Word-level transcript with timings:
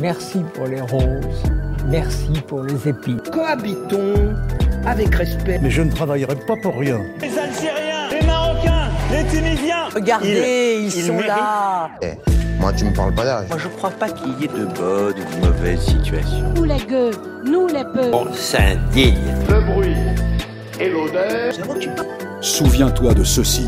Merci 0.00 0.44
pour 0.54 0.66
les 0.66 0.80
roses. 0.80 1.42
Merci 1.88 2.32
pour 2.46 2.62
les 2.62 2.88
épis. 2.88 3.16
Cohabitons 3.32 4.34
avec 4.86 5.14
respect. 5.14 5.58
Mais 5.62 5.70
je 5.70 5.82
ne 5.82 5.90
travaillerai 5.90 6.36
pas 6.36 6.56
pour 6.62 6.78
rien. 6.78 7.00
Les 7.20 7.38
Algériens, 7.38 8.08
les 8.10 8.26
Marocains, 8.26 8.88
les 9.10 9.24
Tunisiens. 9.24 9.88
Regardez, 9.94 10.78
ils, 10.82 10.92
sont 10.92 11.18
là. 11.18 11.90
Eh, 12.02 12.12
moi, 12.60 12.72
tu 12.72 12.84
me 12.84 12.92
parles 12.94 13.14
pas 13.14 13.24
d'âge. 13.24 13.48
Moi, 13.48 13.58
je 13.58 13.68
crois 13.68 13.90
pas 13.90 14.08
qu'il 14.08 14.38
y 14.40 14.44
ait 14.44 14.48
de 14.48 14.66
bonnes 14.66 15.14
ou 15.18 15.40
de 15.40 15.46
mauvaises 15.46 15.80
situations. 15.80 16.52
Nous 16.54 16.64
les 16.64 16.78
gueux, 16.78 17.10
nous 17.44 17.66
les 17.66 17.84
peu. 17.84 18.12
On 18.12 18.32
s'indigne. 18.32 19.16
Le 19.48 19.72
bruit 19.72 19.96
et 20.80 20.90
l'odeur. 20.90 21.52
Souviens-toi 22.40 23.14
de 23.14 23.24
ceci. 23.24 23.66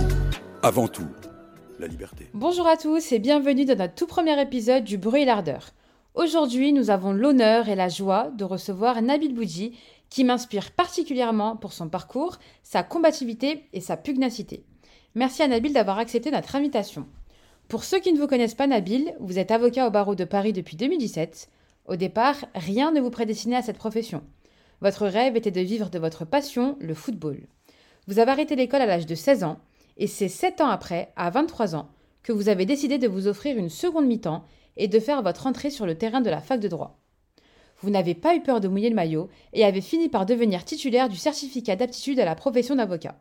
Avant 0.62 0.88
tout, 0.88 1.09
Bonjour 2.34 2.66
à 2.66 2.77
tous 2.77 3.12
et 3.12 3.19
bienvenue 3.19 3.65
dans 3.65 3.77
notre 3.77 3.95
tout 3.95 4.07
premier 4.07 4.38
épisode 4.38 4.84
du 4.84 4.98
Bruit 4.98 5.23
et 5.23 5.25
l'ardeur. 5.25 5.71
Aujourd'hui, 6.15 6.75
nous 6.75 6.91
avons 6.91 7.12
l'honneur 7.12 7.71
et 7.71 7.75
la 7.75 7.88
joie 7.88 8.30
de 8.37 8.45
recevoir 8.45 9.01
Nabil 9.01 9.34
Boudji, 9.34 9.79
qui 10.11 10.24
m'inspire 10.24 10.73
particulièrement 10.73 11.57
pour 11.57 11.73
son 11.73 11.88
parcours, 11.88 12.37
sa 12.62 12.83
combativité 12.83 13.65
et 13.73 13.80
sa 13.80 13.97
pugnacité. 13.97 14.65
Merci 15.15 15.43
à 15.43 15.48
Nabil 15.48 15.73
d'avoir 15.73 15.98
accepté 15.98 16.30
notre 16.30 16.55
invitation. 16.55 17.07
Pour 17.69 17.85
ceux 17.85 18.01
qui 18.01 18.12
ne 18.12 18.19
vous 18.19 18.27
connaissent 18.27 18.55
pas 18.55 18.66
Nabil, 18.66 19.15
vous 19.19 19.38
êtes 19.38 19.51
avocat 19.51 19.87
au 19.87 19.91
barreau 19.91 20.15
de 20.15 20.24
Paris 20.24 20.52
depuis 20.52 20.77
2017. 20.77 21.49
Au 21.87 21.97
départ, 21.97 22.45
rien 22.55 22.93
ne 22.93 23.01
vous 23.01 23.10
prédestinait 23.10 23.57
à 23.57 23.62
cette 23.62 23.79
profession. 23.79 24.23
Votre 24.83 25.07
rêve 25.07 25.35
était 25.35 25.51
de 25.51 25.62
vivre 25.62 25.88
de 25.88 25.99
votre 25.99 26.27
passion, 26.27 26.77
le 26.79 26.93
football. 26.93 27.47
Vous 28.07 28.19
avez 28.19 28.33
arrêté 28.33 28.55
l'école 28.55 28.83
à 28.83 28.87
l'âge 28.87 29.07
de 29.07 29.15
16 29.15 29.45
ans, 29.45 29.60
et 29.97 30.07
c'est 30.07 30.29
7 30.29 30.61
ans 30.61 30.69
après, 30.69 31.12
à 31.17 31.30
23 31.30 31.77
ans, 31.77 31.91
que 32.23 32.33
vous 32.33 32.49
avez 32.49 32.66
décidé 32.66 32.99
de 32.99 33.09
vous 33.09 33.27
offrir 33.27 33.57
une 33.57 33.71
seconde 33.71 34.07
mi-temps 34.07 34.45
et 34.77 34.88
de 34.88 35.01
faire 35.01 35.23
votre 35.23 35.47
entrée 35.47 35.71
sur 35.71 35.87
le 35.87 35.97
terrain 35.97 36.21
de 36.21 36.30
la 36.30 36.41
fac 36.41 36.60
de 36.60 36.69
droit. 36.69 36.99
Vous 37.82 37.91
n'avez 37.91 38.15
pas 38.15 38.35
eu 38.35 38.43
peur 38.43 38.60
de 38.60 38.69
mouiller 38.69 38.91
le 38.91 38.95
maillot 38.95 39.29
et 39.52 39.65
avez 39.65 39.80
fini 39.80 40.09
par 40.09 40.27
devenir 40.27 40.65
titulaire 40.65 41.09
du 41.09 41.16
certificat 41.16 41.77
d'aptitude 41.77 42.21
à 42.21 42.24
la 42.24 42.35
profession 42.35 42.77
d'avocat. 42.77 43.16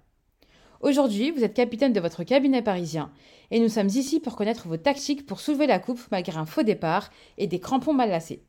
Aujourd'hui, 0.82 1.32
vous 1.32 1.44
êtes 1.44 1.54
capitaine 1.54 1.94
de 1.94 2.00
votre 2.00 2.24
cabinet 2.24 2.62
parisien 2.62 3.12
et 3.52 3.60
nous 3.60 3.70
sommes 3.70 3.88
ici 3.88 4.20
pour 4.20 4.36
connaître 4.36 4.68
vos 4.68 4.78
tactiques 4.78 5.26
pour 5.26 5.40
soulever 5.40 5.68
la 5.68 5.80
coupe 5.80 6.02
malgré 6.12 6.38
un 6.38 6.46
faux 6.46 6.64
départ 6.64 7.10
et 7.38 7.48
des 7.48 7.60
crampons 7.60 7.94
mal 7.94 8.10
lacés. 8.10 8.44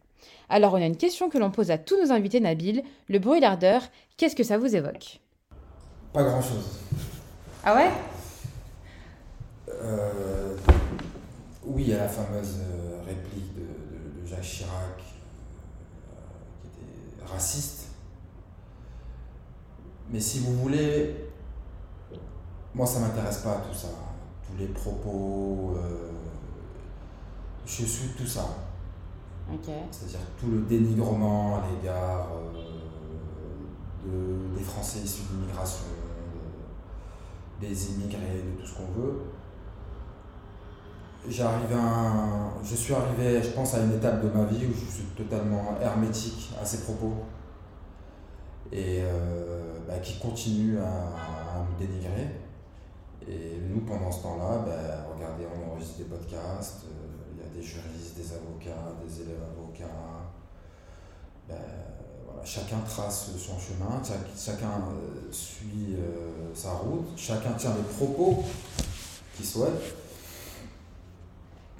Alors 0.48 0.74
on 0.74 0.82
a 0.82 0.86
une 0.86 0.96
question 0.96 1.28
que 1.28 1.38
l'on 1.38 1.50
pose 1.50 1.70
à 1.70 1.78
tous 1.78 1.96
nos 2.00 2.12
invités 2.12 2.40
Nabil, 2.40 2.82
le 3.08 3.18
bruit 3.18 3.40
d'ardeur, 3.40 3.82
qu'est-ce 4.16 4.36
que 4.36 4.44
ça 4.44 4.58
vous 4.58 4.76
évoque? 4.76 5.20
Pas 6.12 6.24
grand-chose. 6.24 6.78
Ah 7.64 7.76
ouais? 7.76 7.90
Euh, 9.82 10.56
Oui, 11.64 11.82
il 11.86 11.90
y 11.90 11.94
a 11.94 11.98
la 11.98 12.08
fameuse 12.08 12.58
euh, 12.60 13.02
réplique 13.06 13.54
de, 13.54 13.60
de, 13.60 14.20
de 14.22 14.26
Jacques 14.26 14.42
Chirac 14.42 14.98
euh, 14.98 16.14
qui 16.62 16.68
était 16.68 17.32
raciste. 17.32 17.88
Mais 20.10 20.20
si 20.20 20.40
vous 20.40 20.54
voulez, 20.56 21.26
moi 22.74 22.86
ça 22.86 23.00
m'intéresse 23.00 23.38
pas 23.38 23.62
tout 23.68 23.76
ça. 23.76 23.88
Tous 24.46 24.56
les 24.58 24.66
propos. 24.68 25.74
euh, 25.76 26.10
je 27.66 27.84
suis 27.84 28.08
tout 28.10 28.26
ça. 28.26 28.46
C'est-à-dire 29.90 30.20
tout 30.38 30.50
le 30.50 30.60
dénigrement 30.62 31.56
à 31.56 31.62
l'égard 31.68 32.28
euh, 32.32 32.52
de, 34.04 34.56
des 34.58 34.64
Français 34.64 35.00
issus 35.00 35.22
de 35.30 35.40
l'immigration, 35.40 35.84
de- 37.60 37.66
des 37.66 37.90
immigrés, 37.92 38.42
de 38.44 38.60
tout 38.60 38.66
ce 38.66 38.74
qu'on 38.74 38.90
veut. 39.00 39.20
Je 41.28 42.74
suis 42.74 42.94
arrivé, 42.94 43.42
je 43.42 43.50
pense, 43.50 43.74
à 43.74 43.80
une 43.80 43.92
étape 43.92 44.22
de 44.22 44.30
ma 44.30 44.44
vie 44.44 44.66
où 44.66 44.72
je 44.72 44.90
suis 44.90 45.04
totalement 45.16 45.76
hermétique 45.80 46.50
à 46.60 46.64
ces 46.64 46.78
propos 46.78 47.12
et 48.72 49.00
euh, 49.02 49.78
bah, 49.86 49.98
qui 49.98 50.18
continue 50.18 50.78
à, 50.78 51.60
me 51.60 51.78
dénigrer. 51.78 52.28
Et 53.28 53.60
nous, 53.68 53.80
pendant 53.80 54.10
ce 54.10 54.22
temps-là, 54.22 54.64
bah, 54.64 55.06
regardez, 55.14 55.44
on 55.46 55.72
enregistre 55.72 55.98
des 55.98 56.04
podcasts, 56.04 56.84
euh, 56.84 57.34
il 57.34 57.42
y 57.42 57.46
a 57.46 57.54
des 57.54 57.62
juristes, 57.62 58.16
des 58.16 58.32
avocats, 58.32 58.94
des 59.06 59.22
élèves 59.22 59.42
avocats. 59.42 60.30
Bah, 61.48 61.54
chacun 62.44 62.78
trace 62.88 63.30
son 63.36 63.58
chemin, 63.58 64.00
chac- 64.02 64.16
chacun 64.36 64.84
euh, 64.88 65.30
suit 65.30 65.96
sa 66.54 66.72
route, 66.72 67.08
chacun 67.16 67.52
tient 67.52 67.74
les 67.76 67.94
propos 67.94 68.42
qu'il 69.36 69.44
souhaite. 69.44 69.99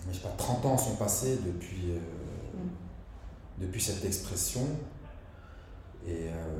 Je 0.09 0.17
sais 0.17 0.23
pas, 0.23 0.35
30 0.37 0.65
ans 0.67 0.79
sont 0.79 0.97
passés 0.97 1.39
depuis, 1.45 1.93
euh, 1.93 1.99
depuis 3.59 3.81
cette 3.81 4.05
expression. 4.05 4.63
Et, 6.07 6.29
euh, 6.29 6.59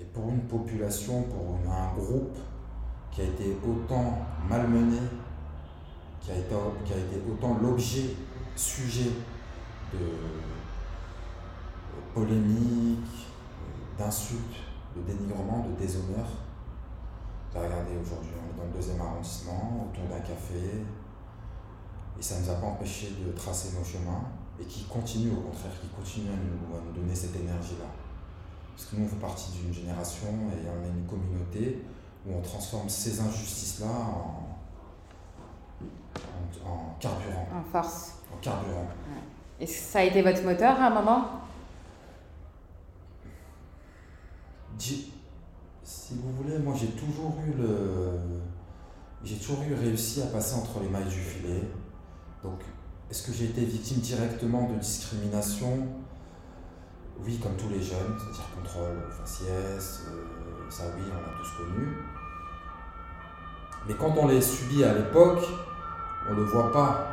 et 0.00 0.04
pour 0.04 0.28
une 0.28 0.42
population, 0.42 1.22
pour 1.22 1.56
une- 1.64 1.70
un 1.70 1.92
groupe 1.94 2.36
qui 3.10 3.22
a 3.22 3.24
été 3.24 3.56
autant 3.66 4.18
malmené, 4.48 4.98
qui 6.20 6.30
a 6.30 6.36
été, 6.36 6.54
qui 6.84 6.92
a 6.92 6.98
été 6.98 7.20
autant 7.30 7.56
l'objet, 7.60 8.10
sujet 8.54 9.10
de 9.94 9.98
polémiques, 12.14 13.26
d'insultes, 13.98 14.60
de 14.96 15.02
dénigrement, 15.02 15.66
de 15.68 15.74
déshonneur. 15.84 16.26
Bah, 17.54 17.60
regardez, 17.64 17.96
aujourd'hui, 18.02 18.30
on 18.36 18.54
est 18.54 18.58
dans 18.58 18.64
le 18.66 18.74
deuxième 18.78 19.00
arrondissement, 19.00 19.88
autour 19.90 20.04
d'un 20.08 20.20
café, 20.20 20.84
et 22.18 22.22
ça 22.22 22.38
ne 22.38 22.44
nous 22.44 22.50
a 22.50 22.54
pas 22.54 22.66
empêché 22.66 23.08
de 23.24 23.32
tracer 23.32 23.76
nos 23.76 23.84
chemins, 23.84 24.22
et 24.60 24.64
qui 24.64 24.84
continue, 24.84 25.32
au 25.32 25.40
contraire, 25.40 25.72
qui 25.80 25.88
continue 25.88 26.28
à 26.28 26.36
nous, 26.36 26.76
à 26.76 26.80
nous 26.80 26.92
donner 26.92 27.14
cette 27.14 27.34
énergie-là. 27.34 27.86
Parce 28.76 28.88
que 28.88 28.96
nous, 28.96 29.04
on 29.04 29.08
fait 29.08 29.16
partie 29.16 29.52
d'une 29.52 29.72
génération 29.72 30.28
et 30.52 30.66
on 30.68 30.84
est 30.84 30.90
une 30.98 31.06
communauté 31.06 31.84
où 32.26 32.34
on 32.34 32.40
transforme 32.40 32.88
ces 32.88 33.20
injustices-là 33.20 33.86
en, 33.86 34.46
en, 36.64 36.70
en 36.70 36.96
carburant. 37.00 37.46
En 37.54 37.62
force. 37.70 38.14
En 38.32 38.36
carburant. 38.40 38.86
Et 39.60 39.66
ça 39.66 40.00
a 40.00 40.04
été 40.04 40.22
votre 40.22 40.42
moteur 40.42 40.80
à 40.80 40.86
un 40.86 40.90
moment? 40.90 41.28
Si 45.84 46.14
vous 46.14 46.32
voulez, 46.32 46.58
moi 46.58 46.74
j'ai 46.78 46.88
toujours 46.88 47.34
eu 47.46 47.52
le. 47.56 48.18
J'ai 49.22 49.36
toujours 49.36 49.62
eu 49.62 49.74
réussi 49.74 50.22
à 50.22 50.26
passer 50.26 50.56
entre 50.56 50.80
les 50.80 50.88
mailles 50.88 51.04
du 51.04 51.20
filet. 51.20 51.62
Donc, 52.42 52.60
est-ce 53.10 53.26
que 53.26 53.32
j'ai 53.32 53.44
été 53.44 53.64
victime 53.64 53.98
directement 53.98 54.68
de 54.68 54.74
discrimination? 54.78 55.86
Oui, 57.24 57.38
comme 57.38 57.54
tous 57.56 57.68
les 57.68 57.80
jeunes, 57.80 58.16
c'est-à-dire 58.18 58.50
contrôle, 58.56 58.96
faciès, 59.10 60.02
euh, 60.08 60.70
ça 60.70 60.84
oui, 60.96 61.02
on 61.08 61.20
l'a 61.20 61.38
tous 61.38 61.50
connu. 61.58 61.98
Mais 63.86 63.94
quand 63.94 64.14
on 64.16 64.26
les 64.26 64.40
subit 64.40 64.82
à 64.82 64.94
l'époque, 64.94 65.44
on 66.28 66.32
ne 66.32 66.36
le 66.36 66.44
voit 66.44 66.72
pas. 66.72 67.06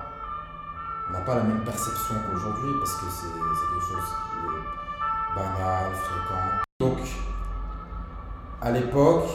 On 1.10 1.14
n'a 1.14 1.22
pas 1.22 1.36
la 1.36 1.44
même 1.44 1.64
perception 1.64 2.16
qu'aujourd'hui 2.26 2.72
parce 2.80 2.96
que 2.96 3.06
c'est 3.10 3.28
quelque 3.28 3.82
chose 3.82 4.10
qui 4.30 4.38
est 4.46 5.36
banal, 5.36 5.94
fréquent. 5.94 6.60
Donc, 6.80 7.00
à 8.62 8.72
l'époque, 8.72 9.30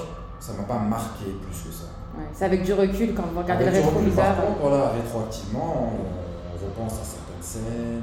ça 0.47 0.53
m'a 0.55 0.65
pas 0.65 0.79
marqué 0.79 1.25
plus 1.43 1.63
que 1.71 1.73
ça. 1.75 1.85
Ouais, 2.17 2.25
C'est 2.33 2.45
avec 2.45 2.63
du 2.63 2.73
recul 2.73 3.15
quand 3.15 3.27
vous 3.33 3.39
regardez 3.41 3.65
le 3.65 3.71
Avec 3.71 3.85
recul, 3.85 3.97
rétroviseur. 3.99 4.37
Par 4.37 4.45
contre, 4.47 4.59
voilà, 4.61 4.91
rétroactivement, 4.91 5.93
on, 5.93 6.55
on 6.55 6.65
repense 6.67 7.01
à 7.01 7.05
certaines 7.05 7.43
scènes. 7.43 7.63
euh, 7.67 8.01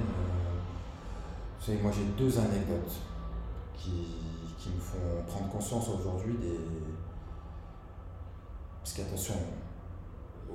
Vous 1.59 1.65
savez, 1.65 1.77
moi 1.81 1.91
j'ai 1.93 2.05
deux 2.17 2.37
anecdotes 2.39 2.93
qui, 3.77 4.07
qui 4.57 4.69
me 4.69 4.79
font 4.79 4.97
prendre 5.27 5.49
conscience 5.49 5.87
aujourd'hui 5.89 6.35
des. 6.37 6.59
Parce 8.83 8.93
qu'attention, 8.95 9.35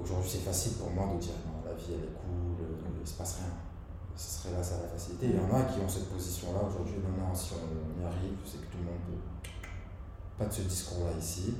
aujourd'hui 0.01 0.29
c'est 0.31 0.45
facile 0.45 0.73
pour 0.75 0.91
moi 0.91 1.09
de 1.15 1.21
dire 1.21 1.35
non, 1.47 1.63
la 1.71 1.75
vie 1.77 1.95
elle 1.95 2.05
est 2.11 2.17
cool, 2.19 2.59
euh, 2.61 3.01
il 3.01 3.07
se 3.09 3.15
passe 3.15 3.37
rien. 3.39 3.53
Ce 4.17 4.41
serait 4.41 4.57
là, 4.57 4.63
ça 4.63 4.77
la 4.83 4.89
facilité. 4.89 5.27
Il 5.29 5.37
y 5.37 5.39
en 5.39 5.55
a 5.55 5.63
qui 5.65 5.79
ont 5.81 5.89
cette 5.89 6.11
position-là 6.11 6.61
aujourd'hui. 6.67 6.97
Non, 7.05 7.29
non, 7.29 7.35
si 7.35 7.53
on 7.55 8.03
y 8.03 8.05
arrive, 8.07 8.37
c'est 8.45 8.59
que 8.59 8.67
tout 8.73 8.79
le 8.79 8.85
monde 8.85 9.01
peut. 9.07 9.21
Pas 10.39 10.47
de 10.47 10.53
ce 10.53 10.63
discours-là 10.63 11.13
ici. 11.21 11.55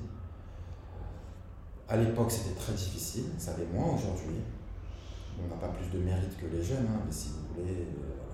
À 1.89 1.97
l'époque, 1.97 2.33
c'était 2.33 2.59
très 2.59 2.73
difficile, 2.73 3.27
ça 3.39 3.53
l'est 3.57 3.73
moins 3.73 3.95
aujourd'hui. 3.95 4.43
On 5.39 5.47
n'a 5.49 5.61
pas 5.61 5.69
plus 5.69 5.89
de 5.91 6.03
mérite 6.03 6.37
que 6.37 6.47
les 6.47 6.63
jeunes, 6.63 6.89
hein, 6.91 7.01
mais 7.07 7.13
si 7.13 7.29
vous 7.29 7.55
voulez, 7.55 7.83
euh, 7.83 8.27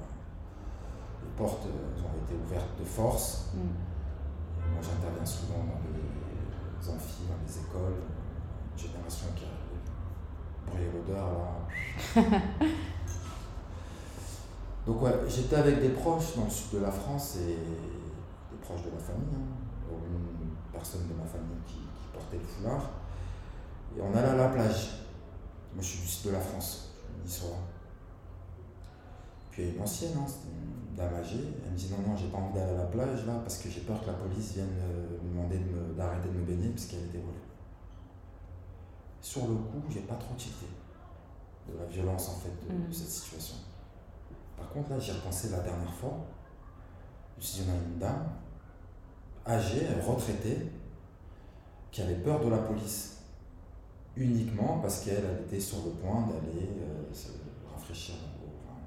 les 1.23 1.29
portes 1.37 1.67
euh, 1.67 2.01
ont 2.01 2.25
été 2.25 2.35
ouvertes 2.43 2.79
de 2.81 2.85
force. 2.85 3.51
Mm. 3.53 4.73
Moi, 4.73 4.81
j'interviens 4.81 5.27
souvent 5.27 5.59
dans 5.59 5.81
les 5.93 6.89
amphis, 6.89 7.25
dans 7.29 7.37
les 7.47 7.59
écoles, 7.61 8.01
une 8.73 8.79
génération 8.79 9.27
qui 9.37 9.45
bruit 10.67 10.85
et 10.85 10.91
l'odeur, 10.97 11.29
là. 11.33 12.23
Donc, 14.87 15.03
ouais, 15.03 15.13
j'étais 15.29 15.57
avec 15.57 15.81
des 15.81 15.91
proches 15.91 16.37
dans 16.37 16.45
le 16.45 16.51
sud 16.51 16.79
de 16.79 16.79
la 16.79 16.91
France 16.91 17.37
et 17.37 17.55
des 17.55 18.59
proches 18.63 18.83
de 18.83 18.91
la 18.91 18.99
famille, 18.99 19.35
hein, 19.35 19.93
une 20.09 20.73
personne 20.73 21.07
de 21.07 21.15
ma 21.15 21.27
famille 21.27 21.61
qui, 21.67 21.75
qui 21.75 22.09
portait 22.15 22.39
le 22.39 22.45
foulard. 22.45 23.02
Et 23.97 24.01
on 24.01 24.15
allait 24.15 24.29
à 24.29 24.37
la 24.37 24.49
plage. 24.49 24.91
Moi, 25.75 25.83
je 25.83 25.87
suis 25.87 26.01
du 26.01 26.07
sud 26.07 26.27
de 26.31 26.33
la 26.37 26.41
France, 26.41 26.93
je 27.25 27.31
suis 27.31 27.43
niçois. 27.43 27.57
Puis 29.51 29.71
une 29.71 29.81
ancienne, 29.83 30.13
hein, 30.17 30.27
c'était 30.27 30.49
une 30.49 30.97
dame 30.97 31.15
âgée. 31.15 31.45
Elle 31.65 31.73
me 31.73 31.77
dit 31.77 31.91
non, 31.91 32.09
non, 32.09 32.17
j'ai 32.17 32.29
pas 32.29 32.39
envie 32.39 32.55
d'aller 32.55 32.73
à 32.73 32.79
la 32.79 32.85
plage 32.85 33.27
là 33.27 33.35
parce 33.43 33.59
que 33.59 33.69
j'ai 33.69 33.81
peur 33.81 34.01
que 34.01 34.07
la 34.07 34.15
police 34.15 34.55
vienne 34.55 34.69
euh, 34.81 35.19
me 35.23 35.29
demander 35.29 35.59
d'arrêter 35.97 36.29
de, 36.29 36.35
me 36.39 36.45
baigner 36.45 36.69
parce 36.71 36.87
qu'elle 36.87 37.05
était 37.05 37.19
volée. 37.19 37.37
Sur 39.21 39.43
le 39.43 39.55
coup, 39.55 39.83
j'ai 39.91 40.01
pas 40.01 40.15
trop 40.15 40.35
tilté 40.35 40.67
de 41.69 41.79
la 41.79 41.85
violence 41.87 42.29
en 42.31 42.37
fait 42.37 42.67
de, 42.67 42.73
Mm. 42.75 42.93
cette 42.93 43.09
situation. 43.09 43.57
Par 44.57 44.71
contre, 44.71 44.91
là, 44.91 44.99
j'y 44.99 45.13
repensé 45.13 45.51
la 45.51 45.61
dernière 45.61 45.93
fois. 45.93 46.19
Je 47.37 47.41
me 47.41 47.47
suis 47.47 47.63
dit, 47.63 47.69
on 47.69 47.73
a 47.73 47.77
une 47.77 47.99
dame 47.99 48.29
âgée, 49.47 49.87
retraitée, 50.07 50.71
qui 51.91 52.03
avait 52.03 52.17
peur 52.17 52.41
de 52.41 52.49
la 52.49 52.59
police 52.59 53.22
uniquement 54.17 54.79
parce 54.83 55.01
qu'elle 55.01 55.25
elle 55.25 55.45
était 55.47 55.61
sur 55.61 55.79
le 55.85 55.91
point 55.93 56.23
d'aller 56.23 56.69
euh, 56.69 57.13
se 57.13 57.29
rafraîchir. 57.73 58.17
Enfin, 58.65 58.79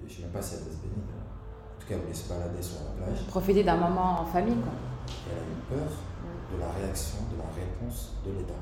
je 0.00 0.04
ne 0.04 0.10
sais 0.10 0.22
même 0.22 0.30
pas 0.30 0.42
si 0.42 0.54
elle 0.54 0.62
allait 0.62 0.70
se 0.72 0.76
baigner. 0.76 0.94
En 0.96 1.80
tout 1.80 1.86
cas, 1.86 1.94
elle 1.94 2.00
voulait 2.00 2.14
se 2.14 2.28
balader 2.28 2.62
sur 2.62 2.78
la 2.84 3.04
plage. 3.04 3.26
Profiter 3.26 3.64
d'un 3.64 3.76
moment 3.76 4.20
en 4.20 4.24
famille, 4.26 4.56
quoi. 4.56 4.72
Et 5.08 5.30
elle 5.32 5.38
a 5.38 5.42
eu 5.42 5.78
peur 5.80 5.92
de 6.52 6.60
la 6.60 6.70
réaction, 6.70 7.18
de 7.32 7.38
la 7.38 7.48
réponse 7.54 8.14
de 8.24 8.32
l'État. 8.32 8.52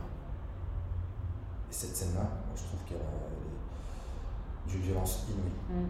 Et 1.71 1.73
cette 1.73 1.97
scène-là, 1.97 2.23
moi, 2.23 2.55
je 2.55 2.63
trouve 2.63 2.81
qu'elle 2.87 2.99
a 2.99 4.69
d'une 4.69 4.81
violence 4.81 5.25
inouïe. 5.29 5.53
Mm. 5.71 5.87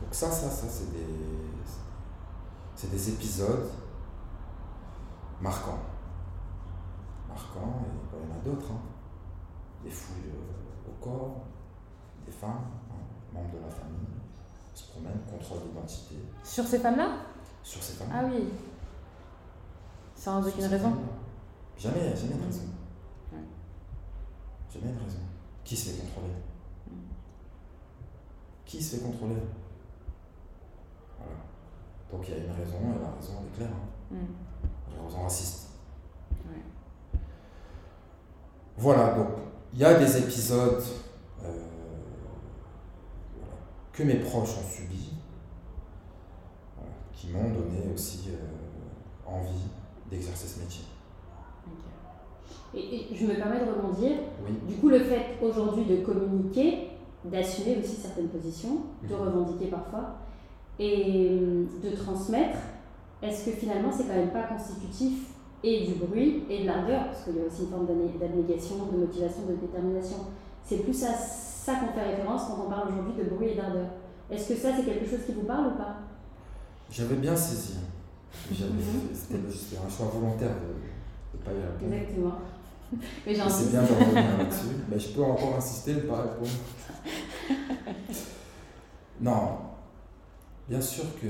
Donc 0.00 0.12
ça, 0.12 0.30
ça, 0.30 0.48
ça, 0.50 0.66
c'est 0.68 0.92
des, 0.92 1.06
c'est 2.74 2.90
des 2.90 3.10
épisodes 3.10 3.70
marquants. 5.40 5.78
Marquants, 7.40 7.80
et 7.84 8.12
bon, 8.12 8.18
il 8.22 8.28
y 8.28 8.32
en 8.32 8.36
a 8.36 8.44
d'autres. 8.44 8.70
hein. 8.72 8.80
Des 9.82 9.90
fouilles 9.90 10.28
euh, 10.28 10.90
au 10.90 11.02
corps, 11.04 11.36
des 12.26 12.32
femmes, 12.32 12.64
hein, 12.90 12.94
membres 13.32 13.50
de 13.54 13.58
la 13.64 13.70
famille, 13.70 14.20
se 14.74 14.90
promènent, 14.90 15.20
contrôle 15.30 15.60
d'identité 15.68 16.16
Sur 16.44 16.66
ces 16.66 16.78
femmes-là? 16.78 17.08
Sur 17.62 17.82
ces 17.82 17.94
femmes. 17.94 18.08
Ah 18.12 18.24
oui. 18.30 18.48
Sans 20.14 20.46
aucune 20.46 20.64
raison 20.66 20.90
femmes-là. 20.90 21.12
Jamais, 21.78 22.14
jamais 22.14 22.34
de 22.34 22.44
raison. 22.44 22.62
Jamais 24.72 24.92
de 24.92 24.98
raison. 25.02 25.18
Qui 25.64 25.76
se 25.76 25.90
fait 25.90 26.02
contrôler? 26.02 26.34
Mm. 26.88 26.92
Qui 28.66 28.82
se 28.82 28.96
fait 28.96 29.02
contrôler? 29.02 29.36
Voilà. 31.18 31.32
Donc 32.12 32.28
il 32.28 32.34
y 32.34 32.36
a 32.40 32.44
une 32.44 32.50
raison, 32.52 32.76
et 32.78 33.02
la 33.02 33.10
raison 33.12 33.32
elle 33.40 33.46
est 33.46 33.56
claire. 33.56 33.70
hein. 33.70 34.14
Mm. 34.14 34.94
La 34.96 35.02
raison 35.04 35.22
raciste. 35.22 35.70
Ouais. 36.46 36.62
Voilà, 38.80 39.12
donc 39.14 39.28
il 39.74 39.78
y 39.80 39.84
a 39.84 39.94
des 39.98 40.16
épisodes 40.18 40.82
euh, 41.44 41.48
que 43.92 44.02
mes 44.02 44.14
proches 44.16 44.56
ont 44.58 44.68
subis, 44.68 45.12
voilà, 46.76 46.92
qui 47.12 47.28
m'ont 47.28 47.50
donné 47.50 47.92
aussi 47.94 48.30
euh, 48.30 49.30
envie 49.30 49.68
d'exercer 50.10 50.48
ce 50.48 50.60
métier. 50.60 50.84
Et, 52.72 53.12
et 53.12 53.16
je 53.16 53.26
me 53.26 53.34
permets 53.34 53.60
de 53.60 53.70
rebondir. 53.70 54.12
Oui. 54.46 54.52
Du 54.66 54.76
coup, 54.76 54.88
le 54.88 55.00
fait 55.00 55.36
aujourd'hui 55.42 55.84
de 55.84 55.96
communiquer, 56.04 56.88
d'assumer 57.24 57.76
aussi 57.78 57.96
certaines 57.96 58.28
positions, 58.28 58.82
de 59.02 59.14
Mhm. 59.14 59.20
revendiquer 59.20 59.66
parfois, 59.66 60.14
et 60.78 61.28
hum, 61.38 61.68
de 61.82 61.90
transmettre, 61.94 62.56
est-ce 63.22 63.44
que 63.44 63.50
finalement 63.50 63.90
c'est 63.92 64.04
quand 64.04 64.14
même 64.14 64.30
pas 64.32 64.44
constitutif 64.44 65.26
et 65.62 65.86
du 65.86 65.94
bruit 65.94 66.44
et 66.48 66.62
de 66.62 66.66
l'ardeur, 66.66 67.04
parce 67.06 67.24
qu'il 67.24 67.36
y 67.36 67.40
a 67.40 67.44
aussi 67.46 67.62
une 67.62 67.68
forme 67.70 67.86
d'abné- 67.86 68.14
d'abnégation, 68.18 68.76
de 68.92 68.96
motivation, 68.98 69.42
de 69.48 69.54
détermination. 69.56 70.16
C'est 70.64 70.78
plus 70.78 71.04
à 71.04 71.12
ça 71.14 71.74
qu'on 71.76 71.92
fait 71.92 72.10
référence 72.10 72.42
quand 72.48 72.64
on 72.66 72.70
parle 72.70 72.88
aujourd'hui 72.88 73.14
de 73.22 73.28
bruit 73.30 73.48
et 73.50 73.54
d'ardeur. 73.56 73.86
Est-ce 74.30 74.48
que 74.50 74.54
ça 74.56 74.70
c'est 74.76 74.84
quelque 74.84 75.08
chose 75.08 75.24
qui 75.26 75.32
vous 75.32 75.42
parle 75.42 75.68
ou 75.68 75.76
pas? 75.76 75.96
J'avais 76.90 77.16
bien 77.16 77.36
saisi. 77.36 77.74
Mhm. 78.50 78.56
C'était 79.12 79.36
un 79.84 79.88
choix 79.88 80.06
volontaire 80.06 80.54
de 80.54 81.38
ne 81.38 81.44
pas 81.44 81.50
y 81.52 81.62
répondre. 81.62 81.92
Exactement. 81.94 82.34
Mais 83.26 83.32
Et 83.32 83.36
C'est 83.50 83.70
bien 83.70 83.82
de 83.82 83.86
revenir 83.88 84.38
là-dessus, 84.38 84.76
mais 84.90 84.98
je 84.98 85.08
peux 85.10 85.22
encore 85.22 85.54
insister 85.56 85.94
ne 85.94 86.00
pas 86.00 86.22
répondre. 86.22 86.50
Non, 89.20 89.58
bien 90.68 90.80
sûr 90.80 91.04
que 91.20 91.26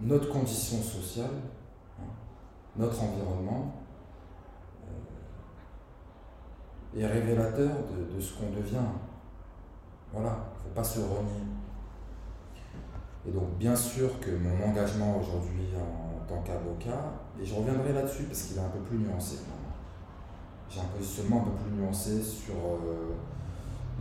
notre 0.00 0.28
condition 0.28 0.78
sociale, 0.82 1.30
notre 2.76 3.02
environnement, 3.02 3.74
euh, 6.96 7.00
est 7.00 7.06
révélateur 7.06 7.70
de, 8.14 8.20
ce 8.20 8.34
qu'on 8.34 8.50
devient. 8.50 8.76
Voilà, 10.12 10.36
il 10.54 10.58
ne 10.58 10.62
faut 10.68 10.74
pas 10.74 10.84
se 10.84 11.00
renier. 11.00 11.44
Et 13.26 13.30
donc, 13.30 13.56
bien 13.58 13.74
sûr 13.74 14.20
que 14.20 14.30
mon 14.30 14.70
engagement 14.70 15.18
aujourd'hui 15.18 15.68
en 15.76 16.26
tant 16.28 16.42
qu'avocat, 16.42 17.12
et 17.40 17.44
je 17.44 17.54
reviendrai 17.54 17.92
là-dessus 17.92 18.24
parce 18.24 18.42
qu'il 18.42 18.56
est 18.56 18.60
un 18.60 18.68
peu 18.68 18.80
plus 18.80 18.98
nuancé. 18.98 19.38
J'ai 20.68 20.80
un 20.80 20.96
positionnement 20.96 21.42
un 21.42 21.44
peu 21.44 21.56
plus 21.64 21.72
nuancé 21.72 22.22
sur 22.22 22.54
euh, 22.54 23.14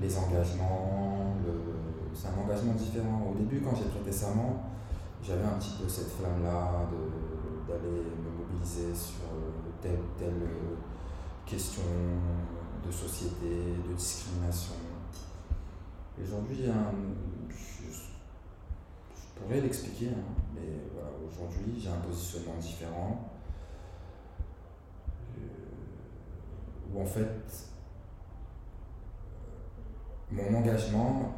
les 0.02 0.18
engagements. 0.18 1.36
C'est 2.14 2.28
un 2.28 2.44
engagement 2.44 2.74
différent. 2.74 3.32
Au 3.32 3.38
début, 3.38 3.62
quand 3.62 3.76
j'ai 3.76 3.86
prêté 3.86 4.12
serment, 4.12 4.64
j'avais 5.24 5.46
un 5.46 5.58
petit 5.60 5.78
peu 5.82 5.88
cette 5.88 6.10
flamme-là 6.10 6.86
d'aller 7.68 8.04
me 8.22 8.33
sur 8.62 9.24
euh, 9.34 9.52
telle 9.82 10.00
telle 10.18 10.42
euh, 10.44 10.76
question 11.46 11.84
de 12.86 12.92
société, 12.92 13.76
de 13.88 13.94
discrimination. 13.94 14.76
Aujourd'hui, 16.22 16.66
je, 17.50 17.92
je 17.92 19.42
pourrais 19.42 19.62
l'expliquer, 19.62 20.10
hein, 20.10 20.24
mais 20.54 20.62
voilà, 20.94 21.10
aujourd'hui, 21.28 21.80
j'ai 21.80 21.90
un 21.90 21.98
positionnement 21.98 22.58
différent. 22.60 23.30
euh, 25.38 26.94
où 26.94 27.02
en 27.02 27.06
fait, 27.06 27.70
mon 30.32 30.56
engagement, 30.56 31.36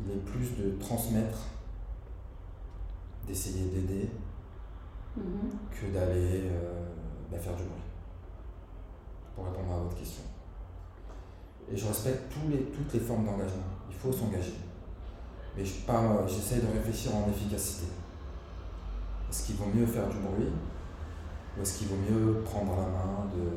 il 0.00 0.12
est 0.12 0.24
plus 0.24 0.56
de 0.56 0.78
transmettre, 0.78 1.38
d'essayer 3.26 3.66
d'aider, 3.66 4.10
Mhm. 5.18 5.50
que 5.70 5.92
d'aller 5.92 6.50
euh, 6.50 6.84
bah, 7.30 7.38
faire 7.38 7.54
du 7.56 7.62
bruit. 7.64 7.82
Pour 9.34 9.44
répondre 9.46 9.72
à 9.72 9.78
votre 9.84 9.96
question. 9.96 10.22
Et 11.70 11.76
je 11.76 11.86
respecte 11.86 12.32
toutes 12.32 12.92
les 12.94 13.00
formes 13.00 13.24
d'engagement. 13.24 13.62
Il 13.88 13.94
faut 13.94 14.12
s'engager. 14.12 14.54
Mais 15.56 15.64
parle, 15.86 16.28
j'essaie 16.28 16.60
de 16.60 16.72
réfléchir 16.72 17.14
en 17.14 17.28
efficacité. 17.28 17.86
Est-ce 19.28 19.46
qu'il 19.46 19.56
vaut 19.56 19.70
mieux 19.74 19.86
faire 19.86 20.08
du 20.08 20.18
bruit 20.18 20.52
ou 21.56 21.62
est-ce 21.62 21.78
qu'il 21.78 21.88
vaut 21.88 21.96
mieux 21.96 22.40
prendre 22.42 22.76
la 22.76 22.86
main 22.86 23.26
de. 23.34 23.50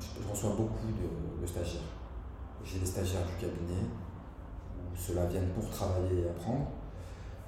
Je, 0.00 0.22
je 0.22 0.28
reçois 0.28 0.50
beaucoup 0.50 0.86
de, 0.86 1.42
de 1.42 1.46
stagiaires. 1.46 1.82
J'ai 2.64 2.78
des 2.78 2.86
stagiaires 2.86 3.26
du 3.26 3.34
cabinet 3.34 3.82
où 4.78 4.96
ceux-là 4.96 5.26
viennent 5.26 5.50
pour 5.50 5.68
travailler 5.70 6.22
et 6.22 6.28
apprendre. 6.28 6.66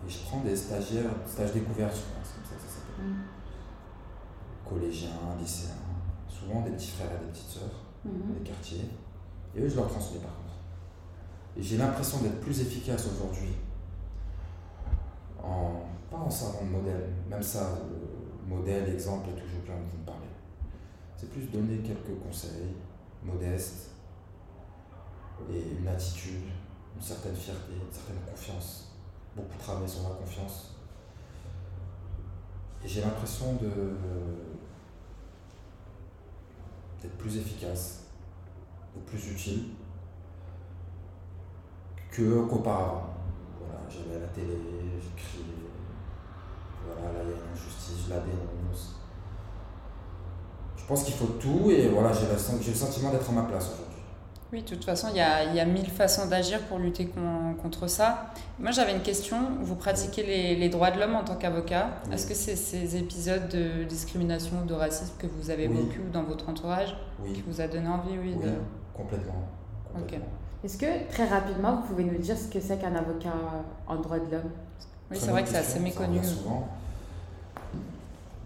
Et 0.06 0.10
je 0.10 0.18
prends 0.24 0.40
des 0.40 0.56
stagiaires, 0.56 1.10
stage 1.26 1.52
découverte, 1.52 1.94
je 1.94 2.00
pense, 2.02 2.32
comme 2.34 2.44
ça 2.44 2.54
que 2.56 2.62
ça 2.62 2.68
s'appelle. 2.68 3.04
Mm. 3.04 4.68
Collégiens, 4.68 5.10
lycéens, 5.40 5.74
souvent 6.28 6.62
des 6.62 6.70
petits 6.70 6.90
frères 6.90 7.10
et 7.20 7.24
des 7.26 7.30
petites 7.32 7.48
sœurs 7.48 7.84
Mhm. 8.04 8.34
des 8.38 8.48
quartiers. 8.48 8.88
Et 9.54 9.60
eux, 9.60 9.68
je 9.68 9.74
leur 9.76 9.88
transmets 9.88 10.20
par 10.20 10.30
contre. 10.36 10.54
Et 11.56 11.62
j'ai 11.62 11.76
l'impression 11.78 12.18
d'être 12.20 12.40
plus 12.40 12.60
efficace 12.60 13.06
aujourd'hui, 13.12 13.54
en, 15.42 15.82
pas 16.10 16.18
en 16.18 16.30
servant 16.30 16.64
de 16.64 16.70
modèle, 16.70 17.08
même 17.28 17.42
ça, 17.42 17.78
le 17.90 18.54
modèle, 18.54 18.88
exemple, 18.94 19.30
est 19.30 19.40
toujours 19.40 19.62
bien 19.64 19.74
envie 19.74 19.98
de 19.98 20.04
parler. 20.06 20.28
C'est 21.16 21.30
plus 21.30 21.46
donner 21.50 21.78
quelques 21.78 22.18
conseils, 22.22 22.74
modestes, 23.22 23.90
et 25.50 25.76
une 25.80 25.88
attitude, 25.88 26.44
une 26.96 27.02
certaine 27.02 27.34
fierté, 27.34 27.72
une 27.74 27.92
certaine 27.92 28.20
confiance. 28.30 28.87
Beaucoup 29.38 29.58
travailler 29.58 29.86
sur 29.86 30.02
la 30.02 30.16
confiance. 30.16 30.74
Et 32.84 32.88
j'ai 32.88 33.00
l'impression 33.02 33.54
d'être 37.00 37.16
plus 37.16 37.36
efficace, 37.36 38.06
ou 38.96 39.00
plus 39.00 39.30
utile 39.30 39.68
que 42.10 42.42
qu'auparavant. 42.46 43.14
Voilà, 43.60 43.80
j'allais 43.88 44.16
à 44.16 44.20
la 44.20 44.26
télé, 44.28 44.58
j'écris, 45.00 45.44
voilà, 46.84 47.12
là 47.12 47.20
il 47.22 47.30
y 47.30 47.32
a 47.32 47.36
une 47.36 47.52
injustice, 47.52 48.06
je 48.06 48.10
la 48.10 48.20
dénonce. 48.20 48.96
Je 50.76 50.84
pense 50.84 51.04
qu'il 51.04 51.14
faut 51.14 51.26
tout 51.38 51.70
et 51.70 51.88
voilà, 51.88 52.12
j'ai 52.12 52.26
le, 52.26 52.36
j'ai 52.60 52.72
le 52.72 52.76
sentiment 52.76 53.10
d'être 53.12 53.30
à 53.30 53.32
ma 53.32 53.42
place 53.42 53.66
aujourd'hui. 53.66 53.87
Oui, 54.50 54.62
de 54.62 54.66
toute 54.66 54.84
façon, 54.84 55.08
il 55.10 55.16
y 55.18 55.20
a, 55.20 55.44
il 55.44 55.54
y 55.54 55.60
a 55.60 55.66
mille 55.66 55.90
façons 55.90 56.26
d'agir 56.26 56.60
pour 56.68 56.78
lutter 56.78 57.06
con- 57.08 57.54
contre 57.60 57.86
ça. 57.86 58.32
Moi, 58.58 58.70
j'avais 58.70 58.94
une 58.94 59.02
question. 59.02 59.36
Vous 59.60 59.74
pratiquez 59.74 60.22
les, 60.22 60.56
les 60.56 60.68
droits 60.70 60.90
de 60.90 60.98
l'homme 60.98 61.16
en 61.16 61.22
tant 61.24 61.36
qu'avocat. 61.36 61.88
Oui. 62.06 62.14
Est-ce 62.14 62.26
que 62.26 62.32
c'est 62.32 62.56
ces 62.56 62.96
épisodes 62.96 63.46
de 63.50 63.84
discrimination 63.84 64.52
ou 64.62 64.66
de 64.66 64.72
racisme 64.72 65.12
que 65.18 65.26
vous 65.26 65.50
avez 65.50 65.68
Oui. 65.68 65.76
vécu 65.82 66.00
dans 66.14 66.22
votre 66.22 66.48
entourage 66.48 66.96
qui 67.26 67.30
Oui, 67.32 67.44
vous 67.46 67.60
a 67.60 67.68
donné 67.68 67.88
envie 67.88 68.16
oui, 68.18 68.34
oui, 68.38 68.42
de... 68.42 68.52
complètement, 68.96 69.34
Est-ce 70.64 70.78
que 70.78 71.10
très 71.12 71.26
rapidement, 71.28 71.76
vous 71.76 71.82
pouvez 71.88 72.04
nous 72.04 72.16
dire 72.16 72.36
ce 72.38 72.48
que 72.48 72.58
c'est 72.58 72.78
qu'un 72.78 72.94
avocat 72.96 73.34
en 73.86 73.96
droit 73.96 74.18
de 74.18 74.30
l'homme? 74.30 74.50
Oui, 75.10 75.18
c'est 75.20 75.30
vrai 75.30 75.42
que 75.42 75.50
c'est 75.50 75.58
assez 75.58 75.78
méconnu. 75.80 76.24
Souvent. 76.24 76.68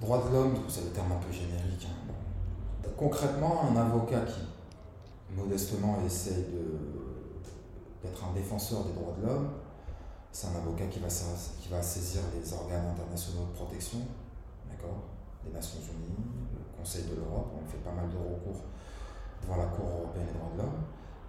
Droit 0.01 0.25
de 0.29 0.35
l'homme, 0.35 0.55
c'est 0.69 0.83
le 0.83 0.91
terme 0.91 1.13
un 1.13 1.25
peu 1.25 1.33
générique. 1.33 1.87
Hein. 1.89 2.89
Concrètement, 2.97 3.63
un 3.73 3.77
avocat 3.81 4.23
qui 4.27 4.41
modestement 5.37 5.99
essaie 6.05 6.47
d'être 8.03 8.25
un 8.25 8.33
défenseur 8.35 8.85
des 8.85 8.93
droits 8.93 9.15
de 9.21 9.27
l'homme, 9.27 9.51
c'est 10.31 10.47
un 10.47 10.57
avocat 10.57 10.87
qui 10.87 10.99
va, 10.99 11.09
qui 11.61 11.69
va 11.69 11.83
saisir 11.83 12.23
les 12.35 12.53
organes 12.53 12.87
internationaux 12.87 13.47
de 13.53 13.55
protection, 13.55 13.99
d'accord? 14.69 15.03
Les 15.45 15.53
Nations 15.53 15.79
Unies, 15.81 16.25
le 16.55 16.79
Conseil 16.79 17.05
de 17.05 17.17
l'Europe, 17.17 17.53
on 17.55 17.69
fait 17.69 17.79
pas 17.79 17.93
mal 17.93 18.09
de 18.09 18.17
recours 18.17 18.63
devant 19.43 19.57
la 19.57 19.67
Cour 19.67 19.87
européenne 19.87 20.27
des 20.27 20.39
droits 20.39 20.51
de 20.55 20.59
l'homme. 20.59 20.81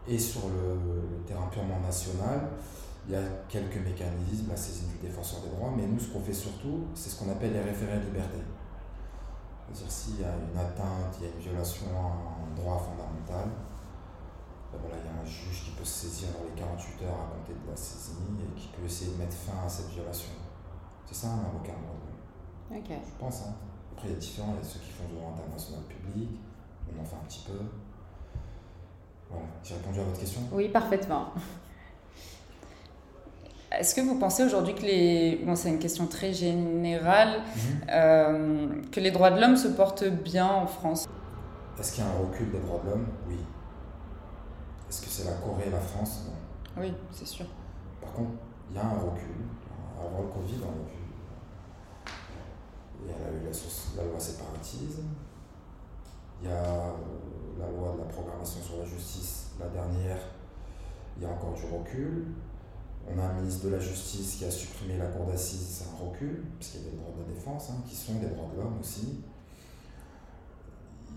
Et 0.07 0.19
sur 0.19 0.49
le, 0.49 1.23
terrain 1.25 1.47
purement 1.47 1.79
national, 1.79 2.49
il 3.07 3.13
y 3.13 3.15
a 3.15 3.21
quelques 3.49 3.77
mécanismes, 3.77 4.49
la 4.49 4.55
saisine 4.55 4.87
du 4.89 5.07
défenseur 5.07 5.41
des 5.41 5.49
droits, 5.49 5.73
mais 5.75 5.85
nous, 5.85 5.99
ce 5.99 6.07
qu'on 6.13 6.21
fait 6.21 6.33
surtout, 6.33 6.87
c'est 6.93 7.09
ce 7.09 7.19
qu'on 7.19 7.29
appelle 7.31 7.53
les 7.53 7.61
référés 7.61 7.99
de 7.99 8.05
liberté. 8.05 8.39
C'est-à-dire 9.71 9.91
s'il 9.91 10.21
y 10.21 10.23
a 10.23 10.31
une 10.31 10.57
atteinte, 10.57 11.17
il 11.19 11.25
y 11.25 11.29
a 11.29 11.33
une 11.33 11.41
violation 11.41 11.87
à 11.95 12.43
un 12.43 12.55
droit 12.55 12.77
fondamental, 12.77 13.49
voilà, 14.81 14.97
il 15.01 15.05
y 15.05 15.09
a 15.09 15.21
un 15.21 15.25
juge 15.25 15.65
qui 15.65 15.71
peut 15.71 15.85
se 15.85 16.07
saisir 16.07 16.29
dans 16.37 16.45
les 16.45 16.59
48 16.59 17.05
heures 17.05 17.19
à 17.19 17.27
compter 17.35 17.53
de 17.53 17.69
la 17.69 17.75
saisie 17.75 18.17
et 18.39 18.59
qui 18.59 18.67
peut 18.67 18.85
essayer 18.85 19.11
de 19.11 19.17
mettre 19.17 19.35
fin 19.35 19.65
à 19.65 19.69
cette 19.69 19.89
violation. 19.89 20.33
C'est 21.05 21.15
ça 21.15 21.27
un 21.27 21.45
avocat 21.45 21.73
en 21.73 21.81
droit 21.81 22.03
Ok. 22.71 22.89
Je 22.89 23.19
pense. 23.19 23.41
Hein. 23.43 23.53
Après, 23.93 24.07
il 24.07 24.13
y 24.13 24.15
a 24.15 24.19
différents, 24.19 24.55
il 24.57 24.63
y 24.63 24.67
a 24.67 24.69
ceux 24.69 24.79
qui 24.79 24.89
font 24.89 25.07
du 25.07 25.15
droit 25.15 25.31
international 25.31 25.83
public, 25.85 26.29
on 26.89 27.01
en 27.01 27.05
fait 27.05 27.15
un 27.15 27.25
petit 27.27 27.43
peu. 27.45 27.59
Voilà, 29.29 29.45
j'ai 29.63 29.75
répondu 29.75 29.99
à 29.99 30.03
votre 30.03 30.19
question? 30.19 30.41
Oui, 30.51 30.69
parfaitement. 30.69 31.33
Est-ce 33.79 33.95
que 33.95 34.01
vous 34.01 34.19
pensez 34.19 34.43
aujourd'hui 34.43 34.75
que 34.75 34.83
les... 34.83 35.41
Bon, 35.43 35.55
c'est 35.55 35.69
une 35.69 35.79
question 35.79 36.05
très 36.05 36.31
générale, 36.31 37.39
mhm. 37.39 37.81
euh, 37.89 38.67
que 38.91 38.99
les 38.99 39.09
droits 39.09 39.31
de 39.31 39.41
l'homme 39.41 39.57
se 39.57 39.67
portent 39.67 40.03
bien 40.03 40.47
en 40.47 40.67
France? 40.67 41.07
Est-ce 41.79 41.93
qu'il 41.93 42.03
y 42.03 42.07
a 42.07 42.09
un 42.09 42.19
recul 42.19 42.51
des 42.51 42.59
droits 42.59 42.81
de 42.85 42.91
l'homme? 42.91 43.07
Oui. 43.27 43.37
Est-ce 44.93 45.01
que 45.01 45.09
c'est 45.09 45.23
la 45.23 45.37
Corée 45.37 45.65
et 45.65 45.71
la 45.71 45.79
France? 45.79 46.25
Non. 46.27 46.83
Oui, 46.83 46.93
c'est 47.11 47.25
sûr. 47.25 47.47
Par 47.99 48.13
contre, 48.13 48.29
il 48.69 48.75
y 48.75 48.79
a 48.79 48.85
un 48.85 48.99
recul. 48.99 49.41
Avant 49.99 50.21
le 50.21 50.27
Covid, 50.27 50.61
on 50.61 50.69
l'a 50.69 50.85
vu. 50.85 51.01
Il 53.01 53.07
y 53.07 53.11
a 53.11 53.15
eu 53.15 53.41
la, 53.97 54.03
loi 54.03 54.19
séparatisme. 54.19 55.05
Il 56.39 56.47
y 56.47 56.51
a 56.51 56.53
euh, 56.53 56.91
la 57.57 57.71
loi 57.71 57.93
de 57.93 58.01
la 58.01 58.05
programmation 58.05 58.61
sur 58.61 58.77
la 58.77 58.85
justice, 58.85 59.53
la 59.59 59.67
dernière. 59.69 60.19
Il 61.17 61.23
y 61.23 61.25
a 61.25 61.29
encore 61.29 61.55
du 61.55 61.65
recul. 61.65 62.27
On 63.09 63.19
a 63.19 63.23
un 63.23 63.33
ministre 63.33 63.65
de 63.65 63.71
la 63.71 63.79
Justice 63.79 64.35
qui 64.35 64.45
a 64.45 64.51
supprimé 64.51 64.99
la 64.99 65.07
cour 65.07 65.25
d'assises, 65.25 65.81
c'est 65.81 65.85
un 65.85 66.07
recul, 66.07 66.45
puisqu'il 66.59 66.83
y 66.83 66.87
a 66.87 66.91
des 66.91 66.97
droits 66.97 67.13
de 67.17 67.27
la 67.27 67.33
défense, 67.33 67.71
hein, 67.71 67.83
qui 67.89 67.95
sont 67.95 68.13
des 68.13 68.27
droits 68.27 68.49
de 68.55 68.61
l'homme 68.61 68.79
aussi. 68.79 69.23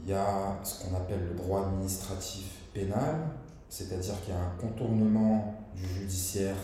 Il 0.03 0.11
y 0.11 0.15
a 0.15 0.59
ce 0.65 0.83
qu'on 0.83 0.97
appelle 0.97 1.29
le 1.29 1.35
droit 1.35 1.67
administratif 1.67 2.63
pénal, 2.73 3.29
c'est-à-dire 3.69 4.21
qu'il 4.23 4.35
y 4.35 4.37
a 4.37 4.41
un 4.41 4.57
contournement 4.61 5.55
du 5.75 5.87
judiciaire 5.87 6.57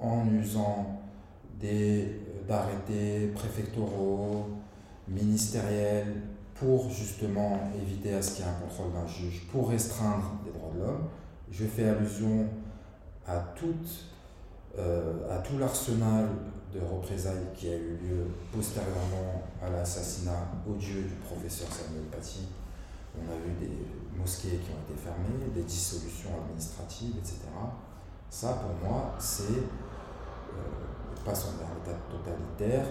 en 0.00 0.26
usant 0.28 1.00
d'arrêtés 2.48 3.32
préfectoraux, 3.34 4.48
ministériels, 5.08 6.22
pour 6.54 6.90
justement 6.90 7.70
éviter 7.80 8.14
à 8.14 8.22
ce 8.22 8.32
qu'il 8.32 8.44
y 8.44 8.48
ait 8.48 8.50
un 8.50 8.54
contrôle 8.54 8.92
d'un 8.92 9.06
juge, 9.06 9.46
pour 9.50 9.70
restreindre 9.70 10.32
les 10.44 10.52
droits 10.52 10.72
de 10.74 10.80
l'homme. 10.80 11.08
Je 11.50 11.64
fais 11.64 11.88
allusion 11.88 12.46
à, 13.26 13.54
euh, 14.78 15.36
à 15.36 15.38
tout 15.38 15.58
l'arsenal 15.58 16.28
de 16.74 16.80
représailles 16.80 17.46
qui 17.54 17.68
a 17.68 17.76
eu 17.76 17.96
lieu 18.02 18.26
postérieurement 18.52 19.42
à 19.62 19.70
l'assassinat 19.70 20.48
odieux 20.68 21.02
du 21.02 21.14
professeur 21.14 21.68
Samuel 21.72 22.04
Paty. 22.10 22.48
On 23.16 23.22
a 23.32 23.36
des 23.60 23.70
mosquées 24.18 24.58
qui 24.58 24.70
ont 24.70 24.82
été 24.90 25.00
fermées, 25.00 25.50
des 25.54 25.62
dissolutions 25.62 26.30
administratives, 26.42 27.16
etc. 27.18 27.40
Ça, 28.30 28.54
pour 28.54 28.88
moi, 28.88 29.14
c'est 29.18 29.44
euh, 29.44 31.24
pas 31.24 31.34
son 31.34 31.52
vers 31.52 31.68
l'état 31.74 31.98
totalitaire, 32.10 32.86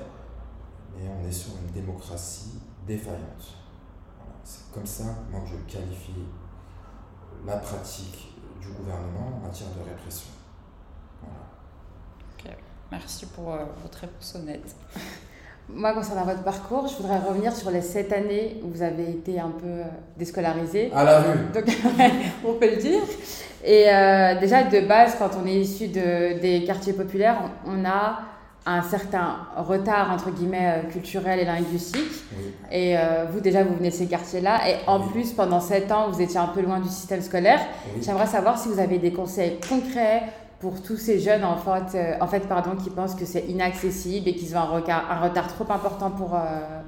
mais 0.96 1.08
on 1.08 1.28
est 1.28 1.32
sur 1.32 1.52
une 1.58 1.72
démocratie 1.72 2.60
défaillante. 2.86 3.56
C'est 4.44 4.72
comme 4.74 4.86
ça, 4.86 5.04
moi, 5.30 5.42
que 5.42 5.50
je 5.50 5.72
qualifie 5.72 6.26
la 7.46 7.58
pratique 7.58 8.34
du 8.62 8.70
gouvernement 8.70 9.38
en 9.38 9.48
matière 9.48 9.70
de 9.72 9.90
répression. 9.90 10.30
Ok, 12.40 12.52
merci 12.92 13.26
pour 13.28 13.54
euh, 13.54 13.66
votre 13.82 14.00
réponse 14.00 14.36
honnête. 14.36 14.76
Moi, 15.70 15.94
concernant 15.94 16.24
votre 16.24 16.44
parcours, 16.44 16.88
je 16.88 16.96
voudrais 16.96 17.20
revenir 17.20 17.54
sur 17.54 17.70
les 17.72 17.82
sept 17.82 18.14
années 18.14 18.56
où 18.64 18.70
vous 18.70 18.82
avez 18.82 19.10
été 19.10 19.38
un 19.38 19.50
peu 19.50 19.68
euh, 19.68 19.84
déscolarisé. 20.18 20.90
À 20.96 21.04
la 21.04 21.20
rue. 21.20 21.40
Donc, 21.54 21.66
on 22.46 22.54
peut 22.54 22.70
le 22.70 22.78
dire. 22.78 23.02
Et 23.66 23.86
euh, 23.90 24.40
déjà, 24.40 24.64
de 24.64 24.80
base, 24.88 25.16
quand 25.20 25.32
on 25.44 25.46
est 25.46 25.56
issu 25.56 25.90
de, 25.90 26.40
des 26.40 26.64
quartiers 26.66 26.94
populaires, 26.94 27.42
on, 27.66 27.84
a 27.84 28.20
un 28.66 28.82
certain 28.82 29.40
retard, 29.58 30.10
entre 30.14 30.32
guillemets, 30.32 30.84
euh, 30.86 30.90
culturel 30.90 31.42
et 31.42 31.46
linguistique. 31.46 32.24
Et 32.72 32.96
vous, 33.32 33.42
déjà, 33.42 33.64
vous 33.64 33.76
venez 33.76 33.90
de 33.90 33.94
ces 33.94 34.08
quartiers-là. 34.08 34.70
Et 34.70 34.76
en 34.88 35.02
plus, 35.02 35.34
pendant 35.34 35.60
sept 35.60 35.92
ans, 35.92 36.10
vous 36.10 36.22
étiez 36.22 36.38
un 36.38 36.48
peu 36.48 36.62
loin 36.62 36.80
du 36.80 36.90
système 36.90 37.22
scolaire. 37.22 37.60
J'aimerais 38.02 38.28
savoir 38.28 38.58
si 38.58 38.70
vous 38.70 38.80
avez 38.80 39.00
des 39.00 39.12
conseils 39.12 39.58
concrets 39.70 40.24
pour 40.60 40.82
tous 40.82 40.98
ces 40.98 41.20
jeunes 41.20 41.44
en 41.44 41.58
fait, 41.58 41.98
euh, 41.98 42.18
en 42.20 42.28
fait 42.28 42.48
pardon, 42.48 42.76
qui 42.76 42.90
pensent 42.90 43.16
que 43.16 43.26
c'est 43.26 43.46
inaccessible 43.48 44.28
et 44.28 44.36
qu'ils 44.36 44.56
ont 44.56 44.60
un, 44.60 44.66
retard, 44.66 45.12
un 45.12 45.22
retard 45.22 45.48
trop 45.48 45.72
important 45.72 46.12
pour, 46.12 46.36
euh, 46.36 46.82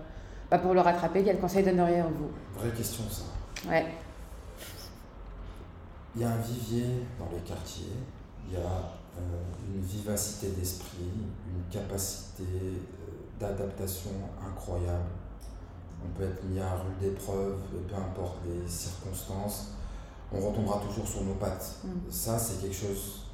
bah, 0.50 0.58
pour 0.58 0.74
le 0.74 0.82
rattraper, 0.82 1.24
quel 1.24 1.40
conseil 1.40 1.64
donneriez-vous? 1.64 2.60
Vraie 2.60 2.72
question 2.72 3.04
ça. 3.10 3.70
Ouais. 3.70 3.86
Il 6.16 6.22
y 6.22 6.26
a 6.26 6.30
un 6.30 6.38
vivier 6.38 7.06
dans 7.20 7.28
les 7.32 7.42
quartiers, 7.42 7.94
il 8.48 8.54
y 8.54 8.58
a 8.58 8.60
euh, 8.60 9.76
une 9.76 9.82
vivacité 9.82 10.48
d'esprit, 10.50 11.12
une 11.48 11.72
capacité 11.72 12.44
d'adaptation 13.40 14.12
incroyable. 14.44 15.10
On 16.04 16.18
peut 16.18 16.24
être 16.24 16.44
mis 16.46 16.60
à 16.60 16.72
rude 16.72 17.14
épreuve, 17.14 17.58
peu 17.88 17.96
importe 17.96 18.38
les 18.48 18.68
circonstances, 18.68 19.74
on 20.32 20.40
retombera 20.40 20.80
toujours 20.80 21.08
sur 21.08 21.24
nos 21.24 21.36
pattes. 21.36 21.76
Mm. 21.84 21.90
Ça, 22.10 22.40
c'est 22.40 22.62
quelque 22.62 22.76
chose 22.76 23.29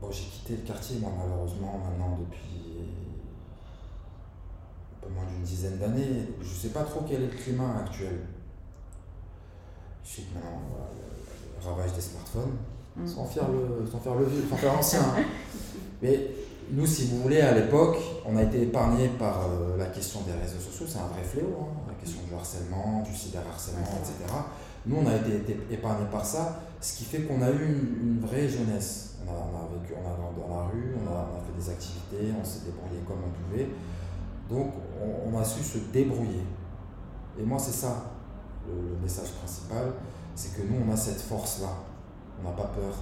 Bon, 0.00 0.10
j'ai 0.10 0.24
quitté 0.24 0.56
le 0.56 0.66
quartier, 0.66 0.98
moi, 0.98 1.12
malheureusement, 1.18 1.78
maintenant, 1.84 2.18
depuis 2.18 2.86
un 4.96 5.06
peu 5.06 5.12
moins 5.12 5.24
d'une 5.26 5.42
dizaine 5.42 5.78
d'années. 5.78 6.28
Je 6.40 6.48
ne 6.48 6.54
sais 6.54 6.70
pas 6.70 6.84
trop 6.84 7.04
quel 7.06 7.22
est 7.22 7.26
le 7.26 7.36
climat 7.36 7.80
actuel. 7.84 8.20
Je 10.02 10.08
sais 10.08 10.22
que 10.22 10.34
maintenant, 10.34 10.62
le 11.60 11.68
ravage 11.68 11.92
des 11.92 12.00
smartphones, 12.00 12.56
mm. 12.96 13.06
sans, 13.06 13.26
faire 13.26 13.48
le, 13.48 13.86
sans 13.86 13.98
faire 13.98 14.14
le 14.14 14.24
vieux, 14.24 14.44
sans 14.48 14.56
faire 14.56 14.74
l'ancien. 14.74 15.00
Hein. 15.00 15.22
Mais 16.02 16.30
nous, 16.72 16.86
si 16.86 17.08
vous 17.08 17.20
voulez, 17.22 17.40
à 17.42 17.52
l'époque, 17.52 17.98
on 18.24 18.36
a 18.36 18.42
été 18.42 18.62
épargné 18.62 19.08
par 19.18 19.42
euh, 19.42 19.76
la 19.76 19.86
question 19.86 20.20
des 20.22 20.32
réseaux 20.32 20.60
sociaux, 20.60 20.86
c'est 20.88 20.98
un 20.98 21.08
vrai 21.08 21.22
fléau, 21.22 21.56
hein, 21.60 21.82
la 21.88 21.94
question 21.94 22.20
du 22.26 22.34
harcèlement, 22.34 23.02
du 23.02 23.14
cyberharcèlement, 23.14 23.98
etc. 24.00 24.32
Nous, 24.86 24.96
on 24.96 25.06
a 25.06 25.16
été, 25.16 25.36
été 25.36 25.56
épargné 25.70 26.06
par 26.10 26.24
ça, 26.24 26.60
ce 26.80 26.96
qui 26.96 27.04
fait 27.04 27.22
qu'on 27.22 27.42
a 27.42 27.50
eu 27.50 27.66
une, 27.66 28.08
une 28.08 28.20
vraie 28.20 28.48
jeunesse 28.48 29.10
on 29.28 29.56
a, 29.56 29.68
vécu, 29.72 29.94
on 29.94 30.06
a 30.06 30.48
dans 30.48 30.56
la 30.56 30.68
rue, 30.68 30.94
on 30.96 31.10
a, 31.10 31.40
fait 31.46 31.56
des 31.56 31.70
activités, 31.70 32.32
on 32.38 32.44
s'est 32.44 32.64
débrouillé 32.64 33.00
comme 33.06 33.18
on 33.24 33.30
pouvait. 33.30 33.68
Donc 34.48 34.72
on, 35.00 35.38
a 35.38 35.44
su 35.44 35.62
se 35.62 35.78
débrouiller. 35.92 36.44
Et 37.38 37.42
moi 37.42 37.58
c'est 37.58 37.72
ça 37.72 38.12
le, 38.66 38.96
message 39.02 39.30
principal, 39.32 39.92
c'est 40.34 40.56
que 40.56 40.62
nous 40.62 40.82
on 40.86 40.92
a 40.92 40.96
cette 40.96 41.20
force-là. 41.20 41.68
On 42.40 42.48
n'a 42.48 42.56
pas 42.56 42.70
peur. 42.74 42.94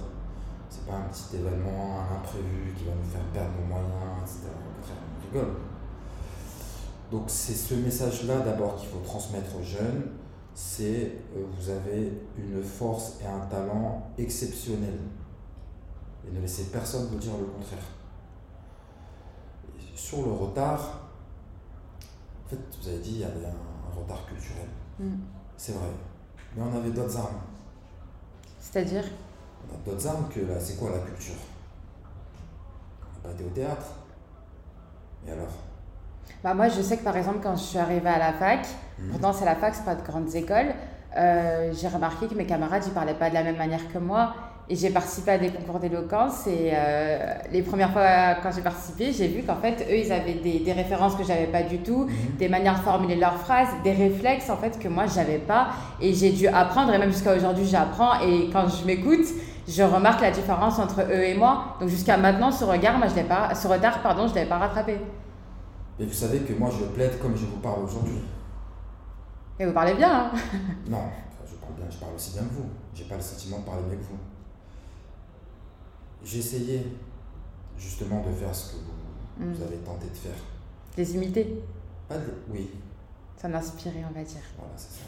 C'est 0.69 0.85
pas 0.85 0.97
un 0.97 1.09
petit 1.09 1.37
événement, 1.37 1.97
un 1.99 2.17
imprévu 2.17 2.73
qui 2.77 2.85
va 2.85 2.91
nous 2.91 3.09
faire 3.09 3.25
perdre 3.33 3.49
nos 3.59 3.65
moyens, 3.65 4.21
etc. 4.21 4.49
on 4.53 5.37
rigole. 5.37 5.55
Donc 7.11 7.23
c'est 7.27 7.55
ce 7.55 7.73
message-là 7.73 8.41
d'abord 8.41 8.75
qu'il 8.75 8.89
faut 8.89 8.99
transmettre 9.03 9.55
aux 9.59 9.63
jeunes, 9.63 10.03
c'est 10.53 11.11
euh, 11.35 11.45
vous 11.57 11.69
avez 11.69 12.11
une 12.37 12.61
force 12.63 13.17
et 13.21 13.25
un 13.25 13.45
talent 13.47 14.11
exceptionnels 14.17 14.99
et 16.27 16.31
ne 16.35 16.41
laissez 16.41 16.65
personne 16.65 17.07
vous 17.07 17.17
dire 17.17 17.33
le 17.37 17.45
contraire. 17.45 17.79
sur 19.95 20.23
le 20.25 20.31
retard, 20.31 20.99
en 22.45 22.49
fait, 22.49 22.59
vous 22.81 22.87
avez 22.87 22.99
dit 22.99 23.11
qu'il 23.11 23.21
y 23.21 23.23
avait 23.23 23.45
un, 23.45 23.99
retard 23.99 24.25
culturel. 24.25 24.67
Mm. 24.99 25.15
C'est 25.57 25.73
vrai. 25.73 25.89
Mais 26.55 26.63
on 26.63 26.77
avait 26.77 26.91
d'autres 26.91 27.17
armes. 27.17 27.41
C'est-à-dire? 28.59 29.03
On 29.67 29.75
a 29.75 29.77
d'autres 29.85 30.07
armes 30.07 30.29
que 30.29 30.41
là. 30.41 30.59
C'est 30.59 30.77
quoi 30.77 30.91
la 30.91 30.99
culture? 30.99 31.35
On 33.01 33.15
n'a 33.15 33.23
pas 33.23 33.31
été 33.33 33.43
au 33.43 33.49
théâtre. 33.53 33.85
Et 35.27 35.31
alors? 35.31 35.51
Bah 36.43 36.53
moi, 36.53 36.69
je 36.69 36.81
sais 36.81 36.97
que 36.97 37.03
par 37.03 37.17
exemple, 37.17 37.39
quand 37.41 37.55
je 37.55 37.63
suis 37.63 37.77
arrivée 37.77 38.09
à 38.09 38.19
la 38.19 38.33
fac. 38.33 38.65
Pourtant 39.11 39.33
c'est 39.33 39.45
la 39.45 39.55
fac, 39.55 39.73
c'est 39.75 39.85
pas 39.85 39.95
de 39.95 40.05
grandes 40.05 40.33
écoles, 40.35 40.73
euh, 41.17 41.71
j'ai 41.73 41.87
remarqué 41.87 42.27
que 42.27 42.35
mes 42.35 42.45
camarades, 42.45 42.83
ils 42.85 42.91
parlaient 42.93 43.13
pas 43.13 43.29
de 43.29 43.33
la 43.35 43.43
même 43.43 43.57
manière 43.57 43.91
que 43.91 43.97
moi. 43.97 44.33
Et 44.71 44.75
j'ai 44.75 44.91
participé 44.91 45.31
à 45.31 45.37
des 45.39 45.49
concours 45.49 45.79
d'éloquence 45.79 46.45
et 46.45 46.69
euh, 46.73 47.33
les 47.51 47.63
premières 47.63 47.91
fois 47.91 48.35
quand 48.43 48.51
j'ai 48.55 48.61
participé, 48.61 49.11
j'ai 49.11 49.27
vu 49.27 49.41
qu'en 49.41 49.55
fait, 49.55 49.83
eux, 49.89 49.97
ils 49.97 50.11
avaient 50.11 50.35
des, 50.35 50.59
des 50.59 50.71
références 50.73 51.15
que 51.15 51.23
j'avais 51.23 51.47
pas 51.47 51.63
du 51.63 51.79
tout, 51.79 52.03
Mhm. 52.05 52.37
des 52.37 52.49
manières 52.49 52.75
de 52.77 52.81
formuler 52.83 53.15
leurs 53.15 53.37
phrases, 53.37 53.69
des 53.83 53.93
réflexes 53.93 54.47
en 54.51 54.57
fait 54.57 54.77
que 54.77 54.87
moi, 54.87 55.05
j'avais 55.07 55.39
pas. 55.39 55.69
Et 55.99 56.13
j'ai 56.13 56.29
dû 56.31 56.47
apprendre, 56.47 56.93
et 56.93 56.99
même 56.99 57.11
jusqu'à 57.11 57.33
aujourd'hui, 57.35 57.65
j'apprends. 57.65 58.19
Et 58.21 58.51
quand 58.53 58.67
je 58.67 58.85
m'écoute, 58.85 59.25
je 59.67 59.81
remarque 59.81 60.21
la 60.21 60.29
différence 60.29 60.77
entre 60.77 61.01
eux 61.01 61.23
et 61.23 61.33
moi. 61.33 61.75
Donc 61.79 61.89
jusqu'à 61.89 62.17
maintenant, 62.17 62.51
ce 62.51 62.63
regard, 62.63 62.99
moi, 62.99 63.07
je 63.07 63.15
l'ai 63.15 63.23
pas, 63.23 63.55
ce 63.55 63.67
retard, 63.67 64.03
pardon, 64.03 64.27
je 64.27 64.35
l'avais 64.35 64.49
pas 64.49 64.59
rattrapé. 64.59 64.97
Et 65.99 66.05
vous 66.05 66.13
savez 66.13 66.39
que 66.41 66.53
moi 66.53 66.69
je 66.77 66.85
plaide 66.85 67.17
comme 67.19 67.35
je 67.35 67.45
vous 67.45 67.57
parle 67.57 67.83
aujourd'hui. 67.85 68.19
Et 69.59 69.65
vous 69.65 69.73
parlez 69.73 69.93
bien, 69.93 70.25
hein 70.27 70.31
Non, 70.87 70.97
enfin, 70.97 71.43
je 71.49 71.55
parle 71.55 71.73
bien, 71.73 71.85
je 71.89 71.97
parle 71.97 72.13
aussi 72.15 72.31
bien 72.31 72.43
que 72.43 72.53
vous. 72.53 72.69
J'ai 72.95 73.03
pas 73.05 73.15
le 73.15 73.21
sentiment 73.21 73.59
de 73.59 73.65
parler 73.65 73.81
mieux 73.89 73.97
que 73.97 74.03
vous. 74.03 74.17
J'ai 76.23 76.39
essayé 76.39 76.85
justement 77.77 78.21
de 78.25 78.31
faire 78.33 78.53
ce 78.55 78.71
que 78.73 78.77
vous, 78.77 79.43
Mm. 79.45 79.53
vous 79.53 79.63
avez 79.63 79.77
tenté 79.77 80.07
de 80.09 80.15
faire. 80.17 80.35
Les 80.97 81.15
imiter, 81.15 81.63
Pas 82.09 82.17
de... 82.17 82.33
Oui, 82.49 82.69
ça 83.37 83.47
m'inspirait, 83.47 84.03
on 84.09 84.13
va 84.13 84.21
dire. 84.23 84.41
voilà, 84.57 84.73
c'est 84.75 84.99
ça. 84.99 85.05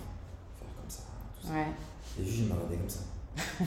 Faire 0.57 0.69
comme 0.79 0.89
ça, 0.89 1.01
tout 1.41 1.47
ça. 1.47 1.53
Ouais. 1.53 1.67
Et 2.21 2.25
juste, 2.25 2.39
il 2.39 2.47
m'a 2.47 2.55
regardé 2.55 2.77
comme 2.77 2.89
ça. 2.89 2.99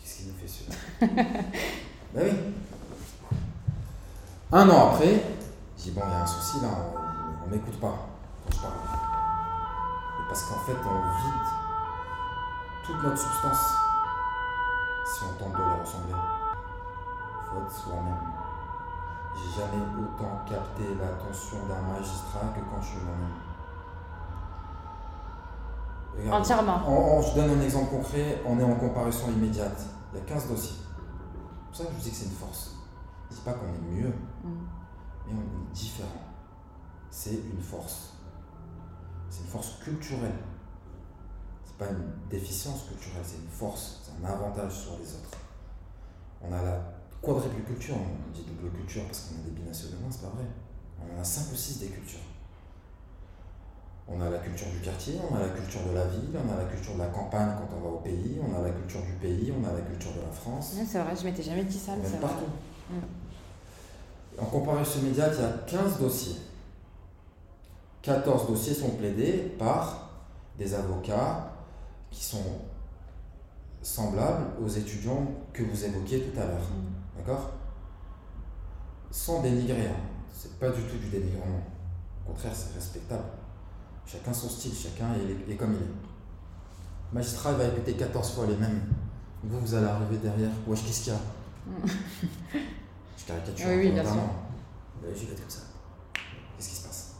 Qu'est-ce 0.00 0.16
qu'il 0.16 0.28
nous 0.28 0.34
fait 0.34 0.48
celui-là 0.48 1.42
Bah 2.14 2.20
oui. 2.24 2.30
Un 4.52 4.68
an 4.70 4.88
après, 4.92 5.22
j'ai 5.76 5.84
dit 5.84 5.90
bon, 5.90 6.00
il 6.06 6.10
y 6.10 6.14
a 6.14 6.22
un 6.22 6.26
souci 6.26 6.60
là, 6.62 6.68
on, 6.70 7.46
on 7.46 7.50
m'écoute 7.50 7.78
pas 7.80 8.08
quand 8.44 8.56
je 8.56 8.60
parle. 8.62 8.91
Parce 10.32 10.44
qu'en 10.44 10.60
fait, 10.60 10.72
on 10.72 11.26
vide 11.26 11.46
toute 12.86 13.02
notre 13.02 13.18
substance 13.18 13.74
si 15.04 15.24
on 15.24 15.32
tente 15.44 15.52
de 15.52 15.58
les 15.58 15.80
ressembler. 15.82 16.14
Faut 17.50 17.58
être 17.60 17.70
soi-même. 17.70 18.32
J'ai 19.36 19.60
jamais 19.60 19.82
autant 20.00 20.40
capté 20.48 20.84
l'attention 20.98 21.58
d'un 21.68 21.82
magistrat 21.92 22.40
que 22.54 22.60
quand 22.60 22.80
je 22.80 22.86
suis 22.86 23.00
moi-même. 26.16 26.32
Entièrement. 26.32 26.80
On- 26.86 27.18
on- 27.18 27.22
je 27.22 27.34
donne 27.34 27.58
un 27.58 27.60
exemple 27.60 27.90
concret, 27.90 28.40
on 28.46 28.58
est 28.58 28.64
en 28.64 28.76
comparaison 28.76 29.28
immédiate. 29.28 29.82
Il 30.14 30.18
y 30.18 30.22
a 30.22 30.24
15 30.24 30.48
dossiers. 30.48 30.76
C'est 30.80 31.66
pour 31.68 31.76
ça 31.76 31.84
que 31.84 31.90
je 31.90 31.94
vous 31.96 32.02
dis 32.04 32.10
que 32.10 32.16
c'est 32.16 32.24
une 32.24 32.30
force. 32.36 32.76
Je 33.28 33.34
ne 33.34 33.38
dis 33.38 33.44
pas 33.44 33.52
qu'on 33.52 33.66
est 33.66 34.00
mieux, 34.00 34.08
Mm. 34.44 34.48
mais 35.26 35.32
on 35.34 35.40
est 35.42 35.72
différent. 35.74 36.08
C'est 37.10 37.34
une 37.34 37.60
force. 37.62 38.11
C'est 39.32 39.40
une 39.40 39.46
force 39.46 39.78
culturelle. 39.82 40.34
C'est 41.64 41.76
pas 41.78 41.90
une 41.90 42.12
déficience 42.28 42.82
culturelle, 42.84 43.22
c'est 43.24 43.38
une 43.38 43.48
force, 43.48 44.02
c'est 44.04 44.12
un 44.22 44.28
avantage 44.28 44.72
sur 44.72 44.98
les 44.98 45.08
autres. 45.14 45.38
On 46.42 46.52
a 46.52 46.62
la 46.62 46.78
quadruple 47.22 47.62
culture, 47.62 47.94
on 47.96 48.30
dit 48.32 48.44
double 48.44 48.70
culture 48.76 49.04
parce 49.06 49.20
qu'on 49.20 49.40
a 49.40 49.44
des 49.44 49.50
binationaux, 49.52 49.96
c'est 50.10 50.20
pas 50.20 50.28
vrai. 50.36 50.44
On 51.00 51.16
en 51.16 51.20
a 51.20 51.24
5 51.24 51.50
ou 51.50 51.56
6 51.56 51.78
des 51.78 51.86
cultures. 51.86 52.20
On 54.06 54.20
a 54.20 54.28
la 54.28 54.38
culture 54.38 54.66
du 54.68 54.80
quartier, 54.80 55.18
on 55.30 55.34
a 55.34 55.40
la 55.40 55.48
culture 55.48 55.80
de 55.88 55.94
la 55.94 56.04
ville, 56.08 56.36
on 56.36 56.52
a 56.52 56.56
la 56.58 56.68
culture 56.68 56.92
de 56.94 56.98
la 56.98 57.06
campagne 57.06 57.52
quand 57.56 57.74
on 57.74 57.80
va 57.80 57.88
au 57.88 58.00
pays, 58.00 58.38
on 58.46 58.54
a 58.54 58.62
la 58.62 58.70
culture 58.70 59.00
du 59.00 59.12
pays, 59.12 59.50
on 59.56 59.66
a 59.66 59.72
la 59.72 59.80
culture 59.80 60.12
de 60.12 60.20
la 60.20 60.32
France. 60.32 60.74
C'est 60.86 60.98
vrai, 60.98 61.14
je 61.18 61.24
m'étais 61.24 61.42
jamais 61.42 61.64
dit 61.64 61.78
ça, 61.78 61.92
mais 61.96 62.04
c'est 62.04 62.18
vrai. 62.18 62.20
partout. 62.20 62.50
Mm. 62.90 64.42
En 64.42 64.46
comparaison 64.46 65.00
immédiate, 65.00 65.32
il 65.38 65.42
y 65.42 65.78
a 65.78 65.82
15 65.82 66.00
dossiers. 66.00 66.36
14 68.02 68.48
dossiers 68.48 68.74
sont 68.74 68.90
plaidés 68.90 69.54
par 69.58 70.10
des 70.58 70.74
avocats 70.74 71.52
qui 72.10 72.24
sont 72.24 72.60
semblables 73.80 74.46
aux 74.62 74.68
étudiants 74.68 75.26
que 75.52 75.62
vous 75.62 75.84
évoquiez 75.84 76.20
tout 76.20 76.38
à 76.38 76.44
l'heure. 76.44 76.68
D'accord? 77.16 77.52
Sans 79.10 79.40
dénigrer, 79.42 79.86
hein. 79.86 79.96
c'est 80.32 80.58
pas 80.58 80.70
du 80.70 80.82
tout 80.82 80.96
du 80.96 81.08
dénigrement. 81.08 81.62
Au 82.26 82.30
contraire, 82.30 82.52
c'est 82.54 82.74
respectable. 82.74 83.24
Chacun 84.04 84.32
son 84.32 84.48
style, 84.48 84.74
chacun 84.74 85.14
est, 85.14 85.52
est 85.52 85.56
comme 85.56 85.72
il 85.72 85.82
est. 85.82 86.02
Le 87.12 87.18
magistrat 87.18 87.52
va 87.52 87.64
répéter 87.64 87.94
14 87.94 88.32
fois 88.32 88.46
les 88.46 88.56
mêmes. 88.56 88.82
Vous, 89.44 89.60
vous 89.60 89.74
allez 89.74 89.86
arriver 89.86 90.16
derrière. 90.18 90.50
Wesh, 90.66 90.84
qu'est-ce 90.84 91.04
qu'il 91.04 91.12
y 91.12 91.16
a? 91.16 91.20
Je 93.16 93.24
caricature 93.26 93.66
Oui, 93.68 93.76
oui, 93.76 93.90
bien 93.92 94.02
J'y 95.14 95.26
vais 95.26 95.34
comme 95.34 95.50
ça. 95.50 95.60
Qu'est-ce 96.56 96.68
qui 96.68 96.74
se 96.76 96.86
passe 96.86 97.12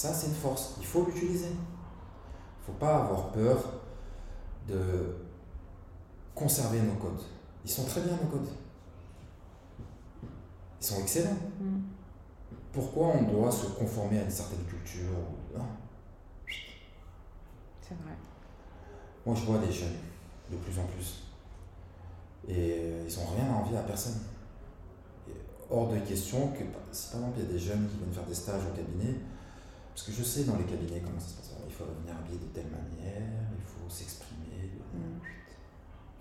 Ça, 0.00 0.14
c'est 0.14 0.28
une 0.28 0.34
force. 0.34 0.76
Il 0.78 0.86
faut 0.86 1.04
l'utiliser. 1.04 1.48
Il 1.48 1.50
ne 1.50 2.64
faut 2.64 2.78
pas 2.80 3.02
avoir 3.02 3.32
peur 3.32 3.58
de 4.66 5.14
conserver 6.34 6.80
nos 6.80 6.94
codes. 6.94 7.20
Ils 7.66 7.70
sont 7.70 7.84
très 7.84 8.00
bien, 8.00 8.12
nos 8.12 8.30
codes. 8.30 8.48
Ils 10.80 10.86
sont 10.86 11.02
excellents. 11.02 11.36
Mm. 11.60 11.80
Pourquoi 12.72 13.08
on 13.08 13.24
doit 13.24 13.52
se 13.52 13.66
conformer 13.66 14.20
à 14.20 14.22
une 14.22 14.30
certaine 14.30 14.64
culture 14.64 15.10
Non? 15.54 15.66
C'est 17.82 17.94
vrai. 18.02 18.16
Moi, 19.26 19.34
je 19.34 19.44
vois 19.44 19.58
des 19.58 19.70
jeunes, 19.70 19.98
de 20.50 20.56
plus 20.56 20.78
en 20.78 20.84
plus. 20.84 21.24
Et 22.48 22.54
euh, 22.56 23.06
ils 23.06 23.18
n'ont 23.18 23.36
rien 23.36 23.52
à 23.52 23.56
envier 23.58 23.76
à 23.76 23.82
personne. 23.82 24.18
Hors 25.68 25.88
de 25.88 25.98
question 25.98 26.48
que, 26.52 26.62
si 26.90 27.10
par 27.10 27.20
exemple, 27.20 27.40
il 27.40 27.44
y 27.44 27.48
a 27.50 27.52
des 27.52 27.58
jeunes 27.58 27.86
qui 27.86 27.98
viennent 27.98 28.14
faire 28.14 28.24
des 28.24 28.34
stages 28.34 28.62
au 28.64 28.74
cabinet, 28.74 29.16
parce 30.00 30.16
que 30.16 30.16
je 30.16 30.26
sais 30.26 30.44
dans 30.44 30.56
les 30.56 30.64
cabinets 30.64 31.02
comment 31.04 31.20
ça 31.20 31.28
se 31.28 31.34
passe. 31.34 31.50
Il 31.68 31.74
faut 31.74 31.84
venir 31.84 32.14
habillé 32.18 32.38
de 32.38 32.46
telle 32.54 32.70
manière, 32.70 33.20
il 33.54 33.62
faut 33.62 33.86
s'exprimer. 33.86 34.70
Mm. 34.94 35.20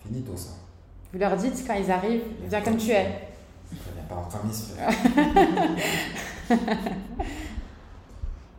Finito 0.04 0.36
ça. 0.36 0.50
Vous 1.14 1.20
leur 1.20 1.38
dites 1.38 1.64
quand 1.66 1.76
ils 1.76 1.90
arrivent, 1.90 2.24
viens 2.44 2.62
comme 2.62 2.76
tu 2.76 2.90
es. 2.92 3.30
Ça 3.72 3.92
vient 3.96 4.04
pas 4.04 4.16
en 4.18 4.26
tramis, 4.28 4.52
frère. 4.52 4.90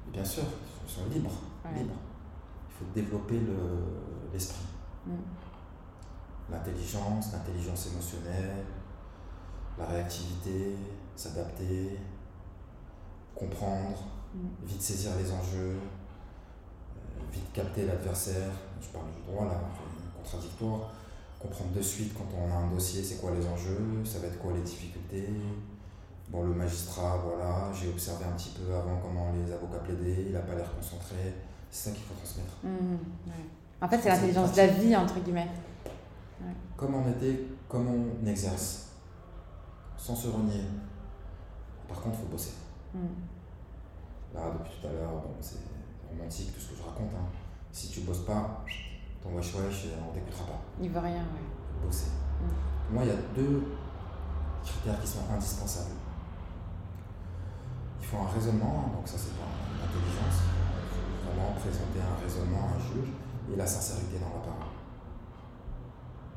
Et 0.09 0.11
bien 0.11 0.25
sûr, 0.25 0.45
ils 0.87 0.91
sont 0.91 1.05
libres. 1.13 1.31
Ouais. 1.67 1.79
libres. 1.81 1.97
Il 2.71 2.75
faut 2.79 2.87
développer 2.95 3.41
le- 3.41 4.31
l'esprit. 4.33 4.65
Mm. 5.07 5.13
L'intelligence, 6.51 7.33
l'intelligence 7.35 7.89
émotionnelle, 7.89 8.65
la 9.79 9.85
réactivité, 9.85 10.77
s'adapter, 11.15 11.99
comprendre, 13.35 13.99
Mm. 14.35 14.67
vite 14.67 14.83
saisir 14.83 15.13
les 15.19 15.31
enjeux, 15.31 15.77
euh, 15.77 17.23
vite 17.33 17.53
capter 17.53 17.87
l'adversaire. 17.87 18.51
Je 18.81 18.89
parle 18.89 19.07
du 19.07 19.31
droit 19.31 19.47
là, 19.47 19.61
contradictoire. 20.17 20.91
Comprendre 21.39 21.73
de 21.73 21.81
suite 21.81 22.13
quand 22.15 22.29
on 22.37 22.53
a 22.53 22.55
un 22.55 22.71
dossier, 22.71 23.03
c'est 23.03 23.17
quoi 23.17 23.31
les 23.31 23.47
enjeux, 23.47 24.05
ça 24.05 24.19
va 24.19 24.27
être 24.27 24.39
quoi 24.39 24.53
les 24.53 24.61
difficultés. 24.61 25.27
Bon, 26.29 26.45
le 26.45 26.55
magistrat, 26.55 27.19
voilà, 27.25 27.73
j'ai 27.73 27.89
observé 27.89 28.25
un 28.27 28.37
petit 28.37 28.51
peu 28.51 28.73
avant 28.75 28.99
comment 29.03 29.33
les 29.33 29.51
avocats 29.51 29.79
plaidaient, 29.79 30.27
il 30.27 30.33
n'a 30.33 30.41
pas 30.41 30.55
l'air 30.55 30.71
concentré. 30.77 31.35
C'est 31.71 31.89
ça 31.89 31.97
qu'il 31.97 32.05
faut 32.05 32.15
transmettre. 32.15 32.53
Mm, 32.63 32.95
ouais. 33.27 33.45
En 33.81 33.89
fait, 33.89 33.99
c'est 34.03 34.11
l'intelligence 34.11 34.53
de 34.53 34.57
la 34.59 34.67
vie, 34.67 34.95
entre 34.95 35.19
guillemets. 35.21 35.49
Comme 36.77 36.95
on 36.95 37.11
était, 37.11 37.47
comme 37.69 37.87
on 37.89 38.27
exerce, 38.27 38.89
sans 39.97 40.15
se 40.15 40.29
renier. 40.29 40.63
Par 41.89 42.01
contre, 42.01 42.17
il 42.19 42.23
faut 42.23 42.33
bosser. 42.33 42.53
Mm. 42.95 42.99
Là, 44.35 44.41
depuis 44.59 44.81
tout 44.81 44.87
à 44.87 44.93
l'heure, 44.93 45.11
bon, 45.11 45.35
c'est 45.41 45.59
romantique 46.09 46.55
tout 46.55 46.61
ce 46.61 46.71
que 46.71 46.77
je 46.77 46.83
raconte. 46.83 47.11
hein. 47.15 47.27
Si 47.73 47.89
tu 47.91 48.01
bosses 48.01 48.25
pas, 48.25 48.65
ton 49.23 49.35
wesh 49.35 49.55
wesh, 49.55 49.87
on 50.09 50.13
t'écoutera 50.13 50.45
pas. 50.47 50.61
Il 50.81 50.91
veut 50.91 50.99
rien, 51.01 51.23
ouais. 51.23 51.85
Bosser. 51.85 52.11
Pour 52.87 52.95
moi, 52.95 53.05
il 53.05 53.09
y 53.09 53.13
a 53.13 53.21
deux 53.35 53.63
critères 54.65 55.01
qui 55.01 55.07
sont 55.07 55.21
indispensables. 55.33 55.97
Il 58.01 58.07
faut 58.07 58.19
un 58.19 58.29
raisonnement, 58.29 58.85
hein, 58.87 58.97
donc 58.97 59.07
ça 59.07 59.17
c'est 59.17 59.37
pas 59.37 59.47
une 59.47 59.83
intelligence. 59.89 60.43
Il 60.43 61.27
faut 61.27 61.31
vraiment 61.33 61.53
présenter 61.53 62.01
un 62.01 62.21
raisonnement 62.23 62.69
à 62.69 62.77
un 62.77 62.81
juge 62.81 63.11
et 63.53 63.57
la 63.57 63.67
sincérité 63.67 64.19
dans 64.19 64.27
la 64.35 64.45
parole. 64.45 64.73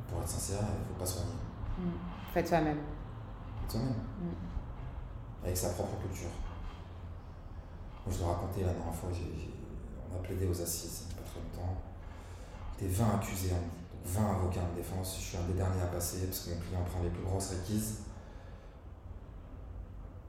Pour 0.08 0.21
être 0.21 0.27
sincère, 0.27 0.60
il 0.62 0.79
ne 0.82 0.86
faut 0.93 0.99
pas 0.99 1.06
soigner. 1.06 1.34
Mm. 1.79 1.89
Faites 2.34 2.47
soi-même. 2.47 2.77
Soi-même. 3.67 3.89
Mm. 3.89 5.43
Avec 5.45 5.58
sa 5.58 5.69
propre 5.69 5.97
culture. 6.01 6.29
Je 8.11 8.17
dois 8.17 8.27
raconter 8.33 8.61
la 8.61 8.73
dernière 8.73 8.93
fois, 8.93 9.09
on 10.11 10.15
a 10.19 10.19
plaidé 10.23 10.45
aux 10.47 10.61
assises, 10.61 11.03
il 11.09 11.13
n'y 11.15 11.19
a 11.19 11.23
pas 11.23 11.29
très 11.29 11.39
longtemps. 11.39 11.75
Était 12.77 12.87
20 12.87 13.15
accusés, 13.15 13.51
en- 13.53 13.55
donc 13.55 14.05
20 14.05 14.31
avocats 14.31 14.61
en 14.61 14.75
défense. 14.75 15.15
Je 15.19 15.23
suis 15.23 15.37
un 15.37 15.43
des 15.47 15.53
derniers 15.53 15.81
à 15.81 15.87
passer 15.87 16.25
parce 16.27 16.39
que 16.41 16.49
mon 16.53 16.59
client 16.59 16.83
prend 16.91 17.01
les 17.03 17.09
plus 17.09 17.23
grosses 17.23 17.51
requises. 17.51 17.99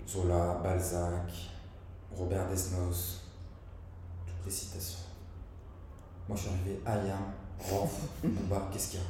Zola, 0.06 0.60
Balzac, 0.62 1.32
Robert 2.16 2.48
Desnos, 2.48 3.22
toutes 4.26 4.44
les 4.46 4.50
citations. 4.52 4.98
Moi, 6.28 6.36
je 6.36 6.42
suis 6.42 6.50
arrivé 6.50 6.80
Ayam, 6.86 7.18
Rof, 7.58 8.00
Bouba, 8.22 8.68
qu'est-ce 8.72 8.90
qu'il 8.92 9.00
y 9.00 9.02
a? 9.02 9.06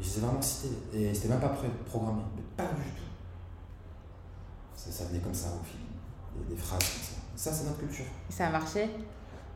Je 0.00 0.04
les 0.04 0.18
ai 0.18 0.20
vraiment 0.20 0.40
cités, 0.42 0.76
et 0.92 1.12
c'était 1.14 1.28
même 1.28 1.40
pas 1.40 1.48
pré- 1.48 1.68
programmé, 1.86 2.22
mais 2.36 2.42
pas 2.56 2.70
du 2.72 2.82
tout. 2.92 3.02
Ça, 4.76 4.92
ça 4.92 5.04
venait 5.06 5.18
comme 5.20 5.34
ça 5.34 5.48
au 5.48 5.64
fil, 5.64 5.80
des, 6.48 6.54
des 6.54 6.60
phrases 6.60 6.78
comme 6.80 7.02
ça. 7.02 7.14
Ça, 7.36 7.52
c'est 7.52 7.64
notre 7.66 7.78
culture. 7.78 8.04
Et 8.28 8.32
ça 8.32 8.46
a 8.48 8.50
marché 8.50 8.88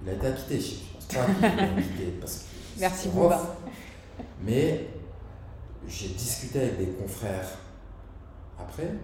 Il 0.03 0.09
a 0.09 0.13
été 0.13 0.27
acquitté, 0.27 0.61
je 0.61 0.75
pense 0.95 1.05
pas 1.07 1.25
qu'il 1.27 1.45
a 1.45 1.49
été 1.53 1.79
acquitté 1.81 2.07
parce 2.21 2.37
que 2.39 2.45
Merci 2.81 3.09
beaucoup. 3.09 3.35
Mais 4.45 4.89
j'ai 5.87 6.09
discuté 6.09 6.61
avec 6.61 6.79
des 6.79 6.87
confrères 6.93 7.49
après 8.59 8.95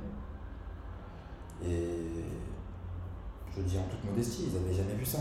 et 1.64 1.96
je 3.56 3.62
dis 3.62 3.78
en 3.78 3.82
toute 3.82 4.04
modestie, 4.04 4.44
ils 4.48 4.54
n'avaient 4.60 4.74
jamais 4.74 4.94
vu 4.94 5.04
ça. 5.04 5.18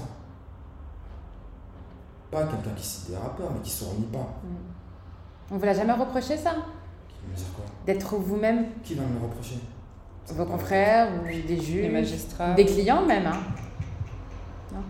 Pas 2.30 2.46
quelqu'un 2.46 2.72
qui 2.76 2.84
cite 2.86 3.10
des 3.10 3.18
rappeurs, 3.18 3.52
mais 3.52 3.62
qui 3.62 3.72
se 3.72 3.86
renie 3.86 4.06
pas. 4.06 4.40
On 5.50 5.58
vous 5.58 5.66
l'a 5.66 5.74
jamais 5.74 5.94
reproché 5.94 6.38
ça 6.38 6.52
Qui 7.08 7.16
va 7.26 7.32
me 7.32 7.36
dire 7.36 7.48
quoi 7.56 7.66
D'être 7.86 8.16
vous-même 8.18 8.68
Qui 8.84 8.96
va 8.96 9.04
me 9.04 9.18
le 9.18 9.26
reprocher? 9.26 9.56
Vos 10.34 10.46
confrères 10.46 11.10
ou 11.14 11.26
des 11.26 11.60
juges 11.62 11.84
Les 11.84 11.90
magistrats. 11.90 12.54
Des 12.54 12.66
clients 12.66 13.06
même 13.06 13.26
hein 13.26 13.42
Non 14.74 14.82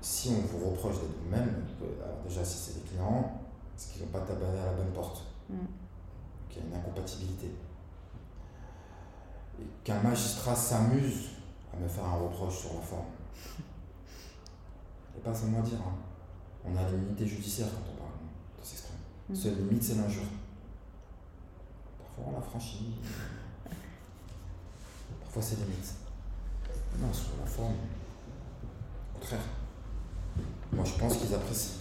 Si 0.00 0.30
on 0.30 0.46
vous 0.58 0.70
reproche 0.70 0.94
d'être 0.96 1.16
vous-même, 1.24 1.64
alors 2.04 2.18
déjà 2.26 2.44
si 2.44 2.56
c'est 2.58 2.74
des 2.82 2.88
clients, 2.88 3.40
c'est 3.76 3.92
qu'ils 3.92 4.02
n'ont 4.02 4.08
pas 4.12 4.20
tabané 4.20 4.58
à 4.58 4.66
la 4.66 4.72
bonne 4.72 4.92
porte. 4.94 5.24
Mm. 5.48 5.54
Donc 5.56 5.66
il 6.50 6.56
y 6.56 6.60
a 6.60 6.68
une 6.68 6.74
incompatibilité. 6.74 7.50
Et 9.60 9.64
qu'un 9.84 10.00
magistrat 10.00 10.54
s'amuse 10.54 11.30
à 11.72 11.76
me 11.82 11.88
faire 11.88 12.04
un 12.04 12.16
reproche 12.16 12.58
sur 12.58 12.74
la 12.74 12.80
forme. 12.80 13.06
Et 15.16 15.20
pas 15.20 15.30
à 15.30 15.46
moi 15.46 15.62
dire. 15.62 15.78
hein. 15.78 15.94
On 16.68 16.76
a 16.76 16.88
l'immunité 16.90 17.26
judiciaire 17.26 17.68
quand 17.68 17.92
on 17.92 17.96
parle 17.96 18.10
de 18.60 18.64
s'exprimer. 18.64 18.98
Mm. 19.30 19.34
Seule 19.34 19.56
limite, 19.68 19.82
c'est 19.82 19.94
l'injure. 19.94 20.22
Parfois 22.16 22.32
on 22.32 22.40
la 22.40 22.40
franchit. 22.46 22.94
Parfois 25.22 25.42
c'est 25.42 25.56
limite. 25.56 25.94
Non, 27.00 27.12
sur 27.12 27.28
la 27.40 27.46
forme, 27.46 27.74
au 29.14 29.18
contraire. 29.18 29.40
Moi 30.72 30.84
je 30.84 30.92
pense 30.94 31.16
qu'ils 31.18 31.34
apprécient. 31.34 31.72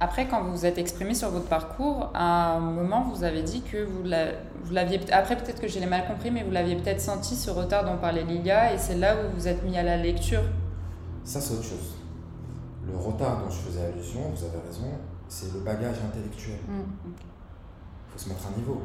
Après, 0.00 0.26
quand 0.28 0.42
vous 0.42 0.50
vous 0.50 0.66
êtes 0.66 0.76
exprimé 0.76 1.14
sur 1.14 1.30
votre 1.30 1.46
parcours, 1.46 2.10
à 2.14 2.56
un 2.56 2.60
moment, 2.60 3.04
vous 3.14 3.22
avez 3.24 3.42
dit 3.42 3.62
que 3.62 3.84
vous 3.84 4.02
l'a- 4.02 4.32
vous 4.64 4.72
l'aviez. 4.74 5.00
Après, 5.12 5.36
peut-être 5.36 5.60
que 5.62 5.68
je 5.68 5.78
l'ai 5.78 5.86
mal 5.86 6.06
compris, 6.06 6.30
mais 6.32 6.42
vous 6.42 6.50
l'aviez 6.50 6.76
peut-être 6.76 7.00
senti 7.00 7.36
ce 7.36 7.48
retard 7.50 7.84
dont 7.84 7.96
parlait 7.96 8.24
Lilia, 8.24 8.74
et 8.74 8.78
c'est 8.78 8.96
là 8.96 9.14
où 9.16 9.28
vous 9.30 9.36
vous 9.36 9.48
êtes 9.48 9.62
mis 9.64 9.78
à 9.78 9.82
la 9.84 9.96
lecture. 9.96 10.42
Ça, 11.22 11.40
c'est 11.40 11.54
autre 11.54 11.62
chose. 11.64 11.94
Le 12.86 12.96
retard 12.96 13.38
dont 13.44 13.48
je 13.50 13.56
faisais 13.60 13.84
allusion, 13.86 14.28
vous 14.34 14.44
avez 14.44 14.58
raison, 14.66 14.90
c'est 15.28 15.52
le 15.54 15.60
bagage 15.60 15.96
intellectuel. 16.04 16.58
Mm. 16.68 17.10
Faut 18.14 18.18
se 18.18 18.28
mettre 18.28 18.46
à 18.46 18.50
niveau. 18.50 18.80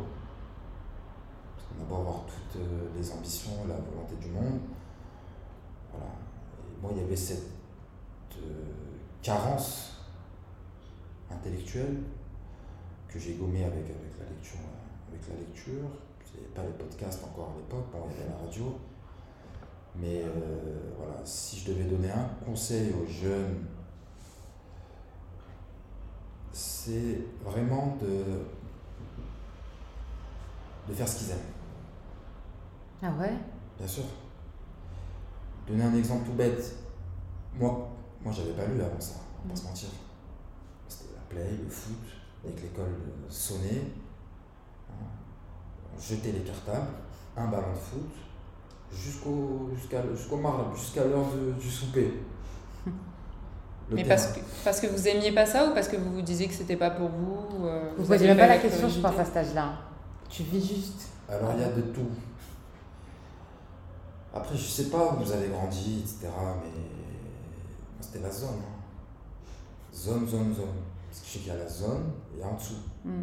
Qu'on 1.77 1.95
a 1.95 1.99
avoir 1.99 2.25
toutes 2.25 2.61
euh, 2.61 2.89
les 2.97 3.11
ambitions, 3.11 3.51
la 3.67 3.75
volonté 3.75 4.15
du 4.19 4.29
monde. 4.29 4.59
Voilà. 5.91 6.11
Moi, 6.81 6.91
il 6.95 7.01
y 7.01 7.05
avait 7.05 7.15
cette 7.15 7.43
euh, 8.37 8.63
carence 9.21 9.97
intellectuelle 11.29 11.97
que 13.07 13.19
j'ai 13.19 13.35
gommée 13.35 13.63
avec, 13.63 13.85
avec, 13.85 14.19
la 14.19 14.25
lecture, 14.29 14.59
avec 15.09 15.29
la 15.29 15.35
lecture. 15.35 15.89
Pas 16.55 16.63
les 16.63 16.73
podcasts 16.73 17.23
encore 17.23 17.51
à 17.53 17.57
l'époque, 17.57 17.85
bon, 17.91 17.99
il 18.09 18.17
y 18.17 18.21
avait 18.21 18.31
la 18.31 18.45
radio. 18.45 18.79
Mais 19.95 20.23
euh, 20.23 20.93
voilà, 20.97 21.19
si 21.25 21.59
je 21.59 21.71
devais 21.71 21.83
donner 21.83 22.09
un 22.09 22.29
conseil 22.45 22.93
aux 22.93 23.05
jeunes, 23.05 23.65
c'est 26.53 27.21
vraiment 27.43 27.97
de, 28.01 28.23
de 30.89 30.93
faire 30.93 31.07
ce 31.07 31.19
qu'ils 31.19 31.31
aiment, 31.31 31.37
Ah 33.03 33.11
ouais? 33.21 33.33
Bien 33.77 33.87
sûr. 33.87 34.03
Donner 35.67 35.83
un 35.83 35.95
exemple 35.95 36.25
tout 36.25 36.33
bête. 36.33 36.75
Moi, 37.53 37.87
moi 38.23 38.33
j'avais 38.35 38.51
pas 38.53 38.65
lu 38.65 38.81
avant 38.81 38.99
ça, 38.99 39.15
on 39.43 39.47
va 39.47 39.53
pas 39.53 39.59
se 39.59 39.65
mentir. 39.65 39.89
C'était 40.87 41.13
la 41.15 41.21
play, 41.29 41.51
le 41.63 41.69
foot, 41.69 41.95
avec 42.43 42.61
l'école 42.61 42.95
sonnait, 43.29 43.83
hein, 44.89 44.93
on 45.95 45.99
jetait 46.01 46.31
les 46.31 46.39
cartables, 46.41 46.87
un 47.37 47.47
ballon 47.47 47.71
de 47.73 47.77
foot, 47.77 48.09
jusqu'au 48.91 49.69
jusqu'à 49.75 50.01
jusqu'au 50.15 50.37
mar- 50.37 50.75
jusqu'à 50.75 51.03
l'heure 51.05 51.25
du 51.59 51.69
souper. 51.69 52.13
Le 53.89 53.95
Mais 53.95 54.03
terrain. 54.03 54.15
parce 54.15 54.27
que, 54.33 54.39
parce 54.63 54.79
que 54.81 54.87
vous 54.87 55.07
aimiez 55.07 55.31
pas 55.31 55.45
ça 55.47 55.67
ou 55.69 55.73
parce 55.73 55.87
que 55.87 55.95
vous 55.97 56.11
vous 56.13 56.21
disiez 56.21 56.47
que 56.47 56.53
c'était 56.53 56.75
pas 56.77 56.91
pour 56.91 57.09
vous 57.09 57.65
euh, 57.65 57.89
Vous 57.97 58.03
vous 58.03 58.09
posez 58.09 58.13
aviez 58.13 58.27
même 58.27 58.37
pas 58.37 58.47
la 58.47 58.57
question, 58.59 58.87
je 58.87 58.99
pense, 58.99 59.17
à 59.17 59.25
cet 59.25 59.37
âge-là. 59.37 59.73
Tu 60.29 60.43
vis 60.43 60.65
juste. 60.75 61.07
Alors 61.27 61.51
il 61.55 61.61
y 61.61 61.63
a 61.63 61.71
de 61.71 61.81
tout. 61.81 62.09
Après, 64.33 64.55
je 64.55 64.63
sais 64.63 64.85
pas 64.89 65.13
où 65.13 65.23
vous 65.23 65.31
avez 65.31 65.49
grandi, 65.49 66.01
etc. 66.01 66.27
Mais 66.63 66.81
c'était 67.99 68.19
la 68.19 68.31
zone. 68.31 68.49
hein. 68.59 69.93
Zone, 69.93 70.27
zone, 70.27 70.53
zone. 70.53 70.65
Parce 71.09 71.21
que 71.21 71.25
je 71.27 71.31
sais 71.33 71.39
qu'il 71.39 71.47
y 71.47 71.51
a 71.51 71.55
la 71.57 71.67
zone 71.67 72.11
et 72.39 72.43
en 72.43 72.53
dessous. 72.55 72.75
Mm. 73.03 73.21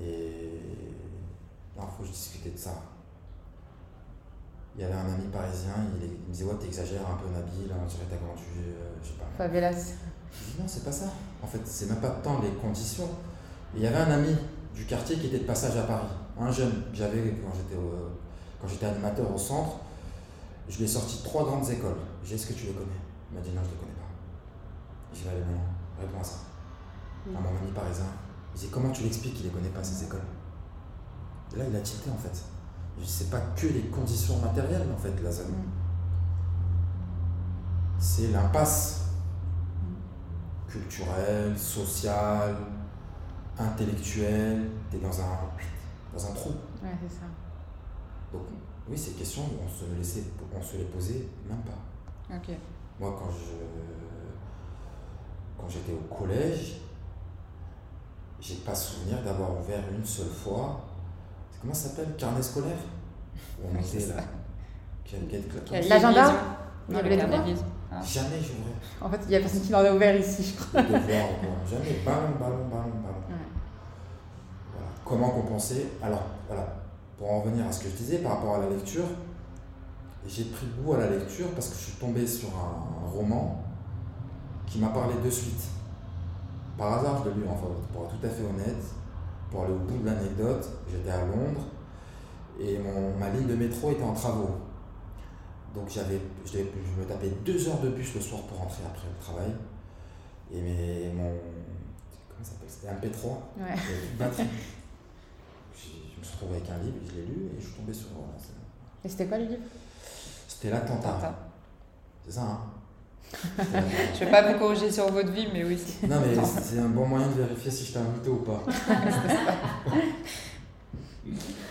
Et 0.00 0.60
non, 1.76 1.82
faut 1.88 2.02
que 2.02 2.06
je 2.08 2.12
discutais 2.12 2.50
de 2.50 2.58
ça. 2.58 2.74
Il 4.76 4.82
y 4.82 4.84
avait 4.84 4.94
un 4.94 5.12
ami 5.14 5.26
parisien, 5.32 5.74
il, 6.00 6.04
il 6.06 6.10
me 6.28 6.32
disait 6.32 6.44
Ouais, 6.44 6.54
t'exagères 6.54 7.02
un 7.10 7.16
peu, 7.16 7.28
Nabil, 7.28 7.68
on 7.70 7.86
dirait 7.86 8.04
que 8.04 8.10
t'as 8.10 8.16
grandi, 8.24 8.42
euh, 8.56 8.90
je 9.02 9.08
sais 9.08 9.14
pas. 9.14 9.24
Favelas. 9.36 9.72
Je 10.32 10.52
dis 10.52 10.60
non, 10.60 10.68
c'est 10.68 10.84
pas 10.84 10.92
ça. 10.92 11.06
En 11.42 11.46
fait, 11.48 11.60
c'est 11.64 11.86
même 11.86 12.00
pas 12.00 12.10
tant 12.22 12.40
les 12.40 12.50
conditions. 12.52 13.08
Et 13.74 13.78
il 13.78 13.82
y 13.82 13.86
avait 13.88 13.96
un 13.96 14.10
ami 14.12 14.36
du 14.80 14.86
quartier 14.86 15.16
qui 15.16 15.26
était 15.26 15.40
de 15.40 15.44
passage 15.44 15.76
à 15.76 15.82
Paris, 15.82 16.06
un 16.40 16.50
jeune 16.50 16.72
que 16.90 16.96
j'avais 16.96 17.34
quand 17.42 17.52
j'étais 17.54 17.76
au- 17.78 18.08
quand 18.58 18.66
j'étais 18.66 18.86
animateur 18.86 19.30
au 19.30 19.36
centre. 19.36 19.76
Je 20.70 20.78
lui 20.78 20.84
ai 20.84 20.88
sorti 20.88 21.22
trois 21.22 21.44
grandes 21.44 21.68
écoles. 21.68 21.98
J'ai 22.22 22.28
dit, 22.30 22.34
est-ce 22.42 22.46
que 22.46 22.58
tu 22.58 22.66
les 22.66 22.72
connais? 22.72 23.00
Il 23.30 23.36
m'a 23.36 23.42
dit 23.42 23.50
non, 23.50 23.60
je 23.62 23.70
les 23.72 23.76
connais 23.76 23.92
pas. 23.92 24.08
J'ai 25.12 25.22
dit 25.24 25.28
allez 25.28 25.40
maintenant, 25.40 25.68
réponds 26.00 26.20
à 26.20 26.24
ça. 26.24 26.36
À 27.26 27.40
mon 27.40 27.50
ami 27.60 27.72
parisien. 27.74 28.06
Il 28.54 28.60
dit 28.60 28.68
comment 28.68 28.90
tu 28.90 29.02
l'expliques 29.02 29.34
qu'il 29.34 29.44
les 29.44 29.50
connaît 29.52 29.68
pas 29.68 29.84
ces 29.84 30.02
écoles? 30.04 30.20
Et 31.52 31.58
là, 31.58 31.64
il 31.68 31.76
a 31.76 31.80
tilté 31.80 32.08
en 32.10 32.16
fait. 32.16 32.42
Je 32.98 33.04
c'est 33.04 33.28
pas 33.30 33.40
que 33.54 33.66
les 33.66 33.82
conditions 33.88 34.38
matérielles 34.38 34.86
en 34.94 34.98
fait 34.98 35.12
la 35.22 35.30
zone. 35.30 35.52
C'est 37.98 38.28
l'impasse 38.28 39.08
culturelle, 40.68 41.58
sociale, 41.58 42.56
intellectuelle. 43.60 44.70
T'es 44.90 44.98
dans 44.98 45.20
un, 45.20 45.38
dans 46.12 46.26
un 46.26 46.34
trou. 46.34 46.50
Ouais, 46.82 46.90
c'est 47.02 47.14
ça. 47.14 47.26
Donc 48.32 48.42
oui, 48.88 48.96
ces 48.98 49.12
questions, 49.12 49.42
on 49.62 49.68
se, 49.68 49.84
laissait, 49.96 50.24
on 50.56 50.62
se 50.62 50.76
les 50.76 50.84
posait 50.84 51.28
même 51.48 51.62
pas. 51.62 52.34
Ok. 52.34 52.56
Moi, 52.98 53.16
quand 53.18 53.30
je 53.30 53.54
quand 55.60 55.68
j'étais 55.68 55.92
au 55.92 56.14
collège, 56.14 56.76
j'ai 58.40 58.56
pas 58.56 58.74
souvenir 58.74 59.22
d'avoir 59.22 59.58
ouvert 59.60 59.82
une 59.94 60.04
seule 60.04 60.28
fois. 60.28 60.80
Comment 61.60 61.74
ça 61.74 61.90
s'appelle 61.90 62.14
Carnet 62.16 62.42
scolaire? 62.42 62.78
On 63.62 63.68
Oui, 63.76 63.84
c'est 63.84 64.08
là. 64.08 64.22
L'agenda? 65.88 66.34
Jamais 68.02 68.40
j'ouvrais. 68.40 68.72
En 69.00 69.10
fait, 69.10 69.20
il 69.26 69.32
y 69.32 69.36
a 69.36 69.40
personne 69.40 69.60
qui 69.60 69.72
m'en 69.72 69.78
a 69.78 69.92
ouvert 69.92 70.16
ici, 70.16 70.54
je 70.54 70.62
crois. 70.62 70.82
Quoi. 70.82 70.98
Jamais. 70.98 72.00
Ballon, 72.04 72.30
ballon, 72.38 72.68
ballon, 72.68 73.02
ballon. 73.02 73.39
Comment 75.10 75.30
compenser 75.30 75.88
Alors, 76.00 76.22
voilà, 76.46 76.72
pour 77.18 77.32
en 77.32 77.40
revenir 77.40 77.66
à 77.66 77.72
ce 77.72 77.82
que 77.82 77.90
je 77.90 77.96
disais 77.96 78.18
par 78.18 78.36
rapport 78.36 78.54
à 78.54 78.58
la 78.60 78.68
lecture, 78.70 79.06
j'ai 80.24 80.44
pris 80.44 80.66
goût 80.66 80.92
à 80.94 80.98
la 80.98 81.10
lecture 81.10 81.48
parce 81.50 81.66
que 81.70 81.74
je 81.74 81.80
suis 81.80 81.92
tombé 81.94 82.24
sur 82.24 82.48
un, 82.50 83.04
un 83.06 83.10
roman 83.10 83.60
qui 84.66 84.78
m'a 84.78 84.90
parlé 84.90 85.14
de 85.24 85.28
suite. 85.28 85.64
Par 86.78 86.92
hasard, 86.92 87.24
je 87.24 87.30
l'ai 87.30 87.34
lu, 87.34 87.42
enfin, 87.50 87.66
pour 87.92 88.04
être 88.04 88.20
tout 88.20 88.24
à 88.24 88.28
fait 88.30 88.44
honnête, 88.44 88.84
pour 89.50 89.64
aller 89.64 89.72
au 89.72 89.78
bout 89.78 89.98
de 89.98 90.06
l'anecdote, 90.06 90.68
j'étais 90.88 91.10
à 91.10 91.24
Londres 91.26 91.66
et 92.60 92.78
mon, 92.78 93.18
ma 93.18 93.30
ligne 93.30 93.48
de 93.48 93.56
métro 93.56 93.90
était 93.90 94.04
en 94.04 94.12
travaux. 94.12 94.50
Donc 95.74 95.88
j'avais, 95.88 96.20
je, 96.46 96.58
me 96.58 97.04
tapais 97.08 97.30
deux 97.44 97.68
heures 97.68 97.80
de 97.80 97.88
bus 97.88 98.14
le 98.14 98.20
soir 98.20 98.42
pour 98.42 98.58
rentrer 98.58 98.82
après 98.86 99.08
le 99.08 99.20
travail. 99.20 99.50
Et 100.52 100.60
mes, 100.60 101.12
mon. 101.16 101.32
Comment 102.28 102.44
ça 102.44 102.52
s'appelle? 102.52 102.68
C'était 102.68 102.88
un 102.88 102.94
MP3. 102.94 103.26
Ouais. 103.26 103.40
Il 103.58 103.90
y 103.90 103.92
avait 103.92 104.06
plus 104.06 104.12
de 104.14 104.18
batterie. 104.18 104.46
J'ai- 105.76 106.09
Je 106.09 106.09
me 106.20 106.24
suis 106.24 106.34
retrouvé 106.36 106.56
avec 106.56 106.70
un 106.70 106.78
livre, 106.84 106.96
je 107.08 107.14
l'ai 107.16 107.26
lu 107.26 107.50
et 107.56 107.60
je 107.60 107.66
suis 107.66 107.74
tombé 107.74 107.92
sur. 107.92 108.08
voilà, 108.14 108.32
Et 109.04 109.08
c'était 109.08 109.26
quoi 109.26 109.38
le 109.38 109.44
livre? 109.46 109.62
C'était 110.48 110.70
l'attentat. 110.70 111.08
Attentat. 111.10 111.34
C'est 112.26 112.32
ça, 112.32 112.42
hein? 112.42 112.60
Je 114.14 114.24
vais 114.24 114.30
pas 114.30 114.52
vous 114.52 114.58
corriger 114.58 114.90
sur 114.90 115.08
votre 115.12 115.30
vie, 115.30 115.46
mais 115.52 115.62
oui. 115.64 115.78
Non, 116.08 116.16
mais 116.20 116.34
c'est 116.44 116.80
un 116.80 116.88
bon 116.88 117.06
moyen 117.06 117.28
de 117.28 117.34
vérifier 117.42 117.70
si 117.70 117.84
je 117.86 117.92
t'ai 117.92 117.98
invité 118.00 118.28
ou 118.28 118.38
pas. 118.38 118.60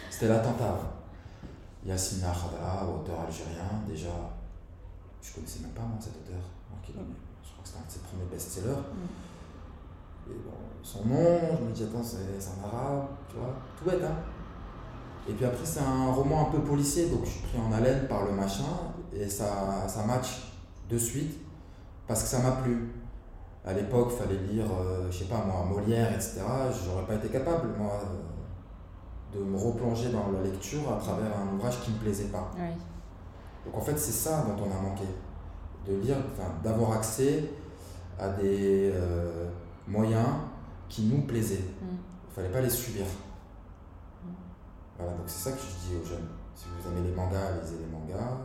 C'était 0.09 0.27
l'attentat. 0.29 0.77
Yassine 1.85 2.21
Khadra, 2.21 2.85
auteur 2.87 3.21
algérien, 3.21 3.63
déjà, 3.87 4.09
je 5.21 5.33
connaissais 5.33 5.59
même 5.61 5.71
pas 5.71 5.81
moi 5.81 5.97
cet 5.99 6.13
auteur. 6.17 6.39
est- 6.39 6.91
Je 6.91 7.51
crois 7.51 7.63
que 7.63 7.67
c'était 7.67 7.79
un 7.79 7.85
de 7.87 7.91
ses 7.91 7.99
premiers 7.99 8.25
best-sellers. 8.31 8.83
Et 10.29 10.33
bon, 10.33 10.51
son 10.83 11.05
nom, 11.05 11.39
je 11.59 11.63
me 11.65 11.71
dis, 11.71 11.83
attends, 11.83 12.03
c'est 12.03 12.17
en 12.49 12.67
arabe, 12.67 13.07
tu 13.29 13.37
vois, 13.37 13.55
tout 13.77 13.85
bête, 13.85 14.03
hein? 14.03 14.15
Et 15.29 15.33
puis 15.33 15.45
après, 15.45 15.65
c'est 15.65 15.81
un 15.81 16.11
roman 16.11 16.47
un 16.47 16.51
peu 16.51 16.59
policier, 16.59 17.05
donc 17.07 17.23
je 17.23 17.29
suis 17.29 17.41
pris 17.41 17.59
en 17.59 17.71
haleine 17.71 18.07
par 18.07 18.25
le 18.25 18.31
machin, 18.31 18.63
et 19.13 19.29
ça, 19.29 19.87
ça 19.87 20.03
match 20.03 20.53
de 20.89 20.97
suite, 20.97 21.37
parce 22.07 22.23
que 22.23 22.29
ça 22.29 22.39
m'a 22.39 22.51
plu. 22.63 22.89
À 23.63 23.73
l'époque, 23.73 24.11
il 24.13 24.17
fallait 24.17 24.39
lire, 24.51 24.65
euh, 24.65 25.11
je 25.11 25.19
sais 25.19 25.25
pas 25.25 25.43
moi, 25.45 25.63
Molière, 25.69 26.11
etc. 26.11 26.41
J'aurais 26.83 27.05
pas 27.05 27.13
été 27.13 27.27
capable, 27.27 27.69
moi, 27.77 28.01
euh, 28.01 29.37
de 29.37 29.43
me 29.43 29.55
replonger 29.55 30.09
dans 30.09 30.31
la 30.31 30.41
lecture 30.41 30.91
à 30.91 30.97
travers 30.97 31.31
un 31.37 31.55
ouvrage 31.55 31.79
qui 31.81 31.91
me 31.91 31.97
plaisait 31.97 32.29
pas. 32.29 32.49
Donc 33.65 33.77
en 33.77 33.81
fait, 33.81 33.97
c'est 33.99 34.11
ça 34.11 34.47
dont 34.47 34.63
on 34.63 34.71
a 34.75 34.81
manqué. 34.81 35.05
De 35.87 35.95
lire, 35.97 36.17
d'avoir 36.63 36.93
accès 36.93 37.43
à 38.17 38.29
des 38.29 38.91
euh, 38.93 39.47
moyens 39.87 40.27
qui 40.87 41.03
nous 41.03 41.21
plaisaient. 41.21 41.63
Mm. 41.81 41.95
Il 42.29 42.35
fallait 42.35 42.49
pas 42.49 42.61
les 42.61 42.69
subir. 42.69 43.05
Voilà, 44.99 45.13
donc 45.13 45.23
c'est 45.27 45.49
ça 45.49 45.55
que 45.55 45.61
je 45.61 45.67
dis 45.87 45.95
aux 45.95 46.03
jeunes. 46.05 46.27
Si 46.53 46.65
vous 46.67 46.89
aimez 46.91 47.07
les 47.07 47.15
mangas, 47.15 47.53
lisez 47.61 47.77
les 47.79 47.87
mangas. 47.87 48.35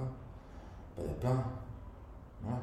Ben, 0.97 1.03
il 1.05 1.09
y 1.09 1.11
a 1.11 1.15
plein. 1.15 1.43
Voilà. 2.43 2.61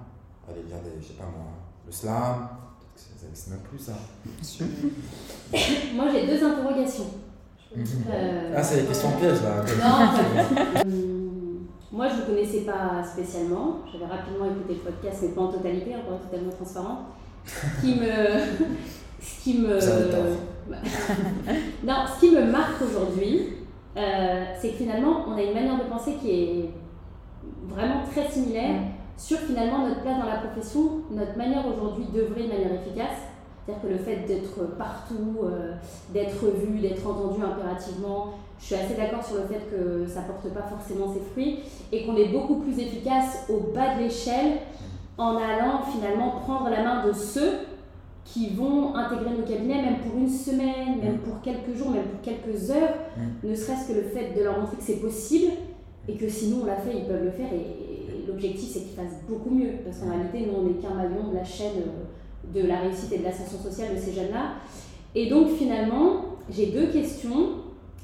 Allez 0.50 0.64
lire 0.64 0.82
des, 0.82 0.92
je 1.02 1.08
sais 1.10 1.16
pas 1.16 1.26
moi, 1.26 1.48
le 1.86 1.92
slam. 1.92 2.48
Ça 2.96 3.26
n'existe 3.26 3.50
même 3.50 3.60
plus 3.60 3.80
ça. 3.80 3.92
moi 5.96 6.06
j'ai 6.12 6.26
deux 6.28 6.46
interrogations. 6.46 7.08
Mhm. 7.76 7.86
Euh, 8.10 8.54
ah, 8.56 8.64
c'est 8.64 8.82
les 8.82 8.88
questions 8.88 9.12
pièges 9.12 9.42
là. 9.42 9.64
Non, 9.80 10.08
moi 11.92 12.08
je 12.08 12.16
ne 12.16 12.22
connaissais 12.22 12.62
pas 12.62 13.04
spécialement. 13.04 13.80
J'avais 13.92 14.06
rapidement 14.06 14.46
écouté 14.46 14.76
le 14.76 14.80
podcast, 14.92 15.20
mais 15.22 15.30
pas 15.30 15.42
en 15.42 15.52
totalité, 15.52 15.96
encore 15.96 16.20
totalement 16.20 16.52
transparent. 16.52 17.08
Ce 17.46 17.82
qui 17.82 17.96
me. 17.96 18.08
ce 19.22 19.44
qui 19.44 19.60
me. 19.60 19.74
non, 21.84 22.06
ce 22.14 22.20
qui 22.20 22.32
me 22.36 22.44
marque 22.52 22.82
aujourd'hui, 22.82 23.61
euh, 23.98 24.46
c'est 24.60 24.70
que 24.70 24.76
finalement, 24.76 25.26
on 25.28 25.38
a 25.38 25.42
une 25.42 25.54
manière 25.54 25.78
de 25.78 25.90
penser 25.90 26.14
qui 26.22 26.32
est 26.32 26.70
vraiment 27.68 28.04
très 28.10 28.28
similaire 28.30 28.82
sur 29.18 29.38
finalement 29.40 29.88
notre 29.88 30.02
place 30.02 30.20
dans 30.20 30.26
la 30.26 30.38
profession, 30.38 31.02
notre 31.12 31.38
manière 31.38 31.64
aujourd'hui 31.68 32.06
d'œuvrer 32.06 32.44
de 32.44 32.48
manière 32.48 32.74
efficace. 32.74 33.28
C'est-à-dire 33.66 33.84
que 33.84 33.88
le 33.90 33.98
fait 33.98 34.26
d'être 34.26 34.76
partout, 34.78 35.38
euh, 35.44 35.74
d'être 36.10 36.46
vu, 36.56 36.80
d'être 36.80 37.06
entendu 37.06 37.44
impérativement, 37.44 38.34
je 38.60 38.66
suis 38.66 38.76
assez 38.76 38.96
d'accord 38.96 39.24
sur 39.24 39.36
le 39.38 39.44
fait 39.44 39.70
que 39.70 40.08
ça 40.08 40.22
ne 40.22 40.28
porte 40.28 40.50
pas 40.54 40.68
forcément 40.68 41.14
ses 41.14 41.22
fruits 41.32 41.60
et 41.92 42.06
qu'on 42.06 42.16
est 42.16 42.30
beaucoup 42.30 42.56
plus 42.56 42.80
efficace 42.80 43.46
au 43.50 43.72
bas 43.74 43.96
de 43.96 44.04
l'échelle 44.04 44.60
en 45.18 45.36
allant 45.38 45.82
finalement 45.92 46.32
prendre 46.44 46.70
la 46.70 46.84
main 46.84 47.06
de 47.06 47.14
ceux 47.14 47.60
qui 48.32 48.50
vont 48.50 48.96
intégrer 48.96 49.32
nos 49.32 49.44
cabinets, 49.44 49.82
même 49.82 50.00
pour 50.00 50.18
une 50.18 50.30
semaine, 50.30 51.00
même 51.04 51.18
pour 51.18 51.42
quelques 51.42 51.76
jours, 51.76 51.92
même 51.92 52.06
pour 52.06 52.22
quelques 52.22 52.72
heures, 52.72 52.96
mm. 53.18 53.50
ne 53.50 53.56
serait-ce 53.56 53.90
que 53.90 53.94
le 53.94 54.04
fait 54.04 54.34
de 54.38 54.44
leur 54.44 54.58
montrer 54.58 54.78
que 54.78 54.84
c'est 54.84 55.02
possible 55.02 55.52
et 56.08 56.16
que 56.16 56.30
sinon 56.30 56.60
on 56.64 56.66
l'a 56.66 56.78
fait, 56.78 56.98
ils 56.98 57.06
peuvent 57.06 57.26
le 57.26 57.32
faire. 57.32 57.52
Et, 57.54 57.92
l'objectif, 58.28 58.70
c'est 58.70 58.82
qu'ils 58.82 58.96
fassent 58.96 59.24
beaucoup 59.28 59.50
mieux. 59.50 59.72
Parce 59.84 59.98
qu'en 59.98 60.12
réalité, 60.12 60.46
nous, 60.46 60.60
on 60.60 60.64
n'est 60.64 60.80
qu'un 60.80 60.94
maillon 60.94 61.32
de 61.32 61.36
la 61.36 61.44
chaîne 61.44 61.74
euh, 61.78 62.62
de 62.62 62.66
la 62.68 62.80
réussite 62.82 63.12
et 63.12 63.18
de 63.18 63.24
l'ascension 63.24 63.58
sociale 63.58 63.96
de 63.96 64.00
ces 64.00 64.14
jeunes-là. 64.14 64.54
Et 65.16 65.28
donc, 65.28 65.50
finalement, 65.50 66.38
j'ai 66.50 66.68
deux 66.68 66.88
questions. 66.88 67.56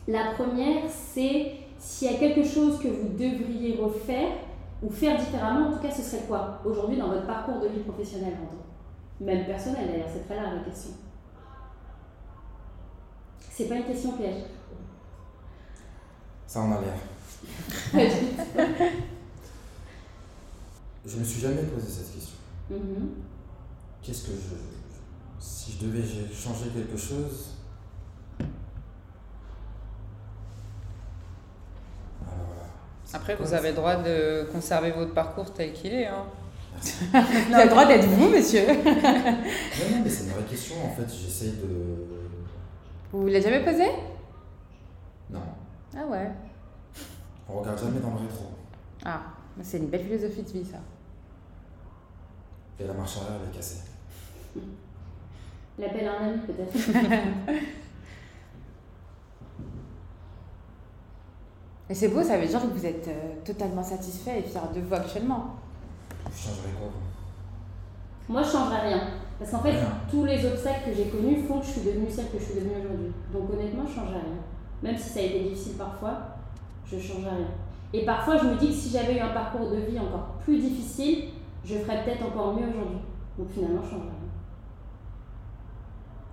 La 0.08 0.32
première, 0.36 0.84
c'est 0.90 1.52
s'il 1.78 2.12
y 2.12 2.16
a 2.16 2.18
quelque 2.18 2.44
chose 2.44 2.80
que 2.80 2.88
vous 2.88 3.10
devriez 3.10 3.78
refaire 3.80 4.30
ou 4.84 4.90
faire 4.90 5.18
différemment, 5.18 5.68
en 5.68 5.74
tout 5.74 5.80
cas, 5.80 5.92
ce 5.92 6.02
serait 6.02 6.24
quoi 6.28 6.60
aujourd'hui 6.66 6.98
dans 6.98 7.08
votre 7.08 7.26
parcours 7.26 7.60
de 7.62 7.68
vie 7.68 7.80
professionnelle, 7.80 8.34
même 9.20 9.46
personnel 9.46 9.88
d'ailleurs, 9.88 10.10
c'est 10.12 10.26
très 10.26 10.36
large 10.36 10.58
la 10.58 10.64
question. 10.64 10.92
C'est 13.50 13.66
pas 13.66 13.76
une 13.76 13.86
question 13.86 14.12
piège. 14.14 14.44
Ça 16.46 16.62
en 16.62 16.72
a 16.74 16.82
l'air. 16.82 16.94
je 21.06 21.18
me 21.18 21.24
suis 21.24 21.42
jamais 21.42 21.64
posé 21.64 21.88
cette 21.88 22.14
question. 22.14 22.38
Mm-hmm. 22.72 23.08
Qu'est-ce 24.04 24.28
que 24.28 24.34
je. 24.34 24.56
Si 25.40 25.74
je 25.74 25.86
devais 25.86 26.04
changer 26.34 26.70
quelque 26.70 26.98
chose? 26.98 27.54
Après, 33.14 33.36
vous 33.36 33.54
avez 33.54 33.70
le 33.70 33.76
droit 33.76 33.96
de 33.96 34.48
conserver 34.52 34.92
votre 34.92 35.14
parcours 35.14 35.52
tel 35.54 35.74
qu'il 35.74 35.94
est. 35.94 36.08
Hein. 36.08 36.26
Vous 36.82 37.54
avez 37.54 37.64
le 37.64 37.70
droit 37.70 37.86
d'être 37.86 38.06
vous, 38.08 38.30
monsieur. 38.30 38.66
non, 38.68 38.74
non, 38.76 40.02
mais 40.04 40.10
c'est 40.10 40.24
une 40.26 40.32
vraie 40.32 40.44
question. 40.50 40.76
En 40.86 40.90
fait, 40.90 41.08
j'essaye 41.10 41.52
de. 41.52 42.06
Vous 43.12 43.24
ne 43.24 43.32
l'avez 43.32 43.42
jamais 43.42 43.64
posé 43.64 43.86
Non. 45.30 45.42
Ah 45.96 46.06
ouais. 46.06 46.32
On 47.50 47.60
regarde 47.60 47.80
jamais 47.80 48.00
dans 48.00 48.12
le 48.12 48.28
rétro. 48.28 48.46
Ah, 49.06 49.22
c'est 49.62 49.78
une 49.78 49.88
belle 49.88 50.04
philosophie 50.04 50.44
de 50.44 50.50
vie, 50.50 50.66
ça. 50.66 50.78
Et 52.80 52.86
la 52.86 52.94
marche 52.94 53.18
arrière, 53.18 53.40
elle 53.42 53.50
est 53.50 53.56
cassée. 53.56 53.82
L'appel 55.80 56.08
à 56.08 56.12
un 56.20 56.28
ami, 56.30 56.40
peut-être. 56.40 56.74
Et 61.90 61.96
c'est 61.96 62.10
beau, 62.10 62.22
ça 62.22 62.38
veut 62.38 62.48
dire 62.48 62.62
que 62.62 62.68
vous 62.68 62.86
êtes 62.86 63.08
euh, 63.08 63.36
totalement 63.46 63.84
satisfait 63.84 64.40
et 64.40 64.44
fier 64.44 64.62
de 64.74 64.82
vous 64.82 64.94
actuellement. 64.94 65.56
Vous 66.38 66.50
changerez 66.50 66.74
quoi 66.78 66.90
Moi, 68.30 68.44
je 68.44 68.52
changerais 68.52 68.90
rien. 68.90 69.02
Parce 69.40 69.50
qu'en 69.52 69.60
fait, 69.60 69.76
tous 70.10 70.26
les 70.26 70.44
obstacles 70.46 70.90
que 70.90 70.96
j'ai 70.96 71.06
connus 71.06 71.44
font 71.48 71.60
que 71.60 71.66
je 71.66 71.72
suis 71.72 71.82
devenue 71.82 72.10
celle 72.10 72.30
que 72.30 72.40
je 72.40 72.44
suis 72.44 72.56
devenue 72.56 72.78
aujourd'hui. 72.84 73.12
Donc 73.34 73.50
honnêtement, 73.52 73.86
je 73.88 73.96
changerais 73.96 74.22
rien. 74.22 74.38
Même 74.84 74.98
si 74.98 75.10
ça 75.10 75.20
a 75.20 75.24
été 75.24 75.50
difficile 75.50 75.74
parfois, 75.74 76.20
je 76.86 77.00
changerais 77.00 77.36
rien. 77.36 77.48
Et 77.94 78.06
parfois, 78.06 78.38
je 78.38 78.46
me 78.46 78.56
dis 78.56 78.68
que 78.68 78.74
si 78.74 78.92
j'avais 78.92 79.18
eu 79.18 79.20
un 79.20 79.30
parcours 79.30 79.72
de 79.72 79.78
vie 79.78 79.98
encore 80.00 80.36
plus 80.44 80.60
difficile, 80.60 81.30
je 81.66 81.76
ferais 81.76 82.04
peut-être 82.04 82.26
encore 82.26 82.54
mieux 82.54 82.68
aujourd'hui. 82.68 83.00
Donc 83.38 83.50
finalement, 83.50 83.82
je 83.84 83.90
changerais 83.90 84.10
rien. 84.10 84.14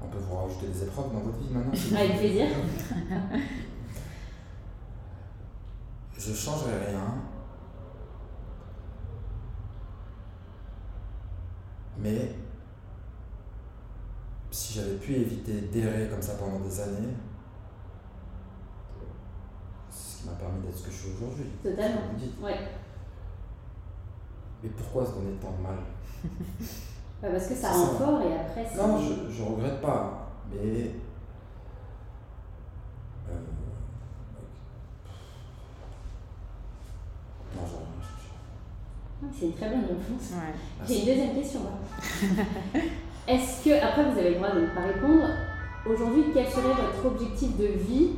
On 0.03 0.07
peut 0.09 0.19
vous 0.19 0.37
rajouter 0.37 0.67
des 0.67 0.83
épreuves 0.83 1.13
dans 1.13 1.21
votre 1.21 1.39
vie 1.39 1.51
maintenant 1.51 1.73
Avec 1.99 2.19
plaisir. 2.19 2.47
je 6.19 6.35
changerais 6.35 6.91
rien 6.91 7.34
Mais 11.99 12.35
si 14.51 14.75
j'avais 14.75 14.97
pu 14.97 15.15
éviter 15.15 15.61
d'errer 15.63 16.09
comme 16.09 16.23
ça 16.23 16.35
pendant 16.35 16.61
des 16.61 16.81
années, 16.81 17.15
c'est 19.91 19.99
ce 19.99 20.23
qui 20.23 20.29
m'a 20.29 20.35
permis 20.35 20.61
d'être 20.61 20.77
ce 20.77 20.85
que 20.87 20.91
je 20.91 20.97
suis 20.97 21.13
aujourd'hui. 21.13 21.47
Totalement. 21.63 22.03
Ouais. 22.43 22.59
Mais 24.63 24.69
pourquoi 24.71 25.07
se 25.07 25.13
donner 25.13 25.37
tant 25.41 25.53
de 25.53 25.63
mal? 25.63 25.79
Parce 27.21 27.47
que 27.49 27.55
ça 27.55 27.71
rend 27.73 27.87
fort 27.87 28.21
et 28.23 28.35
après 28.35 28.67
c'est. 28.71 28.77
Non, 28.77 28.99
je, 28.99 29.31
je 29.31 29.43
regrette 29.43 29.81
pas. 29.81 30.31
Mais. 30.51 30.91
Euh, 33.31 33.41
non, 39.23 39.31
c'est 39.45 39.51
une 39.51 39.57
très 39.57 39.69
bonne 39.69 39.85
réponse. 39.85 40.33
J'ai 40.87 41.01
une 41.01 41.07
deuxième 41.07 41.35
question. 41.35 41.61
Est-ce 43.29 43.65
que, 43.65 43.83
après 43.83 44.11
vous 44.11 44.19
avez 44.19 44.31
le 44.31 44.37
droit 44.37 44.51
de 44.51 44.61
ne 44.61 44.67
pas 44.69 44.83
répondre, 44.83 45.29
aujourd'hui 45.87 46.25
quel 46.33 46.47
serait 46.47 46.63
votre 46.63 47.07
objectif 47.07 47.57
de 47.57 47.67
vie 47.67 48.11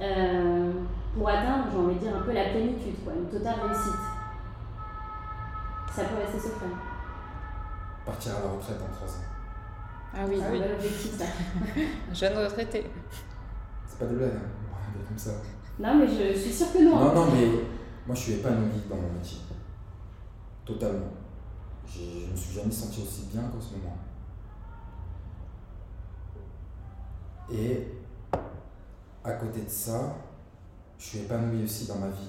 euh, 0.00 0.72
pour 1.16 1.28
atteindre, 1.28 1.64
j'ai 1.72 1.78
envie 1.78 1.94
de 1.94 2.00
dire, 2.00 2.16
un 2.16 2.20
peu 2.20 2.32
la 2.32 2.50
plénitude, 2.50 3.04
quoi, 3.04 3.14
une 3.14 3.26
totale 3.26 3.56
réussite? 3.66 4.00
Ça 5.94 6.04
peut 6.04 6.16
rester 6.22 6.38
secret. 6.38 6.66
Partir 8.06 8.32
à 8.36 8.40
la 8.40 8.50
retraite 8.52 8.78
en 8.80 8.94
3 8.94 9.08
ans. 9.08 9.12
Ah 10.14 10.18
oui, 10.28 10.36
c'est 10.38 10.46
un 10.46 10.50
bel 10.52 10.74
objectif 10.74 11.18
ça. 11.18 11.24
Jeune 12.14 12.38
retraité. 12.38 12.86
C'est 13.86 13.98
pas 13.98 14.06
de 14.06 14.16
blague, 14.16 14.30
hein. 14.30 15.00
comme 15.08 15.18
ça. 15.18 15.32
Non, 15.80 15.96
mais 15.96 16.06
je, 16.06 16.38
suis 16.38 16.52
sûre 16.52 16.72
que 16.72 16.78
non. 16.78 16.96
Non, 16.96 17.14
non, 17.14 17.26
mais 17.32 17.46
moi 18.06 18.14
je 18.14 18.20
suis 18.20 18.32
épanoui 18.34 18.82
dans 18.88 18.96
mon 18.96 19.12
métier. 19.12 19.38
Totalement. 20.68 21.08
Je 21.86 22.26
ne 22.26 22.30
me 22.30 22.36
suis 22.36 22.54
jamais 22.54 22.70
senti 22.70 23.00
aussi 23.00 23.22
bien 23.32 23.40
qu'en 23.44 23.58
ce 23.58 23.72
moment. 23.76 23.96
Et 27.50 27.88
à 29.24 29.32
côté 29.32 29.62
de 29.62 29.68
ça, 29.70 30.14
je 30.98 31.04
suis 31.06 31.18
épanoui 31.20 31.64
aussi 31.64 31.86
dans 31.86 31.96
ma 31.96 32.08
vie. 32.08 32.28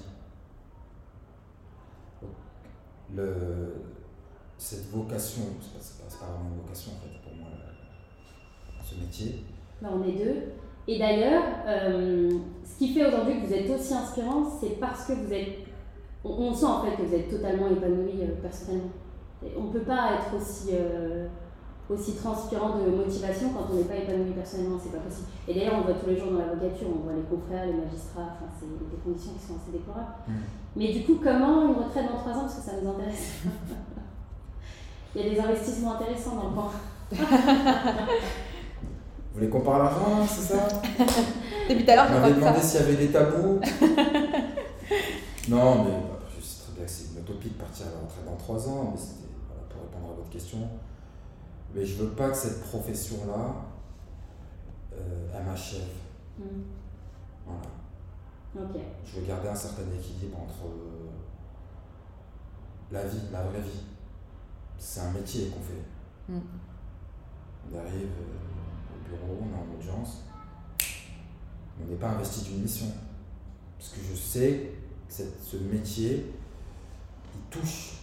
Cette 4.56 4.90
vocation, 4.90 5.42
c'est 5.60 5.98
pas, 5.98 6.24
pas, 6.24 6.32
vraiment 6.32 6.50
une 6.54 6.62
vocation 6.62 6.92
en 6.92 7.00
fait 7.00 7.20
pour 7.22 7.34
moi, 7.36 7.48
ce 8.82 8.94
métier. 8.94 9.44
Ben, 9.82 9.90
on 9.92 10.02
est 10.08 10.12
deux. 10.12 10.52
Et 10.88 10.98
d'ailleurs, 10.98 11.44
euh, 11.66 12.30
ce 12.64 12.78
qui 12.78 12.94
fait 12.94 13.06
aujourd'hui 13.06 13.42
que 13.42 13.46
vous 13.46 13.52
êtes 13.52 13.68
aussi 13.68 13.92
inspirant, 13.92 14.44
c'est 14.58 14.80
parce 14.80 15.04
que 15.04 15.12
vous 15.12 15.30
êtes 15.30 15.69
on, 16.24 16.54
sent 16.54 16.66
en 16.66 16.82
fait 16.82 16.96
que 16.96 17.02
vous 17.02 17.14
êtes 17.14 17.30
totalement 17.30 17.68
épanoui 17.68 18.22
euh, 18.22 18.40
personnellement. 18.42 18.90
on 19.58 19.64
ne 19.64 19.72
peut 19.72 19.80
pas 19.80 20.12
être 20.14 20.36
aussi, 20.36 20.70
euh, 20.72 21.26
aussi 21.88 22.14
transpirant 22.14 22.78
de 22.78 22.90
motivation 22.90 23.50
quand 23.50 23.72
on 23.72 23.76
n'est 23.76 23.84
pas 23.84 23.96
épanoui 23.96 24.32
personnellement, 24.32 24.78
c'est 24.82 24.92
pas 24.92 25.02
possible. 25.02 25.28
Et 25.48 25.54
d'ailleurs, 25.54 25.74
on 25.76 25.78
le 25.78 25.92
voit 25.92 26.02
tous 26.02 26.10
les 26.10 26.16
jours 26.16 26.32
dans 26.32 26.38
l'avocature, 26.38 26.88
on 26.94 27.04
voit 27.04 27.14
les 27.14 27.22
confrères, 27.22 27.66
les 27.66 27.72
magistrats, 27.72 28.36
enfin, 28.36 28.50
c'est 28.58 28.66
des 28.66 29.02
conditions 29.02 29.32
qui 29.32 29.46
sont 29.46 29.54
assez 29.56 29.72
déplorables. 29.72 30.12
Mm. 30.28 30.32
Mais 30.76 30.92
du 30.92 31.04
coup, 31.04 31.18
comment 31.22 31.68
une 31.68 31.82
retraite 31.82 32.06
dans 32.10 32.18
3 32.18 32.32
ans, 32.32 32.40
parce 32.42 32.56
que 32.56 32.62
ça 32.62 32.72
nous 32.80 32.90
intéresse 32.90 33.40
Il 35.14 35.26
y 35.26 35.26
a 35.26 35.30
des 35.30 35.40
investissements 35.40 35.94
intéressants 35.94 36.36
dans 36.36 36.50
le 36.50 36.54
banc. 36.54 36.70
Vous 39.32 39.34
voulez 39.34 39.48
qu'on 39.48 39.60
parle 39.60 39.82
argent, 39.82 40.24
c'est 40.28 40.54
ça? 40.54 40.68
Depuis 41.68 41.84
tout 41.84 41.90
à 41.90 41.96
l'heure, 41.96 42.06
On 42.10 42.20
m'avait 42.20 42.34
demandé 42.34 42.60
s'il 42.60 42.80
y 42.80 42.82
avait 42.84 42.94
des 42.94 43.08
tabous. 43.08 43.60
non, 45.50 45.84
mais 45.84 45.90
bah, 45.90 46.18
je 46.36 46.40
sais 46.44 46.62
très 46.62 46.72
bien 46.72 46.84
que 46.84 46.90
c'est 46.90 47.12
une 47.12 47.22
utopie 47.22 47.50
de 47.50 47.54
partir 47.54 47.86
à 47.88 47.90
la 47.90 47.98
retraite 47.98 48.24
dans 48.24 48.36
3 48.36 48.68
ans, 48.68 48.90
mais 48.92 48.98
c'était 49.00 49.28
voilà, 49.48 49.62
pour 49.68 49.82
répondre 49.82 50.12
à 50.12 50.16
votre 50.16 50.30
question. 50.30 50.58
Mais 51.74 51.84
je 51.84 52.02
veux 52.02 52.10
pas 52.10 52.30
que 52.30 52.36
cette 52.36 52.62
profession-là, 52.62 53.54
euh, 54.92 55.28
elle 55.34 55.44
m'achève. 55.44 55.88
Mm. 56.38 56.44
Voilà. 57.46 58.68
Ok. 58.68 58.80
Je 59.04 59.20
veux 59.20 59.26
garder 59.26 59.48
un 59.48 59.54
certain 59.54 59.82
équilibre 59.96 60.38
entre 60.38 60.66
euh, 60.66 61.10
la 62.92 63.06
vie, 63.06 63.20
la 63.32 63.42
vraie 63.42 63.60
vie. 63.60 63.84
C'est 64.78 65.00
un 65.00 65.10
métier 65.10 65.48
qu'on 65.48 65.60
fait. 65.60 66.32
Mm. 66.32 66.40
On 67.72 67.78
arrive 67.78 68.08
euh, 68.08 68.94
au 68.94 69.08
bureau, 69.08 69.40
on 69.42 69.54
est 69.54 69.58
en 69.58 69.78
audience. 69.78 70.22
On 71.80 71.90
n'est 71.90 71.96
pas 71.96 72.10
investi 72.10 72.42
d'une 72.44 72.62
mission. 72.62 72.86
Parce 73.78 73.90
que 73.90 74.00
je 74.00 74.14
sais 74.14 74.72
cette- 75.10 75.42
ce 75.42 75.56
métier, 75.56 76.32
il 77.34 77.40
touche 77.50 78.00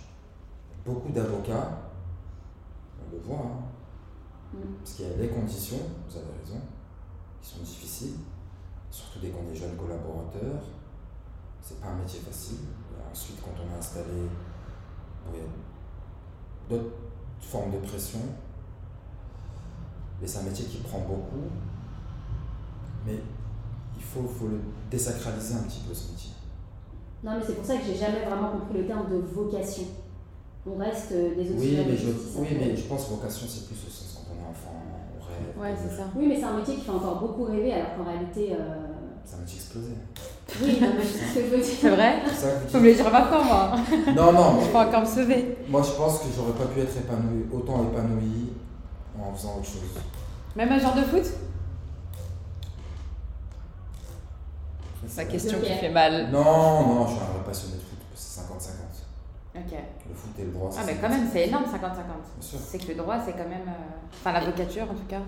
beaucoup 0.86 1.12
d'avocats. 1.12 1.80
On 3.02 3.12
le 3.16 3.22
voit, 3.22 3.46
hein. 3.46 3.64
Mm. 4.54 4.74
Parce 4.80 4.94
qu'il 4.94 5.08
y 5.08 5.14
a 5.14 5.18
les 5.18 5.30
conditions, 5.30 5.80
vous 6.10 6.18
avez 6.18 6.28
raison, 6.44 6.60
qui 7.42 7.50
sont 7.50 7.60
difficiles. 7.60 8.16
Surtout 8.92 9.20
dès 9.20 9.30
qu'on 9.30 9.50
est 9.52 9.56
jeune 9.56 9.76
collaborateur. 9.76 10.62
C'est 11.62 11.80
pas 11.82 11.88
un 11.88 11.96
métier 11.98 12.20
facile. 12.20 12.60
Et 12.92 13.12
ensuite, 13.12 13.42
quand 13.42 13.52
on 13.62 13.74
est 13.76 13.78
installé, 13.78 14.24
il 15.34 15.40
y 15.40 15.44
a 15.44 15.48
d'autres 16.70 16.96
formes 17.42 17.72
de 17.72 17.80
pression. 17.80 18.20
Mais 20.22 20.28
c'est 20.28 20.40
un 20.40 20.44
métier 20.44 20.66
qui 20.66 20.78
prend 20.78 21.00
beaucoup. 21.00 21.50
Mais 23.06 23.20
il 23.98 24.04
faut, 24.04 24.24
faut 24.28 24.48
le 24.48 24.60
désacraliser 24.90 25.56
un 25.56 25.64
petit 25.64 25.82
peu 25.82 25.94
ce 25.94 26.12
métier. 26.12 26.32
Non, 27.24 27.32
mais 27.38 27.44
c'est 27.46 27.56
pour 27.56 27.66
ça 27.66 27.76
que 27.78 27.84
j'ai 27.86 27.96
jamais 27.98 28.26
vraiment 28.26 28.50
compris 28.52 28.78
le 28.80 28.86
terme 28.88 29.10
de 29.10 29.18
vocation. 29.34 29.84
On 30.70 30.78
reste 30.78 31.12
euh, 31.14 31.36
des 31.36 31.50
Oui, 31.52 31.56
auxiliaires 31.58 31.86
de 31.86 31.92
mais 31.92 31.98
je, 31.98 32.08
oui, 32.38 32.48
mais 32.60 32.76
je 32.76 32.84
pense 32.84 33.06
que 33.06 33.10
vocation, 33.16 33.46
c'est 33.50 33.66
plus 33.68 33.76
au 33.88 33.90
sens 33.90 34.18
quand 34.20 34.34
on 34.34 34.38
est 34.38 34.50
enfant, 34.50 34.76
on 34.76 35.24
rêve. 35.26 35.56
Ouais, 35.58 35.76
c'est 35.82 35.96
ça. 35.96 36.04
Oui, 36.16 36.26
mais 36.28 36.36
c'est 36.38 36.44
un 36.44 36.58
métier 36.58 36.76
qui 36.76 36.82
fait 36.82 36.92
encore 36.92 37.20
beaucoup 37.20 37.44
rêver, 37.46 37.74
alors 37.74 37.96
qu'en 37.98 38.04
réalité. 38.04 38.54
euh, 38.54 38.76
C'est 39.26 39.36
un 39.36 39.40
métier 39.40 39.56
explosé. 39.58 39.92
Oui, 40.62 40.78
non, 40.82 40.88
mais 40.98 41.04
c'est 41.04 41.26
ce 41.28 41.34
que 41.36 41.42
je 41.42 41.56
veux 41.56 41.62
dire. 41.62 41.74
C'est 41.80 41.90
vrai 41.90 42.22
Faut 42.70 42.80
me 42.80 42.86
le 42.88 42.94
dire 42.94 43.12
maintenant, 43.12 43.44
moi. 43.44 43.76
Non, 44.16 44.32
non, 44.34 44.62
Je 44.62 44.70
peux 44.70 44.78
encore 44.78 45.02
me 45.02 45.06
sauver. 45.06 45.58
moi 45.70 45.82
je 45.84 45.92
pense 45.92 46.20
que 46.20 46.26
j'aurais 46.36 46.54
pas 46.54 46.66
pu 46.66 46.82
être 46.82 46.96
épanoui, 46.98 47.46
autant 47.52 47.84
épanoui 47.84 48.52
en 49.20 49.34
faisant 49.34 49.56
autre 49.58 49.66
chose. 49.66 49.98
Même 50.56 50.72
un 50.72 50.80
genre 50.80 50.96
de 50.96 51.02
foot? 51.02 51.24
La 55.16 55.26
question 55.26 55.58
Ok. 55.58 55.64
qui 55.64 55.74
fait 55.74 55.90
mal. 55.90 56.30
Non, 56.32 56.44
non, 56.44 57.08
je 57.08 57.14
suis 57.14 57.22
un 57.22 57.26
vrai 57.34 57.44
passionné 57.46 57.76
de 57.76 57.82
foot, 57.82 57.98
c'est 58.14 58.42
50-50. 58.42 58.48
Ok. 59.56 59.78
Le 60.10 60.14
foot 60.16 60.32
et 60.40 60.44
le 60.44 60.52
droit, 60.52 60.70
Ah, 60.72 60.82
c'est 60.82 60.94
mais 60.94 61.00
quand 61.00 61.10
même, 61.10 61.26
50-50. 61.26 61.30
c'est 61.34 61.48
énorme, 61.48 61.64
50-50. 61.66 62.42
sûr. 62.42 62.60
C'est 62.62 62.78
que 62.78 62.88
le 62.90 62.96
droit, 62.96 63.16
c'est 63.26 63.32
quand 63.32 63.48
même. 63.50 63.68
euh, 63.68 64.06
Enfin, 64.14 64.32
l'avocature, 64.34 64.84
en 64.84 64.94
tout 64.96 65.06
cas. 65.08 65.22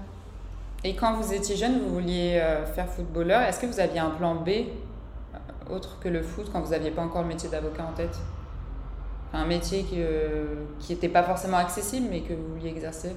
Et 0.84 0.96
quand 0.96 1.14
vous 1.16 1.34
étiez 1.34 1.56
jeune, 1.56 1.80
vous 1.82 1.94
vouliez 1.94 2.40
euh, 2.42 2.66
faire 2.66 2.88
footballeur. 2.88 3.42
Est-ce 3.42 3.60
que 3.60 3.66
vous 3.66 3.80
aviez 3.80 4.00
un 4.00 4.12
plan 4.12 4.36
B 4.36 4.50
euh, 4.50 5.74
autre 5.76 6.00
que 6.00 6.10
le 6.10 6.22
foot 6.22 6.50
quand 6.52 6.62
vous 6.62 6.72
n'aviez 6.72 6.92
pas 6.92 7.02
encore 7.02 7.22
le 7.24 7.28
métier 7.28 7.50
d'avocat 7.50 7.86
en 7.86 7.94
tête? 7.94 8.18
Enfin, 9.32 9.44
Un 9.44 9.48
métier 9.48 9.84
qui 9.84 9.98
n'était 10.94 11.10
pas 11.10 11.24
forcément 11.24 11.58
accessible 11.58 12.08
mais 12.10 12.22
que 12.22 12.34
vous 12.34 12.54
vouliez 12.56 12.70
exercer? 12.70 13.16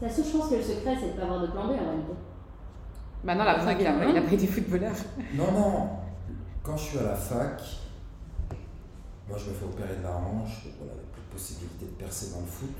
La 0.00 0.08
seule 0.08 0.24
chance 0.24 0.48
que 0.48 0.54
le 0.54 0.62
secret, 0.62 0.96
c'est 0.98 1.08
de 1.08 1.12
ne 1.12 1.16
pas 1.18 1.22
avoir 1.24 1.40
de 1.42 1.46
plan 1.48 1.64
B 1.66 1.70
en 1.70 1.90
réalité. 1.90 2.12
Bah 3.22 3.34
non, 3.34 3.44
la 3.44 3.54
preuve, 3.54 3.76
il 3.80 3.86
a, 3.86 4.04
il 4.08 4.16
a 4.16 4.22
pas 4.22 4.32
été 4.32 4.46
footballeur. 4.46 4.94
Non, 5.34 5.52
non, 5.52 5.90
quand 6.62 6.76
je 6.76 6.82
suis 6.82 6.98
à 6.98 7.02
la 7.02 7.14
fac, 7.14 7.62
moi 9.28 9.36
je 9.38 9.50
me 9.50 9.54
fais 9.54 9.64
opérer 9.64 9.96
de 9.96 10.02
la 10.02 10.16
hanche, 10.16 10.64
donc 10.64 10.74
voilà, 10.78 10.94
il 10.94 11.00
n'y 11.00 11.04
a 11.04 11.12
plus 11.12 11.22
de 11.22 11.32
possibilité 11.32 11.84
de 11.86 11.90
percer 12.02 12.30
dans 12.32 12.40
le 12.40 12.46
foot. 12.46 12.76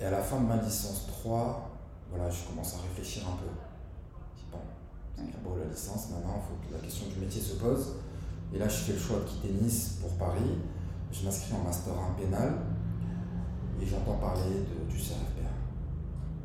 Et 0.00 0.04
à 0.04 0.10
la 0.10 0.20
fin 0.20 0.40
de 0.40 0.46
ma 0.46 0.56
licence 0.56 1.06
3, 1.08 1.70
voilà, 2.10 2.30
je 2.30 2.44
commence 2.44 2.74
à 2.74 2.82
réfléchir 2.82 3.22
un 3.28 3.36
peu. 3.36 3.50
Je 4.34 4.40
dis, 4.40 4.46
bon, 4.50 4.58
c'est 5.16 5.24
bien 5.24 5.40
beau 5.42 5.56
la 5.58 5.70
licence, 5.70 6.10
maintenant 6.10 6.36
il 6.36 6.48
faut 6.48 6.68
que 6.68 6.74
la 6.74 6.80
question 6.80 7.06
du 7.08 7.20
métier 7.20 7.40
se 7.40 7.54
pose. 7.56 7.96
Et 8.54 8.58
là, 8.58 8.68
je 8.68 8.76
fais 8.76 8.92
le 8.92 8.98
choix 8.98 9.18
de 9.18 9.24
quitter 9.24 9.52
Nice 9.60 9.98
pour 10.00 10.10
Paris. 10.16 10.58
Je 11.12 11.24
m'inscris 11.24 11.54
en 11.54 11.64
Master 11.64 11.92
1 11.92 12.20
pénal 12.20 12.54
et 13.80 13.86
j'entends 13.86 14.14
parler 14.14 14.50
de, 14.50 14.90
du 14.90 14.96
CRFPA. 14.96 15.50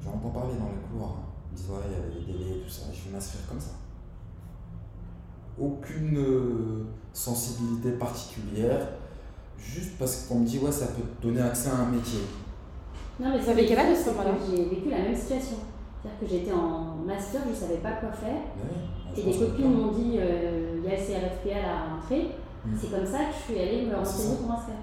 J'entends 0.04 0.30
parler 0.30 0.56
dans 0.56 0.68
les 0.68 0.82
couloirs. 0.90 1.31
Ils 1.52 1.54
me 1.54 1.58
disent, 1.58 1.70
ouais, 1.70 1.78
il 1.88 1.92
y 1.92 1.96
avait 1.96 2.14
des 2.26 2.32
délais 2.34 2.58
et 2.58 2.62
tout 2.62 2.70
ça. 2.70 2.84
Je 2.94 3.10
vais 3.10 3.16
m'inscrire 3.16 3.48
comme 3.48 3.60
ça. 3.60 3.72
Aucune 5.60 6.18
euh, 6.18 6.86
sensibilité 7.14 7.92
particulière, 7.92 8.88
juste 9.60 9.98
parce 10.00 10.26
qu'on 10.26 10.40
me 10.40 10.46
dit, 10.46 10.60
ouais, 10.60 10.72
ça 10.72 10.88
peut 10.88 11.02
te 11.20 11.28
donner 11.28 11.42
accès 11.42 11.70
à 11.70 11.76
un 11.76 11.90
métier. 11.92 12.22
Non, 13.20 13.30
mais 13.30 13.40
Vous 13.40 13.50
avez 13.50 13.66
quel 13.66 13.78
âge 13.78 13.98
à 13.98 14.02
ce 14.04 14.10
moment-là? 14.12 14.32
J'ai 14.50 14.66
vécu 14.66 14.90
la 14.90 15.00
même 15.00 15.16
situation. 15.16 15.58
C'est-à-dire 16.02 16.20
que 16.20 16.28
j'étais 16.28 16.52
en 16.54 16.96
master, 17.06 17.42
je 17.46 17.50
ne 17.52 17.56
savais 17.56 17.78
pas 17.78 17.92
quoi 17.94 18.12
faire. 18.12 18.42
Et 19.16 19.22
des 19.24 19.38
copines 19.38 19.72
m'ont 19.74 19.92
dit 19.92 20.16
euh, 20.18 20.78
il 20.84 20.90
y 20.90 20.94
a 20.94 20.98
le 20.98 21.06
CRFPA 21.06 21.58
à 21.58 21.62
la 21.62 21.96
rentrée. 21.96 22.30
Mm. 22.66 22.72
C'est 22.80 22.90
comme 22.90 23.06
ça 23.06 23.20
que 23.26 23.34
je 23.38 23.52
suis 23.54 23.62
allée 23.62 23.86
me 23.86 23.90
C'est 23.92 23.96
renseigner 23.98 24.30
ça. 24.30 24.36
pour 24.38 24.48
m'inscrire. 24.48 24.76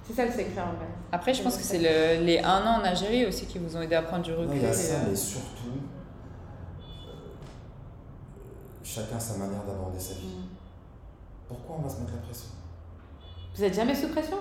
C'est 0.06 0.14
ça 0.14 0.24
le 0.24 0.30
secret 0.32 0.60
en 0.60 0.72
vrai. 0.76 0.86
Après, 1.12 1.32
je 1.32 1.42
pense 1.42 1.56
que 1.56 1.62
c'est 1.62 1.78
le- 1.78 2.24
les 2.24 2.38
un 2.40 2.66
an 2.66 2.80
en 2.80 2.84
Algérie 2.84 3.24
aussi 3.26 3.46
qui 3.46 3.58
vous 3.58 3.76
ont 3.76 3.82
aidé 3.82 3.94
à 3.94 4.02
prendre 4.02 4.24
du 4.24 4.32
recul. 4.32 4.46
Non, 4.48 4.54
il 4.54 4.62
y 4.62 4.66
a 4.66 4.70
et, 4.70 4.74
ça, 4.74 4.94
euh, 4.96 5.06
mais 5.10 5.16
surtout, 5.16 5.68
euh, 7.08 7.10
chacun 8.82 9.18
sa 9.18 9.36
manière 9.38 9.62
d'aborder 9.64 9.98
sa 10.00 10.14
vie. 10.14 10.26
Mm. 10.26 10.48
Pourquoi 11.48 11.76
on 11.78 11.82
va 11.82 11.88
se 11.88 12.00
mettre 12.00 12.12
la 12.14 12.18
pression? 12.22 12.48
Vous 13.54 13.62
êtes 13.62 13.74
jamais 13.74 13.94
sous 13.94 14.08
pression? 14.08 14.38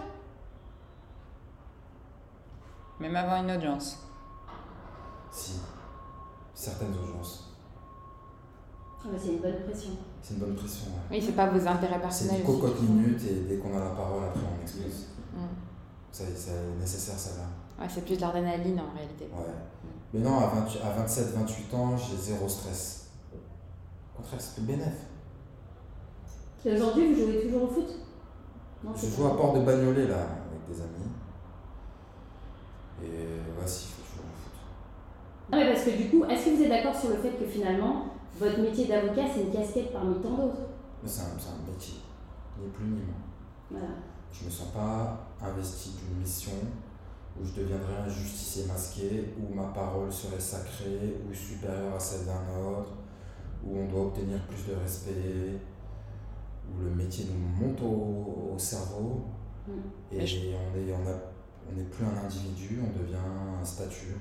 Même 3.00 3.16
avant 3.16 3.44
une 3.44 3.52
audience. 3.52 3.98
Si, 5.32 5.54
certaines 6.54 6.94
urgences. 6.96 7.48
Ah, 9.04 9.08
c'est 9.20 9.30
une 9.30 9.40
bonne 9.40 9.64
pression. 9.68 9.92
C'est 10.22 10.34
une 10.36 10.40
bonne 10.42 10.56
pression. 10.56 10.86
ouais. 10.88 11.18
Oui, 11.18 11.24
c'est 11.26 11.32
pas 11.36 11.48
vos 11.48 11.68
intérêts 11.68 11.96
C'est 11.96 12.00
personnels. 12.02 12.42
une 12.42 12.48
aussi 12.48 12.60
cocotte 12.62 12.78
qui 12.80 12.86
font. 12.86 12.94
minute 12.94 13.22
et 13.24 13.34
dès 13.50 13.58
qu'on 13.58 13.76
a 13.76 13.80
la 13.84 13.90
parole, 13.92 14.24
après 14.26 14.42
on 14.58 14.62
explose. 14.62 15.08
Mm. 15.34 15.48
Ça, 16.12 16.24
C'est 16.36 16.80
nécessaire, 16.80 17.18
ça 17.18 17.38
là. 17.38 17.48
Ouais, 17.84 17.90
c'est 17.90 18.04
plus 18.04 18.16
de 18.18 18.22
l'adrénaline 18.22 18.80
en 18.80 18.96
réalité. 18.96 19.26
Ouais. 19.34 19.54
Mais 20.14 20.20
non, 20.20 20.40
à, 20.40 20.48
20 20.48 20.68
à 20.84 20.90
27, 20.98 21.34
28 21.34 21.74
ans, 21.74 21.96
j'ai 21.98 22.18
zéro 22.18 22.48
stress. 22.48 23.12
Au 23.34 24.18
contraire, 24.18 24.42
c'est 24.42 24.56
plus 24.56 24.64
bénéf. 24.64 25.08
Et 26.66 26.74
aujourd'hui, 26.74 27.14
vous 27.14 27.22
jouez 27.22 27.42
toujours 27.44 27.64
au 27.64 27.68
foot? 27.68 27.88
Non, 28.84 28.92
Je 28.96 29.08
joue 29.08 29.26
à 29.26 29.38
Port 29.38 29.54
de 29.54 29.62
Bagnolet 29.62 30.08
là, 30.08 30.18
avec 30.18 30.68
des 30.68 30.82
amis. 30.82 31.10
Et 33.04 33.40
voici, 33.58 33.88
il 33.90 33.94
faut 33.94 34.12
toujours 34.12 34.26
le 34.26 34.38
foot. 34.44 35.52
Non, 35.52 35.58
mais 35.60 35.74
parce 35.74 35.86
que 35.86 35.98
du 35.98 36.10
coup, 36.10 36.26
est-ce 36.26 36.46
que 36.46 36.56
vous 36.56 36.64
êtes 36.64 36.70
d'accord 36.70 36.96
sur 36.96 37.10
le 37.10 37.16
fait 37.16 37.32
que 37.32 37.46
finalement, 37.46 38.06
votre 38.38 38.60
métier 38.60 38.88
d'avocat, 38.88 39.24
c'est 39.34 39.44
une 39.44 39.52
casquette 39.52 39.94
parmi 39.94 40.16
tant 40.16 40.32
d'autres? 40.32 40.62
C'est 41.06 41.22
un, 41.22 41.26
un, 41.26 41.72
métier, 41.72 41.96
ni 42.60 42.68
plus 42.70 42.86
ni 42.86 43.00
moins. 43.02 43.16
Voilà. 43.72 43.88
Je 44.32 44.42
ne 44.42 44.46
me 44.46 44.52
sens 44.52 44.68
pas 44.70 45.28
investi 45.42 45.92
d'une 45.92 46.20
mission 46.20 46.52
où 47.40 47.46
je 47.46 47.54
deviendrais 47.62 47.96
un 48.06 48.10
justicier 48.10 48.66
masqué, 48.66 49.34
où 49.40 49.54
ma 49.54 49.68
parole 49.68 50.12
serait 50.12 50.40
sacrée 50.40 51.16
ou 51.30 51.34
supérieure 51.34 51.96
à 51.96 52.00
celle 52.00 52.26
d'un 52.26 52.60
autre, 52.60 52.92
où 53.66 53.78
on 53.78 53.88
doit 53.88 54.08
obtenir 54.08 54.40
plus 54.48 54.68
de 54.74 54.80
respect, 54.80 55.60
où 56.70 56.84
le 56.84 56.90
métier 56.90 57.26
nous 57.32 57.66
monte 57.66 57.82
au, 57.82 58.54
au 58.54 58.60
cerveau 58.60 59.26
Mm. 59.68 60.20
et 60.20 60.56
on 60.56 60.78
n'est 60.78 60.94
on 60.94 61.08
a, 61.08 61.14
on 61.72 61.80
est 61.80 61.84
plus 61.84 62.06
un 62.06 62.26
individu, 62.26 62.80
on 62.84 63.00
devient 63.00 63.16
un 63.62 63.64
statut. 63.64 64.16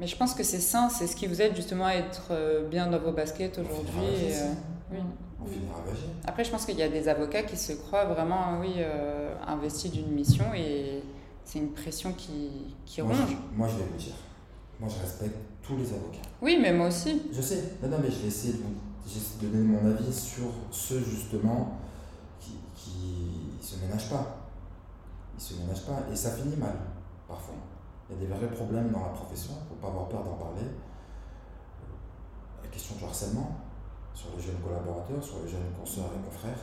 Mais 0.00 0.06
je 0.06 0.16
pense 0.16 0.34
que 0.34 0.42
c'est 0.42 0.60
sain, 0.60 0.88
c'est 0.88 1.06
ce 1.06 1.14
qui 1.14 1.26
vous 1.26 1.40
aide 1.40 1.54
justement 1.54 1.86
à 1.86 1.94
être 1.94 2.28
euh, 2.30 2.68
bien 2.68 2.88
dans 2.88 2.98
vos 2.98 3.12
baskets 3.12 3.58
aujourd'hui. 3.58 4.26
et, 4.26 4.34
euh, 4.34 4.52
oui. 4.90 4.98
On 5.42 5.46
finira 5.46 5.80
âgé. 5.90 6.06
Après, 6.26 6.44
je 6.44 6.50
pense 6.50 6.64
qu'il 6.64 6.78
y 6.78 6.82
a 6.82 6.88
des 6.88 7.08
avocats 7.08 7.42
qui 7.42 7.56
se 7.56 7.72
croient 7.72 8.04
vraiment, 8.04 8.60
oui, 8.60 8.74
euh, 8.78 9.34
investis 9.46 9.90
d'une 9.90 10.12
mission 10.12 10.44
et 10.54 11.02
c'est 11.44 11.58
une 11.58 11.72
pression 11.72 12.12
qui, 12.12 12.76
qui 12.86 13.02
moi, 13.02 13.14
ronge. 13.16 13.30
Je, 13.30 13.58
moi, 13.58 13.68
je 13.68 13.76
vais 13.76 13.84
vous 13.90 13.98
dire, 13.98 14.14
moi, 14.78 14.88
je 14.88 15.02
respecte 15.02 15.36
tous 15.62 15.76
les 15.76 15.92
avocats. 15.92 16.28
Oui, 16.40 16.58
mais 16.60 16.72
moi 16.72 16.88
aussi. 16.88 17.22
Je 17.32 17.40
sais, 17.40 17.74
non, 17.82 17.88
non, 17.88 17.98
mais 18.00 18.10
je 18.10 18.18
vais 18.18 18.28
essayer 18.28 18.54
de 18.54 18.58
vous 18.58 18.74
de 19.40 19.46
donner 19.48 19.64
mon 19.64 19.90
avis 19.90 20.12
sur 20.12 20.46
ceux 20.70 21.00
justement 21.00 21.78
qui, 22.40 22.52
qui 22.74 23.58
se 23.60 23.76
ménagent 23.80 24.08
pas. 24.08 24.48
Ils 25.36 25.42
se 25.42 25.54
ménagent 25.54 25.84
pas 25.84 26.00
et 26.10 26.16
ça 26.16 26.30
finit 26.30 26.56
mal, 26.56 26.74
parfois. 27.26 27.54
Il 28.08 28.14
y 28.14 28.18
a 28.18 28.20
des 28.20 28.34
vrais 28.34 28.54
problèmes 28.54 28.90
dans 28.90 29.02
la 29.02 29.10
profession, 29.10 29.52
il 29.58 29.64
ne 29.64 29.68
faut 29.70 29.86
pas 29.86 29.88
avoir 29.88 30.08
peur 30.08 30.22
d'en 30.22 30.34
parler. 30.34 30.62
La 32.62 32.68
question 32.68 32.94
du 32.96 33.04
harcèlement 33.04 33.56
sur 34.14 34.28
les 34.36 34.42
jeunes 34.42 34.60
collaborateurs, 34.60 35.22
sur 35.22 35.42
les 35.42 35.48
jeunes 35.48 35.72
consoeurs 35.78 36.10
et 36.16 36.24
confrères. 36.24 36.58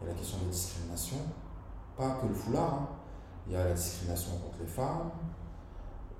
Il 0.00 0.06
y 0.06 0.10
a 0.10 0.12
la 0.12 0.18
question 0.18 0.38
des 0.38 0.50
discriminations, 0.50 1.20
pas 1.96 2.18
que 2.20 2.26
le 2.26 2.34
foulard, 2.34 2.74
hein. 2.74 2.88
il 3.46 3.52
y 3.54 3.56
a 3.56 3.64
la 3.64 3.74
discrimination 3.74 4.32
contre 4.38 4.58
les 4.60 4.66
femmes, 4.66 5.10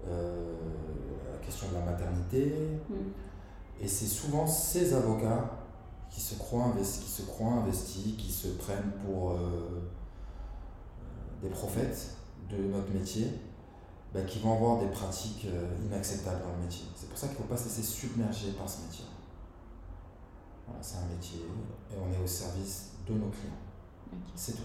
euh, 0.07 0.55
la 1.32 1.39
question 1.45 1.68
de 1.68 1.74
la 1.74 1.80
maternité. 1.80 2.80
Mm. 2.89 2.95
Et 3.80 3.89
c'est 3.89 4.07
souvent 4.07 4.47
ces 4.47 4.95
avocats 4.95 5.51
qui 6.11 6.20
se 6.20 6.37
croient 6.37 6.64
investis, 6.64 7.05
qui, 7.05 7.11
se 7.11 7.22
croient 7.22 7.53
investis, 7.53 8.16
qui 8.16 8.32
se 8.32 8.49
prennent 8.49 8.93
pour 9.05 9.32
euh, 9.32 9.91
des 11.43 11.51
prophètes 11.51 12.16
de 12.49 12.57
notre 12.57 12.91
métier, 12.93 13.30
bah, 14.14 14.22
qui 14.22 14.39
vont 14.39 14.55
avoir 14.55 14.78
des 14.78 14.87
pratiques 14.87 15.47
euh, 15.47 15.68
inacceptables 15.84 16.41
dans 16.43 16.57
le 16.57 16.62
métier. 16.62 16.87
C'est 16.95 17.09
pour 17.09 17.18
ça 17.18 17.26
qu'il 17.28 17.37
ne 17.37 17.43
faut 17.43 17.49
pas 17.49 17.57
se 17.57 17.64
laisser 17.64 17.82
submerger 17.82 18.53
par 18.53 18.68
ce 18.68 18.82
métier. 18.82 19.05
Voilà, 20.66 20.82
c'est 20.82 20.98
un 20.98 21.06
métier 21.06 21.40
et 21.90 21.94
on 21.96 22.12
est 22.12 22.22
au 22.22 22.26
service 22.26 22.92
de 23.06 23.14
nos 23.14 23.28
clients. 23.28 23.52
Okay. 24.08 24.32
C'est 24.34 24.52
tout. 24.52 24.62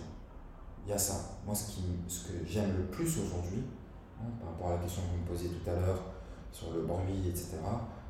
Il 0.85 0.89
y 0.89 0.93
a 0.93 0.97
ça. 0.97 1.37
Moi, 1.45 1.53
ce, 1.53 1.71
qui, 1.71 1.83
ce 2.07 2.27
que 2.27 2.45
j'aime 2.45 2.75
le 2.77 2.85
plus 2.85 3.19
aujourd'hui, 3.19 3.63
hein, 4.19 4.25
par 4.39 4.49
rapport 4.51 4.69
à 4.69 4.73
la 4.73 4.79
question 4.79 5.03
que 5.03 5.07
vous 5.09 5.21
me 5.21 5.27
posiez 5.27 5.49
tout 5.49 5.69
à 5.69 5.73
l'heure 5.73 6.01
sur 6.51 6.73
le 6.73 6.81
bruit, 6.81 7.29
etc., 7.29 7.57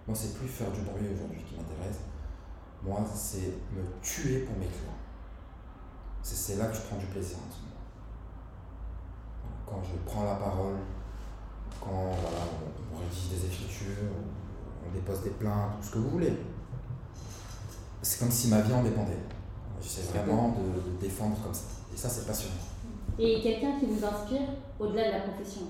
moi, 0.08 0.16
c'est 0.16 0.34
plus 0.34 0.48
faire 0.48 0.72
du 0.72 0.82
bruit 0.82 1.08
aujourd'hui 1.14 1.44
qui 1.44 1.56
m'intéresse. 1.56 2.00
Moi, 2.84 3.00
c'est 3.14 3.54
me 3.72 3.84
tuer 4.02 4.40
pour 4.40 4.58
mes 4.58 4.66
clients. 4.66 4.98
C'est 6.24 6.56
là 6.56 6.68
que 6.68 6.76
je 6.76 6.82
prends 6.82 6.98
du 6.98 7.06
plaisir 7.06 7.38
en 7.38 7.52
ce 7.52 7.62
moment. 7.62 7.72
Quand 9.66 9.82
je 9.84 9.98
prends 10.10 10.26
la 10.26 10.36
parole, 10.36 10.78
quand 11.80 11.90
voilà, 11.90 12.46
on, 12.92 12.96
on 12.96 13.00
rédige 13.00 13.30
des 13.30 13.46
écritures, 13.46 14.10
on 14.86 14.92
dépose 14.92 15.24
des 15.24 15.30
plaintes, 15.32 15.80
tout 15.80 15.88
ce 15.88 15.92
que 15.94 16.00
vous 16.00 16.10
voulez. 16.10 16.34
C'est 18.02 18.20
comme 18.20 18.32
si 18.32 18.48
ma 18.48 18.62
vie 18.62 18.74
en 18.74 18.84
dépendait. 18.84 19.18
J'essaie 19.82 20.08
vraiment 20.14 20.50
de, 20.50 20.92
de, 20.92 20.98
défendre 21.00 21.38
comme 21.44 21.54
ça. 21.54 21.66
Et 21.94 21.98
ça, 21.98 22.10
c'est 22.10 22.26
passionnant. 22.26 22.56
Et 23.20 23.42
quelqu'un 23.42 23.80
qui 23.80 23.86
vous 23.86 24.04
inspire 24.04 24.42
au-delà 24.80 25.08
de 25.08 25.12
la 25.12 25.20
profession 25.22 25.62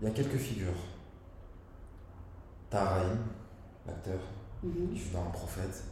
Il 0.00 0.08
y 0.08 0.10
a 0.10 0.14
quelques 0.14 0.36
figures. 0.36 0.74
Taharaïm, 2.70 3.18
l'acteur, 3.86 4.18
mm 4.62 4.70
-hmm. 4.70 4.92
qui 4.92 4.98
joue 4.98 5.12
dans 5.12 5.26
Un 5.26 5.30
prophète. 5.30 5.84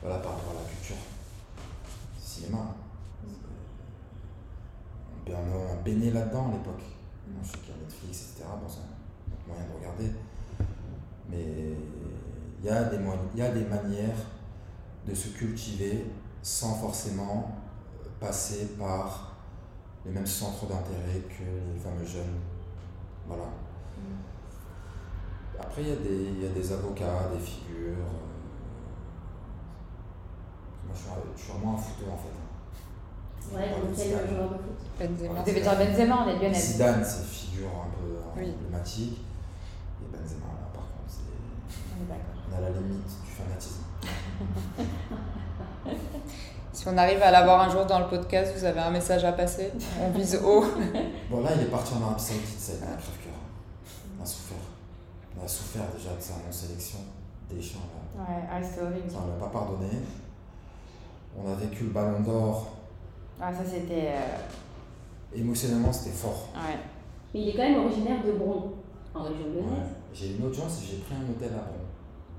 Voilà, 0.00 0.18
par 0.18 0.32
rapport 0.32 0.52
à 0.52 0.62
la 0.62 0.68
culture 0.70 1.02
cinéma. 2.18 2.74
On 5.26 5.72
a 5.72 5.82
baigné 5.84 6.10
là-dedans 6.12 6.48
à 6.48 6.52
l'époque. 6.52 6.84
Je 7.42 7.48
sais 7.48 7.58
qu'il 7.58 7.70
y 7.70 7.78
a 7.78 7.82
Netflix, 7.82 8.14
etc. 8.22 8.44
Bon, 8.60 8.66
autre 8.66 8.99
moyen 9.50 9.66
de 9.68 9.78
regarder. 9.78 10.10
Mais 11.28 11.76
il 12.62 12.66
y, 12.66 12.70
a 12.70 12.84
des 12.84 12.98
il 13.34 13.38
y 13.38 13.42
a 13.42 13.50
des 13.50 13.64
manières 13.64 14.16
de 15.06 15.14
se 15.14 15.28
cultiver 15.28 16.06
sans 16.42 16.74
forcément 16.74 17.56
passer 18.18 18.76
par 18.78 19.36
les 20.04 20.12
mêmes 20.12 20.26
centres 20.26 20.66
d'intérêt 20.66 21.20
que 21.28 21.42
les 21.42 21.78
fameux 21.78 22.04
jeunes. 22.04 22.38
Voilà. 23.26 23.44
Après, 25.58 25.82
il 25.82 25.88
y, 25.88 25.92
a 25.92 25.96
des, 25.96 26.24
il 26.36 26.42
y 26.42 26.46
a 26.46 26.50
des 26.50 26.72
avocats, 26.72 27.28
des 27.32 27.38
figures. 27.38 27.98
Euh... 27.98 28.30
Moi, 30.86 30.94
je 30.94 31.00
suis, 31.00 31.10
je 31.36 31.42
suis 31.42 31.52
vraiment 31.52 31.74
un 31.74 31.76
footeur 31.76 32.14
en 32.14 32.16
fait. 32.16 33.56
Ouais, 33.56 33.68
quel 33.96 34.30
joueur 34.30 34.50
de 34.50 34.56
foot? 34.56 34.78
Benzema. 34.98 35.42
Benzema, 35.74 36.24
on 36.24 36.28
est 36.28 36.38
lyonnais. 36.38 36.54
Zidane, 36.54 37.04
c'est 37.04 37.20
une 37.20 37.26
figure 37.26 37.68
un 37.68 37.90
peu 37.90 38.08
emblématique. 38.30 39.18
Benzema, 40.12 40.46
là, 40.46 40.68
par 40.72 40.84
contre, 40.84 41.08
c'est. 41.08 41.32
On 41.98 42.52
est 42.52 42.56
à 42.56 42.60
la 42.60 42.70
limite 42.70 43.06
du 43.24 43.30
fanatisme. 43.30 43.84
Si 46.80 46.88
on 46.88 46.96
arrive 46.96 47.22
à 47.22 47.30
l'avoir 47.30 47.60
un 47.60 47.68
jour 47.68 47.84
dans 47.84 47.98
le 47.98 48.06
podcast, 48.06 48.54
vous 48.56 48.64
avez 48.64 48.80
un 48.80 48.90
message 48.90 49.22
à 49.22 49.32
passer? 49.32 49.70
On 50.00 50.08
vise 50.16 50.40
haut. 50.42 50.64
bon, 51.30 51.42
là, 51.42 51.50
il 51.54 51.64
est 51.64 51.70
parti 51.70 51.92
en 51.92 52.02
Arabie 52.02 52.22
Saoudite, 52.22 52.58
c'est 52.58 52.82
un 52.82 52.96
crève-cœur. 52.96 53.34
On 54.18 54.22
a 54.22 54.24
souffert. 54.24 54.56
On 55.38 55.44
a 55.44 55.46
souffert 55.46 55.82
déjà 55.94 56.16
de 56.16 56.22
sa 56.22 56.34
non-sélection. 56.34 57.00
Des 57.50 57.60
champs, 57.60 57.80
là. 58.16 58.22
Ouais, 58.22 58.44
ah, 58.50 58.62
c'était 58.62 58.80
horrible. 58.80 59.10
Ça, 59.10 59.18
on 59.22 59.28
l'a 59.28 59.46
pas 59.46 59.50
pardonné. 59.52 59.90
On 61.36 61.52
a 61.52 61.54
vécu 61.54 61.84
le 61.84 61.90
ballon 61.90 62.20
d'or. 62.20 62.68
Ah, 63.38 63.52
ça, 63.52 63.60
c'était. 63.62 64.12
Euh... 64.14 65.36
Émotionnellement, 65.36 65.92
c'était 65.92 66.16
fort. 66.16 66.48
Ouais. 66.54 66.78
Mais 67.34 67.40
il 67.40 67.48
est 67.50 67.52
quand 67.52 67.68
même 67.68 67.84
originaire 67.84 68.24
de 68.24 68.32
Bron, 68.32 68.72
en 69.14 69.22
région 69.24 69.48
lyonnaise. 69.48 69.70
Ouais. 69.70 69.99
J'ai 70.12 70.36
une 70.36 70.44
autre 70.44 70.56
chance, 70.56 70.82
j'ai 70.88 70.98
pris 70.98 71.14
un 71.14 71.30
hôtel 71.30 71.50
à 71.54 71.62
Bron. 71.62 71.86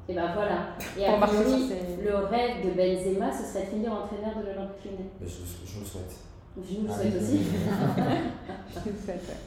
Et 0.10 0.16
ben 0.16 0.34
voilà. 0.34 0.76
Et 0.98 1.06
a 1.06 1.26
priori, 1.26 1.70
le 2.04 2.16
rêve 2.16 2.66
de 2.66 2.72
Benzema, 2.72 3.32
ce 3.32 3.46
serait 3.46 3.66
de 3.66 3.70
finir 3.70 3.94
entraîneur 3.94 4.36
de 4.38 4.48
l'Olympique 4.48 4.86
lyonnais. 4.86 5.10
Je, 5.22 5.28
je, 5.28 5.80
le 5.80 5.86
souhaite. 5.86 6.16
Je 6.58 6.76
vous 6.76 6.88
le 6.88 6.94
souhaite 6.94 7.22
aussi. 7.22 7.40
je 8.86 8.90
le 8.90 8.98
souhaite. 8.98 9.38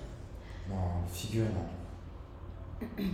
Non, 0.70 0.77
figure, 1.12 1.45
non. 1.45 3.05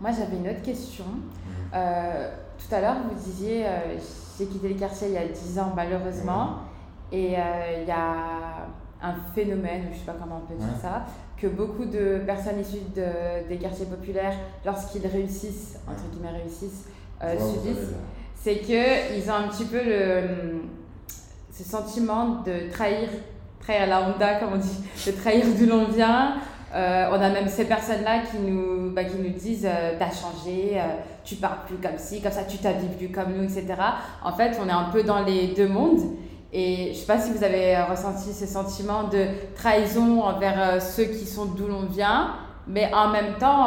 Moi, 0.00 0.10
j'avais 0.10 0.36
une 0.36 0.48
autre 0.48 0.62
question. 0.62 1.04
Mmh. 1.04 1.50
Euh, 1.74 2.30
tout 2.58 2.74
à 2.74 2.80
l'heure, 2.80 2.96
vous 3.08 3.14
disiez, 3.14 3.66
euh, 3.66 3.96
j'ai 4.38 4.46
quitté 4.46 4.68
le 4.70 4.74
quartier 4.74 5.08
il 5.08 5.14
y 5.14 5.18
a 5.18 5.26
10 5.26 5.58
ans, 5.58 5.72
malheureusement, 5.74 6.46
mmh. 6.46 7.14
et 7.14 7.36
euh, 7.38 7.82
il 7.82 7.88
y 7.88 7.92
a 7.92 8.66
un 9.02 9.14
phénomène, 9.34 9.82
je 9.84 9.88
ne 9.90 9.94
sais 9.94 10.04
pas 10.06 10.16
comment 10.20 10.42
on 10.42 10.46
peut 10.46 10.58
dire 10.58 10.74
mmh. 10.76 10.80
ça, 10.80 11.04
que 11.44 11.48
beaucoup 11.50 11.84
de 11.84 12.22
personnes 12.24 12.60
issues 12.60 12.78
de, 12.96 13.48
des 13.48 13.56
quartiers 13.56 13.84
populaires, 13.86 14.34
lorsqu'ils 14.64 15.06
réussissent, 15.06 15.78
entre 15.86 16.08
guillemets 16.10 16.38
réussissent, 16.42 16.86
euh, 17.22 17.34
wow, 17.38 17.52
subissent, 17.52 17.92
c'est 18.34 18.58
qu'ils 18.60 19.30
ont 19.30 19.34
un 19.34 19.48
petit 19.48 19.66
peu 19.66 19.80
le, 19.84 20.22
ce 21.52 21.64
sentiment 21.64 22.42
de 22.46 22.70
trahir, 22.72 23.08
trahir 23.60 23.86
la 23.86 24.08
honda, 24.08 24.36
comme 24.36 24.54
on 24.54 24.56
dit, 24.56 24.84
de 25.06 25.12
trahir 25.12 25.44
d'où 25.58 25.66
l'on 25.66 25.86
vient. 25.86 26.36
Euh, 26.74 27.08
on 27.10 27.20
a 27.20 27.28
même 27.28 27.46
ces 27.46 27.66
personnes-là 27.66 28.22
qui 28.30 28.38
nous, 28.38 28.90
bah, 28.90 29.04
qui 29.04 29.16
nous 29.16 29.30
disent 29.30 29.66
euh, 29.66 29.92
T'as 29.98 30.10
changé, 30.10 30.72
euh, 30.74 30.96
tu 31.24 31.36
parles 31.36 31.58
plus 31.66 31.76
comme 31.76 31.98
ci, 31.98 32.20
comme 32.20 32.32
ça, 32.32 32.42
tu 32.44 32.58
t'habilles 32.58 32.96
plus 32.98 33.10
comme 33.10 33.32
nous, 33.36 33.44
etc. 33.44 33.66
En 34.24 34.32
fait, 34.32 34.58
on 34.60 34.68
est 34.68 34.72
un 34.72 34.90
peu 34.90 35.02
dans 35.02 35.22
les 35.22 35.48
deux 35.48 35.68
mondes. 35.68 36.00
Et 36.56 36.84
je 36.84 36.88
ne 36.90 36.94
sais 36.94 37.06
pas 37.06 37.18
si 37.18 37.32
vous 37.32 37.42
avez 37.42 37.76
ressenti 37.82 38.32
ce 38.32 38.46
sentiment 38.46 39.08
de 39.08 39.26
trahison 39.56 40.22
envers 40.22 40.80
ceux 40.80 41.06
qui 41.06 41.26
sont 41.26 41.46
d'où 41.46 41.66
l'on 41.66 41.86
vient, 41.86 42.36
mais 42.68 42.94
en 42.94 43.08
même 43.08 43.34
temps, 43.40 43.66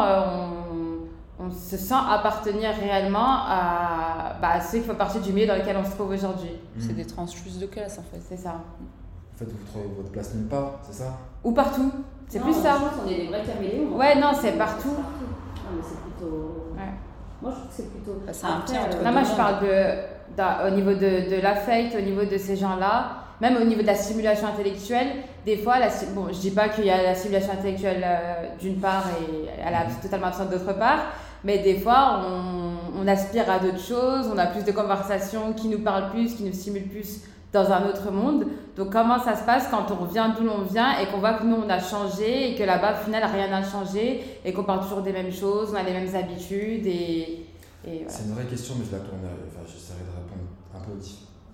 on, 1.39 1.43
on, 1.43 1.51
se 1.51 1.75
sent 1.75 1.93
appartenir 2.09 2.69
réellement 2.79 3.43
à, 3.45 4.37
bah, 4.41 4.51
à 4.53 4.61
ceux 4.61 4.79
qui 4.79 4.85
font 4.85 4.95
partie 4.95 5.19
du 5.19 5.33
milieu 5.33 5.47
dans 5.47 5.57
lequel 5.57 5.75
on 5.75 5.83
se 5.83 5.91
trouve 5.91 6.11
aujourd'hui. 6.11 6.49
Mmh. 6.49 6.79
C'est 6.79 6.93
des 6.93 7.05
transfuses 7.05 7.59
de 7.59 7.65
classe 7.65 7.99
en 7.99 8.03
fait. 8.03 8.21
C'est 8.25 8.37
ça. 8.37 8.51
En 8.51 9.37
fait, 9.37 9.45
vous 9.45 9.65
trouvez 9.69 9.93
votre 9.97 10.09
place 10.09 10.33
nulle 10.33 10.47
part, 10.47 10.79
c'est 10.83 10.95
ça? 10.95 11.17
Ou 11.43 11.51
partout. 11.51 11.91
C'est 12.29 12.39
plus 12.39 12.53
ça. 12.53 12.77
On 13.03 13.09
est 13.09 13.15
des 13.15 13.27
vrais 13.27 13.43
caméléons. 13.43 13.97
Ouais, 13.97 14.15
non, 14.15 14.31
c'est 14.33 14.53
partout. 14.53 14.87
Non, 14.87 15.75
mais 15.75 15.83
c'est 15.83 15.99
plutôt. 15.99 16.73
Ouais. 16.73 16.93
Moi, 17.41 17.51
je 17.51 17.55
trouve 17.57 17.67
que 17.67 17.73
c'est 17.73 17.91
plutôt. 17.91 18.21
Bah, 18.25 18.31
c'est 18.31 18.45
un 18.45 18.59
entre 18.59 19.03
Non, 19.03 19.11
moi, 19.11 19.23
je 19.23 19.35
parle 19.35 19.59
de 19.61 20.16
au 20.65 20.69
niveau 20.71 20.93
de, 20.93 21.35
de 21.35 21.41
l'affect, 21.41 21.95
au 21.95 22.01
niveau 22.01 22.25
de 22.25 22.37
ces 22.37 22.55
gens-là, 22.55 23.23
même 23.41 23.57
au 23.57 23.65
niveau 23.65 23.81
de 23.81 23.87
la 23.87 23.95
stimulation 23.95 24.47
intellectuelle, 24.47 25.07
des 25.45 25.57
fois, 25.57 25.79
la, 25.79 25.87
bon, 26.13 26.27
je 26.29 26.39
dis 26.39 26.51
pas 26.51 26.69
qu'il 26.69 26.85
y 26.85 26.89
a 26.89 27.01
la 27.03 27.15
stimulation 27.15 27.53
intellectuelle 27.53 28.03
euh, 28.03 28.47
d'une 28.59 28.79
part 28.79 29.05
et 29.21 29.47
elle 29.65 29.73
est 29.73 30.01
totalement 30.01 30.27
absente 30.27 30.49
d'autre 30.49 30.77
part, 30.77 30.99
mais 31.43 31.59
des 31.59 31.75
fois, 31.75 32.21
on, 32.27 33.01
on 33.01 33.07
aspire 33.07 33.49
à 33.49 33.59
d'autres 33.59 33.79
choses, 33.79 34.29
on 34.33 34.37
a 34.37 34.47
plus 34.47 34.63
de 34.63 34.71
conversations 34.71 35.53
qui 35.53 35.67
nous 35.67 35.79
parlent 35.79 36.09
plus, 36.09 36.35
qui 36.35 36.43
nous 36.43 36.53
stimulent 36.53 36.89
plus 36.89 37.21
dans 37.53 37.71
un 37.71 37.87
autre 37.87 38.11
monde. 38.11 38.45
Donc 38.75 38.91
comment 38.91 39.19
ça 39.19 39.35
se 39.35 39.43
passe 39.43 39.67
quand 39.69 39.85
on 39.91 40.03
revient 40.05 40.29
d'où 40.37 40.45
l'on 40.45 40.63
vient 40.63 40.99
et 40.99 41.07
qu'on 41.07 41.19
voit 41.19 41.33
que 41.33 41.45
nous 41.45 41.55
on 41.55 41.69
a 41.69 41.79
changé 41.79 42.51
et 42.51 42.55
que 42.55 42.63
là-bas 42.63 42.93
au 42.99 43.05
final 43.05 43.23
rien 43.31 43.47
n'a 43.47 43.63
changé 43.63 44.23
et 44.43 44.53
qu'on 44.53 44.63
parle 44.63 44.81
toujours 44.81 45.01
des 45.01 45.13
mêmes 45.13 45.31
choses, 45.31 45.69
on 45.71 45.75
a 45.75 45.83
les 45.83 45.93
mêmes 45.93 46.13
habitudes 46.13 46.85
et, 46.85 47.45
et 47.87 48.05
C'est 48.07 48.25
une 48.25 48.33
vraie 48.33 48.45
question 48.45 48.75
mais 48.77 48.85
je 48.85 48.91
la 48.91 48.99
tournerai, 48.99 49.31
enfin 49.47 49.65
j'essaierai 49.65 50.03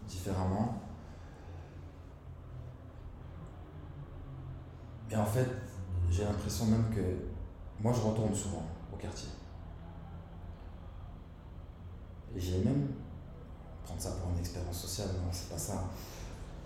différemment. 0.08 0.82
Et 5.10 5.16
en 5.16 5.26
fait, 5.26 5.48
j'ai 6.10 6.24
l'impression 6.24 6.66
même 6.66 6.90
que 6.90 7.02
moi 7.80 7.94
je 7.94 8.02
retourne 8.02 8.34
souvent 8.34 8.64
au 8.92 8.98
quartier. 8.98 9.30
Et 12.36 12.40
j'ai 12.40 12.64
même 12.64 12.88
prendre 13.84 14.02
ça 14.02 14.12
pour 14.12 14.32
une 14.32 14.40
expérience 14.40 14.82
sociale, 14.82 15.10
non, 15.24 15.30
c'est 15.32 15.50
pas 15.50 15.58
ça. 15.58 15.84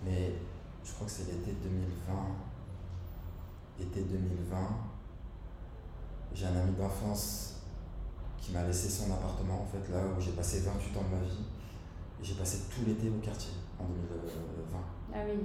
Mais 0.04 0.34
je 0.84 0.92
crois 0.92 1.06
que 1.06 1.12
c'est 1.12 1.26
l'été 1.26 1.52
2020. 1.62 2.14
Été 3.80 4.02
2020, 4.02 4.56
j'ai 6.34 6.46
un 6.46 6.56
ami 6.56 6.72
d'enfance 6.72 7.60
qui 8.36 8.50
m'a 8.52 8.64
laissé 8.64 8.88
son 8.88 9.12
appartement, 9.12 9.62
en 9.62 9.66
fait, 9.66 9.92
là 9.92 10.00
où 10.04 10.20
j'ai 10.20 10.32
passé 10.32 10.60
28 10.60 10.96
ans 10.96 11.02
de 11.02 11.16
ma 11.16 11.22
vie. 11.22 11.44
Et 12.20 12.24
j'ai 12.24 12.34
passé 12.34 12.64
tout 12.70 12.84
l'été 12.86 13.08
au 13.08 13.20
quartier, 13.24 13.52
en 13.78 13.84
2020. 13.84 14.78
Ah 15.14 15.18
oui. 15.26 15.40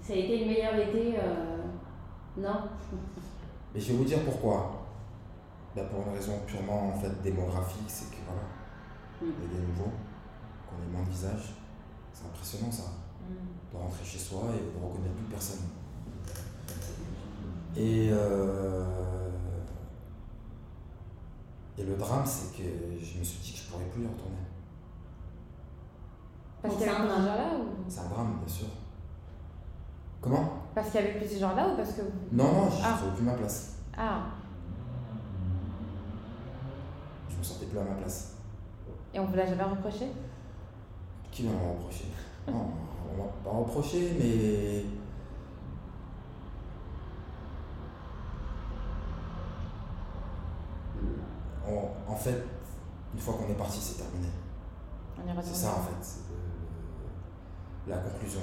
Ça 0.00 0.12
a 0.12 0.16
été 0.16 0.40
le 0.40 0.46
meilleur 0.46 0.74
été, 0.74 1.14
euh... 1.18 1.64
non? 2.36 2.62
Mais 3.74 3.80
je 3.80 3.92
vais 3.92 3.98
vous 3.98 4.04
dire 4.04 4.24
pourquoi. 4.24 4.86
Bah 5.76 5.82
pour 5.84 6.06
une 6.06 6.14
raison 6.14 6.32
purement 6.46 6.88
en 6.88 6.98
fait 6.98 7.22
démographique, 7.22 7.84
c'est 7.88 8.10
que 8.10 8.16
voilà, 8.26 8.40
mm. 9.20 9.34
il 9.38 9.44
y 9.44 9.56
a 9.56 9.60
des 9.60 9.66
nouveaux 9.66 9.92
qu'on 10.66 10.82
ait 10.82 10.92
moins 10.92 11.04
de 11.04 11.10
visage. 11.10 11.54
C'est 12.12 12.24
impressionnant 12.24 12.72
ça. 12.72 12.84
Mm. 13.28 13.76
De 13.76 13.78
rentrer 13.78 14.04
chez 14.04 14.18
soi 14.18 14.44
et 14.54 14.78
de 14.78 14.84
reconnaître 14.84 15.14
plus 15.14 15.26
personne. 15.26 15.60
Et, 17.76 18.08
euh, 18.10 19.28
et 21.76 21.84
le 21.84 21.96
drame, 21.96 22.24
c'est 22.26 22.56
que 22.56 22.68
je 23.00 23.18
me 23.18 23.24
suis 23.24 23.38
dit 23.40 23.52
que 23.52 23.58
je 23.58 23.70
pourrais 23.70 23.84
plus 23.84 24.02
y 24.02 24.06
retourner. 24.06 24.36
Parce 26.62 26.74
qu'il 26.74 26.86
y 26.86 26.88
avait 26.88 26.98
plus 26.98 27.08
ces 27.08 27.20
gens-là 27.24 27.48
ou... 27.56 27.64
C'est 27.88 28.00
un 28.00 28.08
drame, 28.08 28.38
bien 28.44 28.54
sûr. 28.54 28.66
Comment? 30.20 30.52
Parce 30.74 30.90
qu'il 30.90 31.00
y 31.00 31.04
avait 31.04 31.18
plus 31.18 31.28
ces 31.28 31.38
gens-là 31.38 31.68
ou 31.68 31.76
parce 31.76 31.92
que. 31.92 32.02
Non, 32.32 32.52
non, 32.52 32.70
je 32.70 32.78
ne 32.78 32.82
ah. 32.84 32.98
plus 33.14 33.24
ma 33.24 33.32
place. 33.34 33.76
Ah. 33.96 34.22
Je 37.28 37.36
me 37.36 37.42
sentais 37.42 37.66
plus 37.66 37.78
à 37.78 37.84
ma 37.84 37.94
place. 37.94 38.34
Et 39.14 39.20
on 39.20 39.26
vous 39.26 39.36
l'a 39.36 39.46
jamais 39.46 39.62
reproché? 39.62 40.06
Qui 41.30 41.46
va 41.46 41.52
m'en 41.52 41.74
reprocher 41.74 42.06
Non, 42.48 42.70
on 43.12 43.22
va 43.22 43.28
pas 43.44 43.56
reprocher, 43.56 44.16
mais. 44.18 44.84
en 52.08 52.16
fait, 52.16 52.44
une 53.14 53.20
fois 53.20 53.34
qu'on 53.34 53.48
est 53.48 53.56
parti, 53.56 53.78
c'est 53.80 54.02
terminé. 54.02 54.28
C'est 55.42 55.54
ça 55.54 55.70
en 55.70 55.82
fait, 55.82 56.20
la 57.88 57.96
conclusion. 57.98 58.40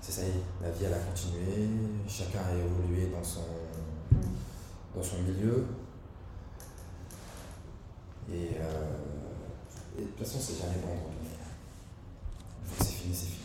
C'est 0.00 0.12
ça 0.12 0.22
y 0.22 0.26
est, 0.26 0.42
la 0.60 0.70
vie 0.70 0.84
elle 0.84 0.94
a 0.94 0.98
continué, 0.98 1.68
chacun 2.08 2.40
a 2.40 2.54
évolué 2.54 3.06
dans 3.06 3.22
son, 3.22 3.46
dans 4.94 5.02
son 5.02 5.22
milieu. 5.22 5.66
Et 8.32 8.56
euh, 8.60 9.12
et 9.98 10.02
de 10.02 10.06
toute 10.06 10.18
façon, 10.20 10.38
c'est 10.40 10.58
jamais 10.58 10.78
bon 10.80 10.88
de 10.88 11.00
revenir. 11.04 11.38
Une 12.64 12.84
c'est 12.84 12.92
fini, 12.92 13.14
c'est 13.14 13.26
fini. 13.26 13.42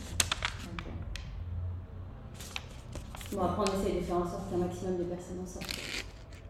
Bon, 3.32 3.42
après, 3.42 3.62
on 3.70 3.80
essaie 3.80 4.00
de 4.00 4.04
faire 4.04 4.16
en 4.16 4.28
sorte 4.28 4.50
qu'un 4.50 4.56
maximum 4.56 4.96
de 4.96 5.04
personnes 5.04 5.40
en 5.42 5.46
sortent. 5.46 5.76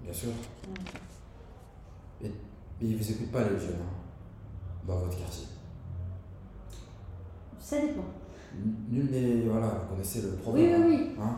Bien 0.01 0.13
sûr. 0.13 0.31
Mais, 2.21 2.31
ils 2.81 2.93
ne 2.93 2.97
vous 2.97 3.11
écoutent 3.11 3.33
pas, 3.33 3.43
les 3.43 3.59
jeunes, 3.59 3.81
hein, 3.83 3.97
dans 4.87 5.01
votre 5.01 5.19
quartier 5.19 5.47
Ça 7.69 7.79
dépend. 7.83 8.05
Nul 8.89 9.11
n'est. 9.11 9.47
Voilà, 9.47 9.67
vous 9.67 9.95
connaissez 9.95 10.23
le 10.23 10.37
problème. 10.37 10.87
Oui, 10.87 10.89
oui, 10.89 10.97
oui. 10.97 11.17
Hein, 11.21 11.37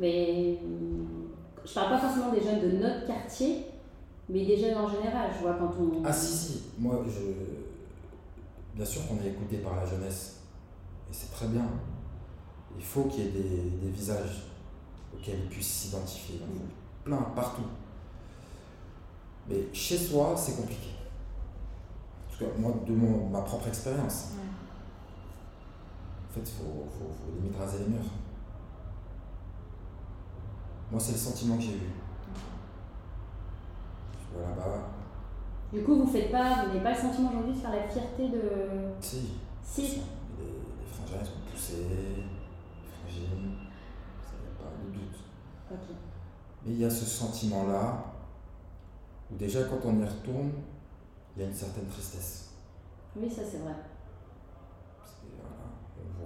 mais 0.00 0.58
je 1.64 1.74
parle 1.74 1.90
pas 1.90 1.98
forcément 1.98 2.32
des 2.32 2.40
jeunes 2.40 2.60
de 2.60 2.76
notre 2.76 3.06
quartier, 3.06 3.66
mais 4.28 4.44
des 4.44 4.56
jeunes 4.56 4.76
en 4.76 4.88
général. 4.88 5.30
Je 5.32 5.42
vois 5.42 5.54
quand 5.54 5.72
on. 5.80 6.02
Ah, 6.04 6.12
si, 6.12 6.32
si. 6.32 6.62
Moi, 6.76 7.04
je 7.06 7.22
bien 8.74 8.84
sûr 8.84 9.06
qu'on 9.06 9.24
est 9.24 9.28
écouté 9.28 9.58
par 9.58 9.76
la 9.76 9.86
jeunesse, 9.86 10.40
et 11.08 11.14
c'est 11.14 11.30
très 11.30 11.46
bien. 11.46 11.66
Il 12.76 12.84
faut 12.84 13.04
qu'il 13.04 13.26
y 13.26 13.28
ait 13.28 13.30
des, 13.30 13.90
visages 13.90 14.48
auxquels 15.14 15.38
ils 15.44 15.50
puissent 15.50 15.82
s'identifier. 15.82 16.40
Plein, 17.04 17.22
partout. 17.36 17.62
Mais 19.48 19.68
chez 19.72 19.96
soi, 19.96 20.34
c'est 20.36 20.56
compliqué. 20.56 20.90
En 22.28 22.32
tout 22.32 22.44
cas, 22.44 22.50
moi, 22.58 22.74
de 22.84 22.92
mon, 22.92 23.28
ma 23.28 23.42
propre 23.42 23.68
expérience. 23.68 24.30
En 26.30 26.32
fait, 26.32 26.40
il 26.40 26.46
faut, 26.46 26.86
faut, 26.88 27.32
limite 27.34 27.58
raser 27.58 27.80
les 27.80 27.86
murs. 27.86 28.04
Moi, 30.90 31.00
c'est 31.00 31.12
le 31.12 31.18
sentiment 31.18 31.56
que 31.56 31.62
j'ai 31.62 31.74
eu. 31.74 31.90
Je 34.14 34.38
vois 34.38 34.48
là-bas, 34.48 34.90
du 35.72 35.82
coup, 35.84 35.94
vous 35.94 36.06
faites 36.06 36.32
pas, 36.32 36.64
vous 36.64 36.68
n'avez 36.68 36.80
pas 36.80 36.90
le 36.90 37.00
sentiment 37.00 37.28
aujourd'hui 37.30 37.54
de 37.54 37.58
faire 37.58 37.70
la 37.70 37.86
fierté 37.86 38.28
de. 38.28 38.40
Si. 39.00 39.30
Si. 39.62 39.82
Les, 39.82 40.44
les 40.44 40.86
frangins 40.86 41.24
sont 41.24 41.50
poussés, 41.50 41.86
les 41.86 42.90
frangines, 42.90 43.56
ça 44.20 44.32
n'y 44.40 44.48
a 44.48 44.58
pas 44.58 44.70
de 44.84 44.92
doute. 44.92 45.16
Ok. 45.70 45.96
Mais 46.66 46.72
il 46.72 46.80
y 46.80 46.84
a 46.84 46.90
ce 46.90 47.04
sentiment-là, 47.04 48.04
où 49.30 49.36
déjà 49.36 49.62
quand 49.64 49.78
on 49.84 50.00
y 50.00 50.04
retourne, 50.04 50.50
il 51.36 51.42
y 51.42 51.44
a 51.44 51.48
une 51.48 51.54
certaine 51.54 51.86
tristesse. 51.86 52.50
Oui, 53.14 53.30
ça 53.30 53.42
c'est 53.48 53.58
vrai. 53.58 53.74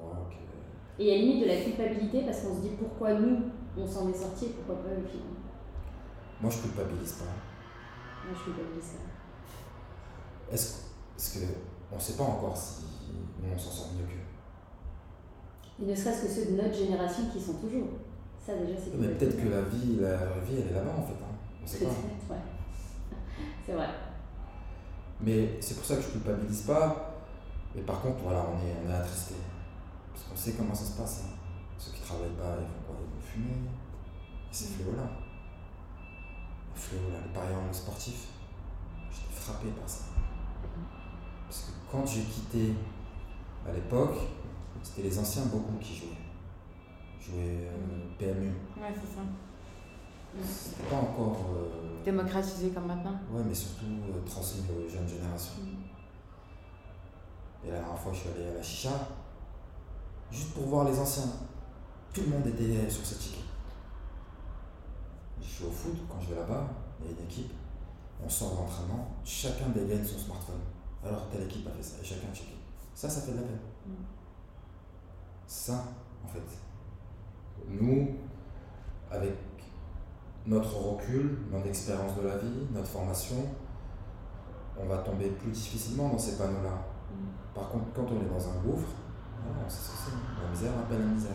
Parce 0.01 0.13
que 0.13 0.21
on 0.21 0.29
que. 0.29 1.03
Et 1.03 1.03
il 1.03 1.07
y 1.07 1.13
a 1.13 1.19
limite 1.19 1.43
de 1.43 1.49
la 1.49 1.61
culpabilité 1.61 2.23
parce 2.23 2.41
qu'on 2.41 2.57
se 2.57 2.61
dit 2.61 2.71
pourquoi 2.79 3.15
nous, 3.15 3.51
on 3.77 3.87
s'en 3.87 4.09
est 4.09 4.15
sorti 4.17 4.47
et 4.47 4.49
pourquoi 4.51 4.83
pas 4.85 4.95
le 4.95 5.07
film. 5.07 5.25
Moi 6.41 6.51
je 6.51 6.59
culpabilise 6.59 7.13
pas. 7.13 7.25
Moi 7.25 8.35
je 8.39 8.45
culpabilise 8.45 8.91
pas. 8.91 10.55
Est-ce 10.55 11.39
qu'on 11.91 11.97
ne 11.97 12.01
sait 12.01 12.17
pas 12.17 12.25
encore 12.25 12.57
si 12.57 12.85
nous 13.43 13.49
on 13.55 13.59
s'en 13.59 13.71
sort 13.71 13.89
mieux 13.99 14.07
qu'eux 14.07 15.85
Et 15.85 15.91
ne 15.91 15.95
serait-ce 15.95 16.23
que 16.23 16.29
ceux 16.29 16.53
de 16.53 16.63
notre 16.63 16.75
génération 16.75 17.25
qui 17.33 17.41
sont 17.41 17.55
toujours. 17.55 17.89
Ça 18.45 18.55
déjà 18.57 18.79
c'est. 18.79 18.97
Mais 18.97 19.09
peut-être 19.09 19.37
que 19.37 19.49
la 19.49 19.63
vie, 19.63 19.97
la 20.01 20.17
vie, 20.45 20.61
elle 20.61 20.71
est 20.71 20.75
là-bas 20.75 20.95
en 20.99 21.03
fait. 21.03 21.15
Hein. 21.15 21.35
On 21.63 21.67
sait 21.67 21.85
pas. 21.85 21.91
Ouais. 22.35 22.41
C'est 23.67 23.73
vrai. 23.73 23.89
Mais 25.21 25.57
c'est 25.61 25.75
pour 25.77 25.85
ça 25.85 25.97
que 25.97 26.03
je 26.03 26.09
culpabilise 26.09 26.63
pas. 26.63 27.15
Mais 27.75 27.83
par 27.83 28.01
contre, 28.03 28.19
voilà, 28.23 28.45
on 28.53 28.59
est, 28.59 28.75
on 28.87 28.91
est 28.91 28.95
attristé. 28.95 29.35
Parce 30.15 30.27
qu'on 30.27 30.37
sait 30.37 30.53
comment 30.53 30.75
ça 30.75 30.85
se 30.85 30.97
passe. 30.97 31.25
Hein. 31.25 31.35
Ceux 31.77 31.91
qui 31.93 32.01
travaillent 32.01 32.31
pas, 32.31 32.57
ils 32.57 32.65
vont 32.65 32.83
quoi? 32.87 32.97
Ils 33.01 33.15
vont 33.15 33.21
fumer. 33.21 33.69
Et 34.51 34.55
ces 34.55 34.67
fléaux-là. 34.67 35.11
Les 36.75 36.81
fléaux-là, 36.81 37.19
les 37.27 37.33
parieurs 37.35 37.61
sportifs. 37.73 38.29
J'étais 39.11 39.35
frappé 39.35 39.69
par 39.69 39.89
ça. 39.89 40.05
Parce 41.49 41.63
que 41.63 41.71
quand 41.91 42.07
j'ai 42.07 42.23
quitté 42.23 42.75
à 43.69 43.73
l'époque, 43.73 44.17
c'était 44.83 45.03
les 45.03 45.19
anciens 45.19 45.47
beaucoup 45.47 45.77
qui 45.81 45.97
jouaient. 45.97 46.19
Jouaient 47.21 47.69
euh, 47.69 48.09
PMU. 48.19 48.53
Ouais, 48.77 48.95
c'est 48.95 49.17
ça. 49.17 49.23
C'était 50.43 50.91
pas 50.91 50.97
encore. 50.97 51.39
Euh, 51.55 52.05
Démocratisé 52.05 52.71
comme 52.71 52.87
maintenant. 52.87 53.19
Ouais, 53.31 53.43
mais 53.47 53.55
surtout 53.55 53.85
euh, 53.87 54.21
transmis 54.27 54.63
aux 54.71 54.89
jeunes 54.89 55.09
générations. 55.09 55.63
Mm. 55.63 55.85
Et 57.67 57.71
la 57.71 57.79
dernière 57.79 57.99
fois, 57.99 58.13
je 58.13 58.19
suis 58.19 58.29
allé 58.29 58.49
à 58.51 58.55
la 58.55 58.63
chicha, 58.63 58.91
juste 60.35 60.53
pour 60.53 60.65
voir 60.65 60.85
les 60.85 60.99
anciens. 60.99 61.31
Tout 62.13 62.23
le 62.23 62.29
monde 62.29 62.47
était 62.47 62.91
sur 62.91 63.05
ce 63.05 63.15
ticket. 63.15 63.43
Je 65.41 65.47
suis 65.47 65.65
au 65.65 65.71
foot, 65.71 65.97
quand 66.09 66.21
je 66.21 66.31
vais 66.31 66.41
là-bas, 66.41 66.69
il 67.01 67.07
y 67.07 67.09
a 67.09 67.13
une 67.13 67.25
équipe, 67.25 67.53
on 68.25 68.29
sort 68.29 68.55
l'entraînement, 68.55 69.09
chacun 69.25 69.69
dégaine 69.69 70.05
son 70.05 70.19
smartphone. 70.19 70.61
Alors 71.05 71.29
telle 71.29 71.45
équipe 71.45 71.67
a 71.67 71.71
fait 71.71 71.83
ça, 71.83 71.97
et 72.03 72.05
chacun 72.05 72.29
a 72.33 72.35
checké. 72.35 72.55
Ça, 72.95 73.09
ça 73.09 73.21
fait 73.21 73.33
de 73.33 73.37
la 73.37 73.43
peine. 73.43 73.59
Mm. 73.87 73.93
Ça, 75.47 75.85
en 76.25 76.29
fait. 76.29 76.43
Nous, 77.69 78.09
avec 79.11 79.35
notre 80.47 80.77
recul, 80.77 81.39
notre 81.51 81.67
expérience 81.67 82.17
de 82.17 82.27
la 82.27 82.37
vie, 82.39 82.67
notre 82.73 82.89
formation, 82.89 83.37
on 84.79 84.87
va 84.87 84.99
tomber 84.99 85.29
plus 85.31 85.51
difficilement 85.51 86.09
dans 86.09 86.19
ces 86.19 86.37
panneaux-là. 86.37 86.83
Par 87.55 87.69
contre, 87.71 87.85
quand 87.95 88.07
on 88.11 88.21
est 88.21 88.29
dans 88.29 88.49
un 88.49 88.61
gouffre, 88.63 88.89
non, 89.47 89.65
c'est 89.69 89.77
ce 89.77 89.91
que 89.91 89.97
c'est. 90.07 90.43
La 90.45 90.51
misère 90.51 90.73
appelle 90.81 91.01
la 91.01 91.07
misère. 91.15 91.31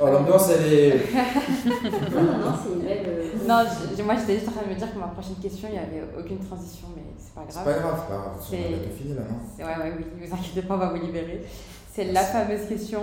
Oh, 0.00 0.06
l'ambiance, 0.06 0.48
elle 0.50 0.72
est. 0.72 0.94
non, 2.14 2.22
non, 2.22 2.38
non, 2.38 2.54
c'est 2.62 2.72
une 2.72 2.82
belle. 2.82 3.04
euh, 3.04 3.32
Non, 3.48 3.64
je- 3.96 4.02
moi 4.04 4.14
j'étais 4.14 4.34
juste 4.36 4.48
en 4.48 4.52
train 4.52 4.62
de 4.62 4.68
me 4.68 4.74
dire 4.78 4.94
que 4.94 4.98
ma 4.98 5.08
prochaine 5.08 5.34
question, 5.42 5.68
il 5.68 5.72
n'y 5.72 5.78
avait 5.80 6.04
aucune 6.16 6.38
transition, 6.38 6.86
mais 6.94 7.02
c'est 7.18 7.34
pas 7.34 7.40
C'est 7.48 7.54
grave. 7.54 7.64
pas 7.64 7.80
grave, 7.80 8.00
c'est 8.06 8.14
pas 8.14 8.20
grave. 8.22 8.32
On 8.38 8.42
C'est- 8.44 8.64
a 8.64 8.68
bientôt 8.68 8.96
fini 8.96 9.14
là, 9.14 9.22
non 9.28 9.36
C'est- 9.56 9.64
Ouais, 9.64 9.76
ouais, 9.76 9.92
oui, 9.98 10.04
ne 10.20 10.26
vous 10.28 10.34
inquiétez 10.34 10.62
pas, 10.62 10.74
on 10.74 10.78
va 10.78 10.88
vous 10.90 11.00
libérer. 11.04 11.44
C'est 11.92 12.12
la 12.12 12.22
fameuse 12.22 12.68
question. 12.68 13.02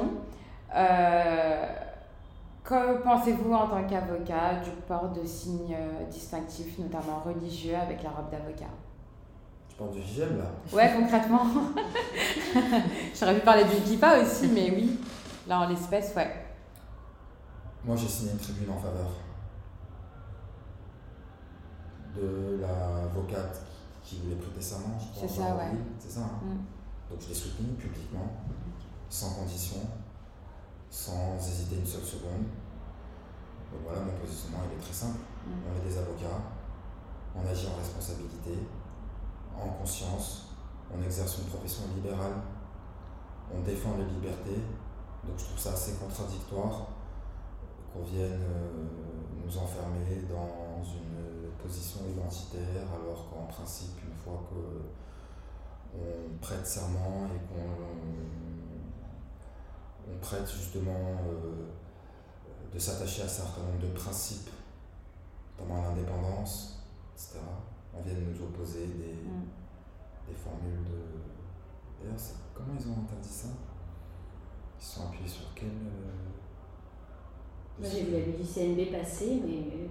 Euh, 0.74 1.66
que 2.64 2.98
pensez-vous 3.04 3.54
en 3.54 3.68
tant 3.68 3.84
qu'avocat 3.84 4.56
du 4.64 4.70
port 4.88 5.10
de 5.10 5.26
signes 5.26 5.76
euh, 5.78 6.06
distinctifs, 6.10 6.80
notamment 6.80 7.22
religieux, 7.26 7.76
avec 7.76 8.02
la 8.04 8.10
robe 8.12 8.32
d'avocat? 8.32 8.72
Tu 9.76 9.84
parles 9.84 9.92
du 9.92 10.02
GIGN 10.02 10.38
là 10.38 10.52
Ouais, 10.72 10.94
concrètement. 10.96 11.42
J'aurais 13.20 13.36
pu 13.36 13.42
parler 13.42 13.66
du 13.66 13.76
kippa 13.82 14.22
aussi, 14.22 14.48
mais 14.48 14.72
oui. 14.72 15.00
Là, 15.48 15.60
en 15.60 15.68
l'espèce, 15.68 16.14
ouais. 16.16 16.46
Moi, 17.84 17.98
j'ai 17.98 18.08
signé 18.08 18.32
une 18.32 18.38
tribune 18.38 18.70
en 18.70 18.80
faveur 18.80 19.10
de 22.16 22.60
l'avocate 22.62 23.62
qui 24.02 24.20
voulait 24.22 24.36
prêter 24.36 24.62
je 24.62 24.70
crois. 24.76 25.28
C'est 25.28 25.28
ça, 25.28 25.56
ouais. 25.56 25.78
C'est 26.00 26.12
ça. 26.12 26.22
hein. 26.22 26.40
Mm. 26.46 27.12
Donc 27.12 27.22
je 27.22 27.28
l'ai 27.28 27.36
soutenu 27.36 27.74
publiquement, 27.74 28.32
sans 29.10 29.32
condition, 29.36 29.82
sans 30.90 31.36
hésiter 31.38 31.76
une 31.76 31.86
seule 31.86 32.04
seconde. 32.04 32.48
Donc 33.72 33.82
voilà, 33.84 34.00
mon 34.00 34.14
positionnement 34.14 34.60
il 34.72 34.78
est 34.80 34.82
très 34.82 34.94
simple. 34.94 35.20
Mm. 35.46 35.52
On 35.68 35.76
est 35.86 35.90
des 35.90 35.98
avocats, 35.98 36.42
on 37.36 37.46
agit 37.46 37.68
en 37.68 37.78
responsabilité, 37.78 38.58
en 39.62 39.70
conscience, 39.70 40.50
on 40.94 41.02
exerce 41.04 41.40
une 41.40 41.46
profession 41.46 41.84
libérale, 41.96 42.34
on 43.54 43.62
défend 43.62 43.98
les 43.98 44.06
libertés. 44.06 44.62
Donc 45.24 45.38
je 45.38 45.46
trouve 45.46 45.60
ça 45.60 45.74
assez 45.74 45.94
contradictoire 45.94 46.88
qu'on 47.94 48.04
vienne 48.04 48.42
euh, 48.42 48.88
nous 49.44 49.58
enfermer 49.58 50.22
dans 50.30 50.84
une 50.84 51.50
position 51.62 52.02
identitaire 52.08 52.88
alors 52.94 53.30
qu'en 53.30 53.46
principe, 53.46 53.98
une 54.08 54.16
fois 54.16 54.44
que 54.50 54.82
on 55.98 56.38
prête 56.40 56.68
serment 56.68 57.26
et 57.28 57.40
qu'on 57.48 57.86
on 60.12 60.18
prête 60.20 60.50
justement 60.52 60.92
euh, 60.92 61.66
de 62.74 62.80
s'attacher 62.80 63.22
à 63.22 63.26
un 63.26 63.30
certain 63.30 63.62
nombre 63.62 63.80
de 63.80 63.88
principes, 63.88 64.50
notamment 65.58 65.82
l'indépendance, 65.82 66.84
etc. 67.14 67.40
On 67.98 68.02
vient 68.02 68.14
de 68.14 68.20
nous 68.32 68.44
opposer 68.44 68.88
des, 68.88 69.16
Mm. 69.26 69.46
des 70.28 70.34
formules 70.36 70.84
de. 70.84 72.04
D'ailleurs, 72.04 72.20
comment 72.54 72.74
ils 72.80 72.88
ont 72.90 73.04
interdit 73.04 73.30
ça? 73.30 73.48
Ils 74.80 74.84
se 74.84 74.96
sont 74.96 75.06
appuyés 75.08 75.28
sur 75.30 75.54
quel. 75.56 75.70
euh, 75.70 76.20
Moi, 77.80 77.90
j'ai 77.90 78.04
vu 78.04 78.12
la 78.12 78.38
du 78.38 78.44
CNB 78.44 78.92
passer, 78.92 79.42
mais 79.46 79.74
euh, 79.74 79.88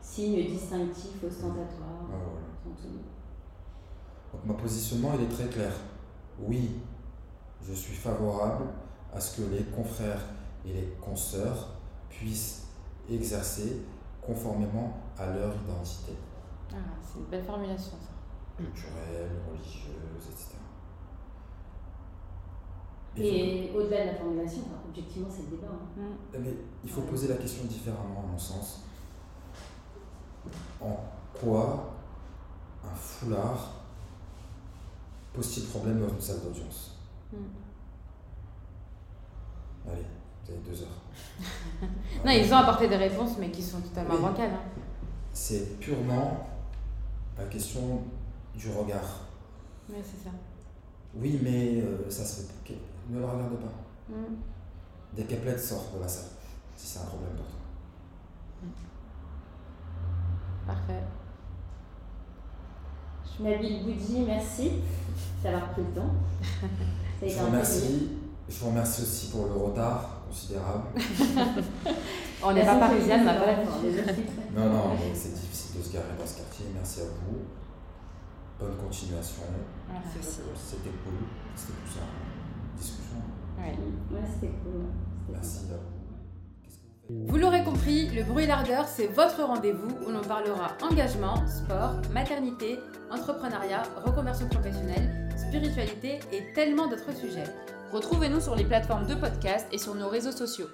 signe 0.00 0.46
distinctif 0.46 1.22
ostentatoire. 1.24 2.06
Ah, 2.10 2.16
voilà. 2.16 2.76
Donc 4.32 4.44
mon 4.44 4.54
positionnement 4.54 5.12
il 5.18 5.24
est 5.24 5.28
très 5.28 5.46
clair. 5.48 5.72
Oui, 6.40 6.76
je 7.66 7.72
suis 7.72 7.94
favorable 7.94 8.64
à 9.12 9.18
ce 9.20 9.40
que 9.40 9.48
les 9.50 9.64
confrères 9.64 10.20
et 10.66 10.72
les 10.72 10.88
consoeurs 11.00 11.70
puissent 12.10 12.66
exercer 13.10 13.82
conformément 14.20 14.98
à 15.18 15.26
leur 15.26 15.54
identité 15.56 16.12
Ah, 16.72 16.76
c'est 17.02 17.18
une 17.18 17.24
belle 17.26 17.44
formulation, 17.44 17.92
ça. 18.00 18.10
culturelle, 18.56 19.30
religieuse, 19.50 20.26
etc. 20.30 20.54
Et 23.16 23.72
au-delà 23.74 24.02
de 24.04 24.10
la 24.10 24.14
formulation, 24.14 24.60
enfin, 24.66 24.80
objectivement, 24.88 25.28
c'est 25.30 25.42
le 25.50 25.56
débat. 25.56 25.66
hein. 25.72 26.02
Eh 26.34 26.38
Mais 26.38 26.54
il 26.84 26.90
faut 26.90 27.00
poser 27.02 27.26
la 27.28 27.34
question 27.36 27.64
différemment, 27.64 28.24
à 28.24 28.30
mon 28.32 28.38
sens. 28.38 28.84
En 30.80 30.96
quoi 31.38 31.94
un 32.84 32.94
foulard 32.94 33.72
pose-t-il 35.32 35.66
problème 35.66 36.00
dans 36.00 36.08
une 36.08 36.20
salle 36.20 36.40
d'audience? 36.42 36.96
Mm. 37.32 37.36
Allez, 39.90 40.04
vous 40.44 40.52
avez 40.52 40.60
deux 40.60 40.82
heures. 40.82 40.88
Non, 42.24 42.30
ils 42.32 42.52
ont 42.52 42.56
apporté 42.56 42.88
des 42.88 42.96
réponses, 42.96 43.36
mais 43.38 43.50
qui 43.50 43.62
sont 43.62 43.80
totalement 43.80 44.18
bancales. 44.18 44.50
hein. 44.52 44.80
C'est 45.32 45.78
purement 45.80 46.48
la 47.38 47.44
question 47.44 48.02
du 48.54 48.68
regard. 48.70 49.20
Ouais, 49.88 50.02
c'est 50.02 50.24
ça. 50.24 50.34
Oui, 51.14 51.40
mais 51.42 51.80
euh, 51.80 52.10
ça 52.10 52.24
se 52.24 52.42
fait. 52.42 52.74
Ne 53.08 53.20
le 53.20 53.24
regarde 53.24 53.56
pas. 53.56 54.12
Mm. 54.14 54.36
Dès 55.14 55.24
qu'Eplet 55.24 55.56
sort 55.56 55.86
de 55.96 56.00
la 56.02 56.08
salle, 56.08 56.30
si 56.76 56.86
c'est 56.86 56.98
un 56.98 57.04
problème 57.04 57.30
pour 57.36 57.46
toi. 57.46 57.58
Parfait. 60.66 61.02
Nabil 63.40 63.84
Boudi, 63.84 64.24
merci 64.26 64.72
d'avoir 65.42 65.70
pris 65.70 65.82
le 65.82 66.00
temps. 66.00 66.10
Je 67.22 67.34
vous 67.34 67.46
remercie. 67.46 68.08
Je 68.48 68.58
vous 68.58 68.68
remercie 68.68 69.02
aussi 69.02 69.30
pour 69.30 69.46
le 69.46 69.52
retard 69.52 70.22
considérable. 70.28 70.84
On 72.42 72.52
n'est 72.52 72.64
pas 72.64 72.76
parisienne, 72.78 73.20
on 73.22 73.24
n'a 73.24 73.34
pas 73.34 73.46
l'habitude. 73.46 74.04
Non, 74.54 74.70
non, 74.70 74.96
c'est 75.12 75.34
difficile 75.34 75.47
de 75.78 75.82
se 75.82 75.92
garer 75.92 76.14
dans 76.18 76.26
ce 76.26 76.38
quartier. 76.38 76.66
Merci 76.74 77.00
à 77.00 77.04
vous. 77.04 77.38
Bonne 78.58 78.76
continuation. 78.76 79.42
Merci. 79.90 80.18
C'était 80.20 80.90
cool. 81.04 81.14
C'était 81.54 81.70
plus 81.80 82.00
une 82.02 82.78
discussion. 82.78 83.22
Ouais. 83.56 83.76
Ouais, 84.12 84.26
c'était 84.34 84.52
cool. 84.62 84.86
Merci 85.30 85.66
à 85.70 85.76
vous. 85.76 85.98
Vous 87.26 87.38
l'aurez 87.38 87.64
compris, 87.64 88.08
le 88.10 88.22
bruit 88.22 88.46
l'ardeur, 88.46 88.86
c'est 88.86 89.06
votre 89.06 89.42
rendez-vous 89.42 89.88
où 90.06 90.10
l'on 90.10 90.20
parlera 90.20 90.76
engagement, 90.82 91.36
sport, 91.46 91.94
maternité, 92.12 92.78
entrepreneuriat, 93.10 93.82
reconversion 94.04 94.46
professionnelle, 94.48 95.30
spiritualité 95.34 96.20
et 96.32 96.52
tellement 96.52 96.86
d'autres 96.86 97.16
sujets. 97.16 97.44
Retrouvez-nous 97.92 98.40
sur 98.40 98.54
les 98.54 98.64
plateformes 98.64 99.06
de 99.06 99.14
podcast 99.14 99.66
et 99.72 99.78
sur 99.78 99.94
nos 99.94 100.10
réseaux 100.10 100.32
sociaux. 100.32 100.66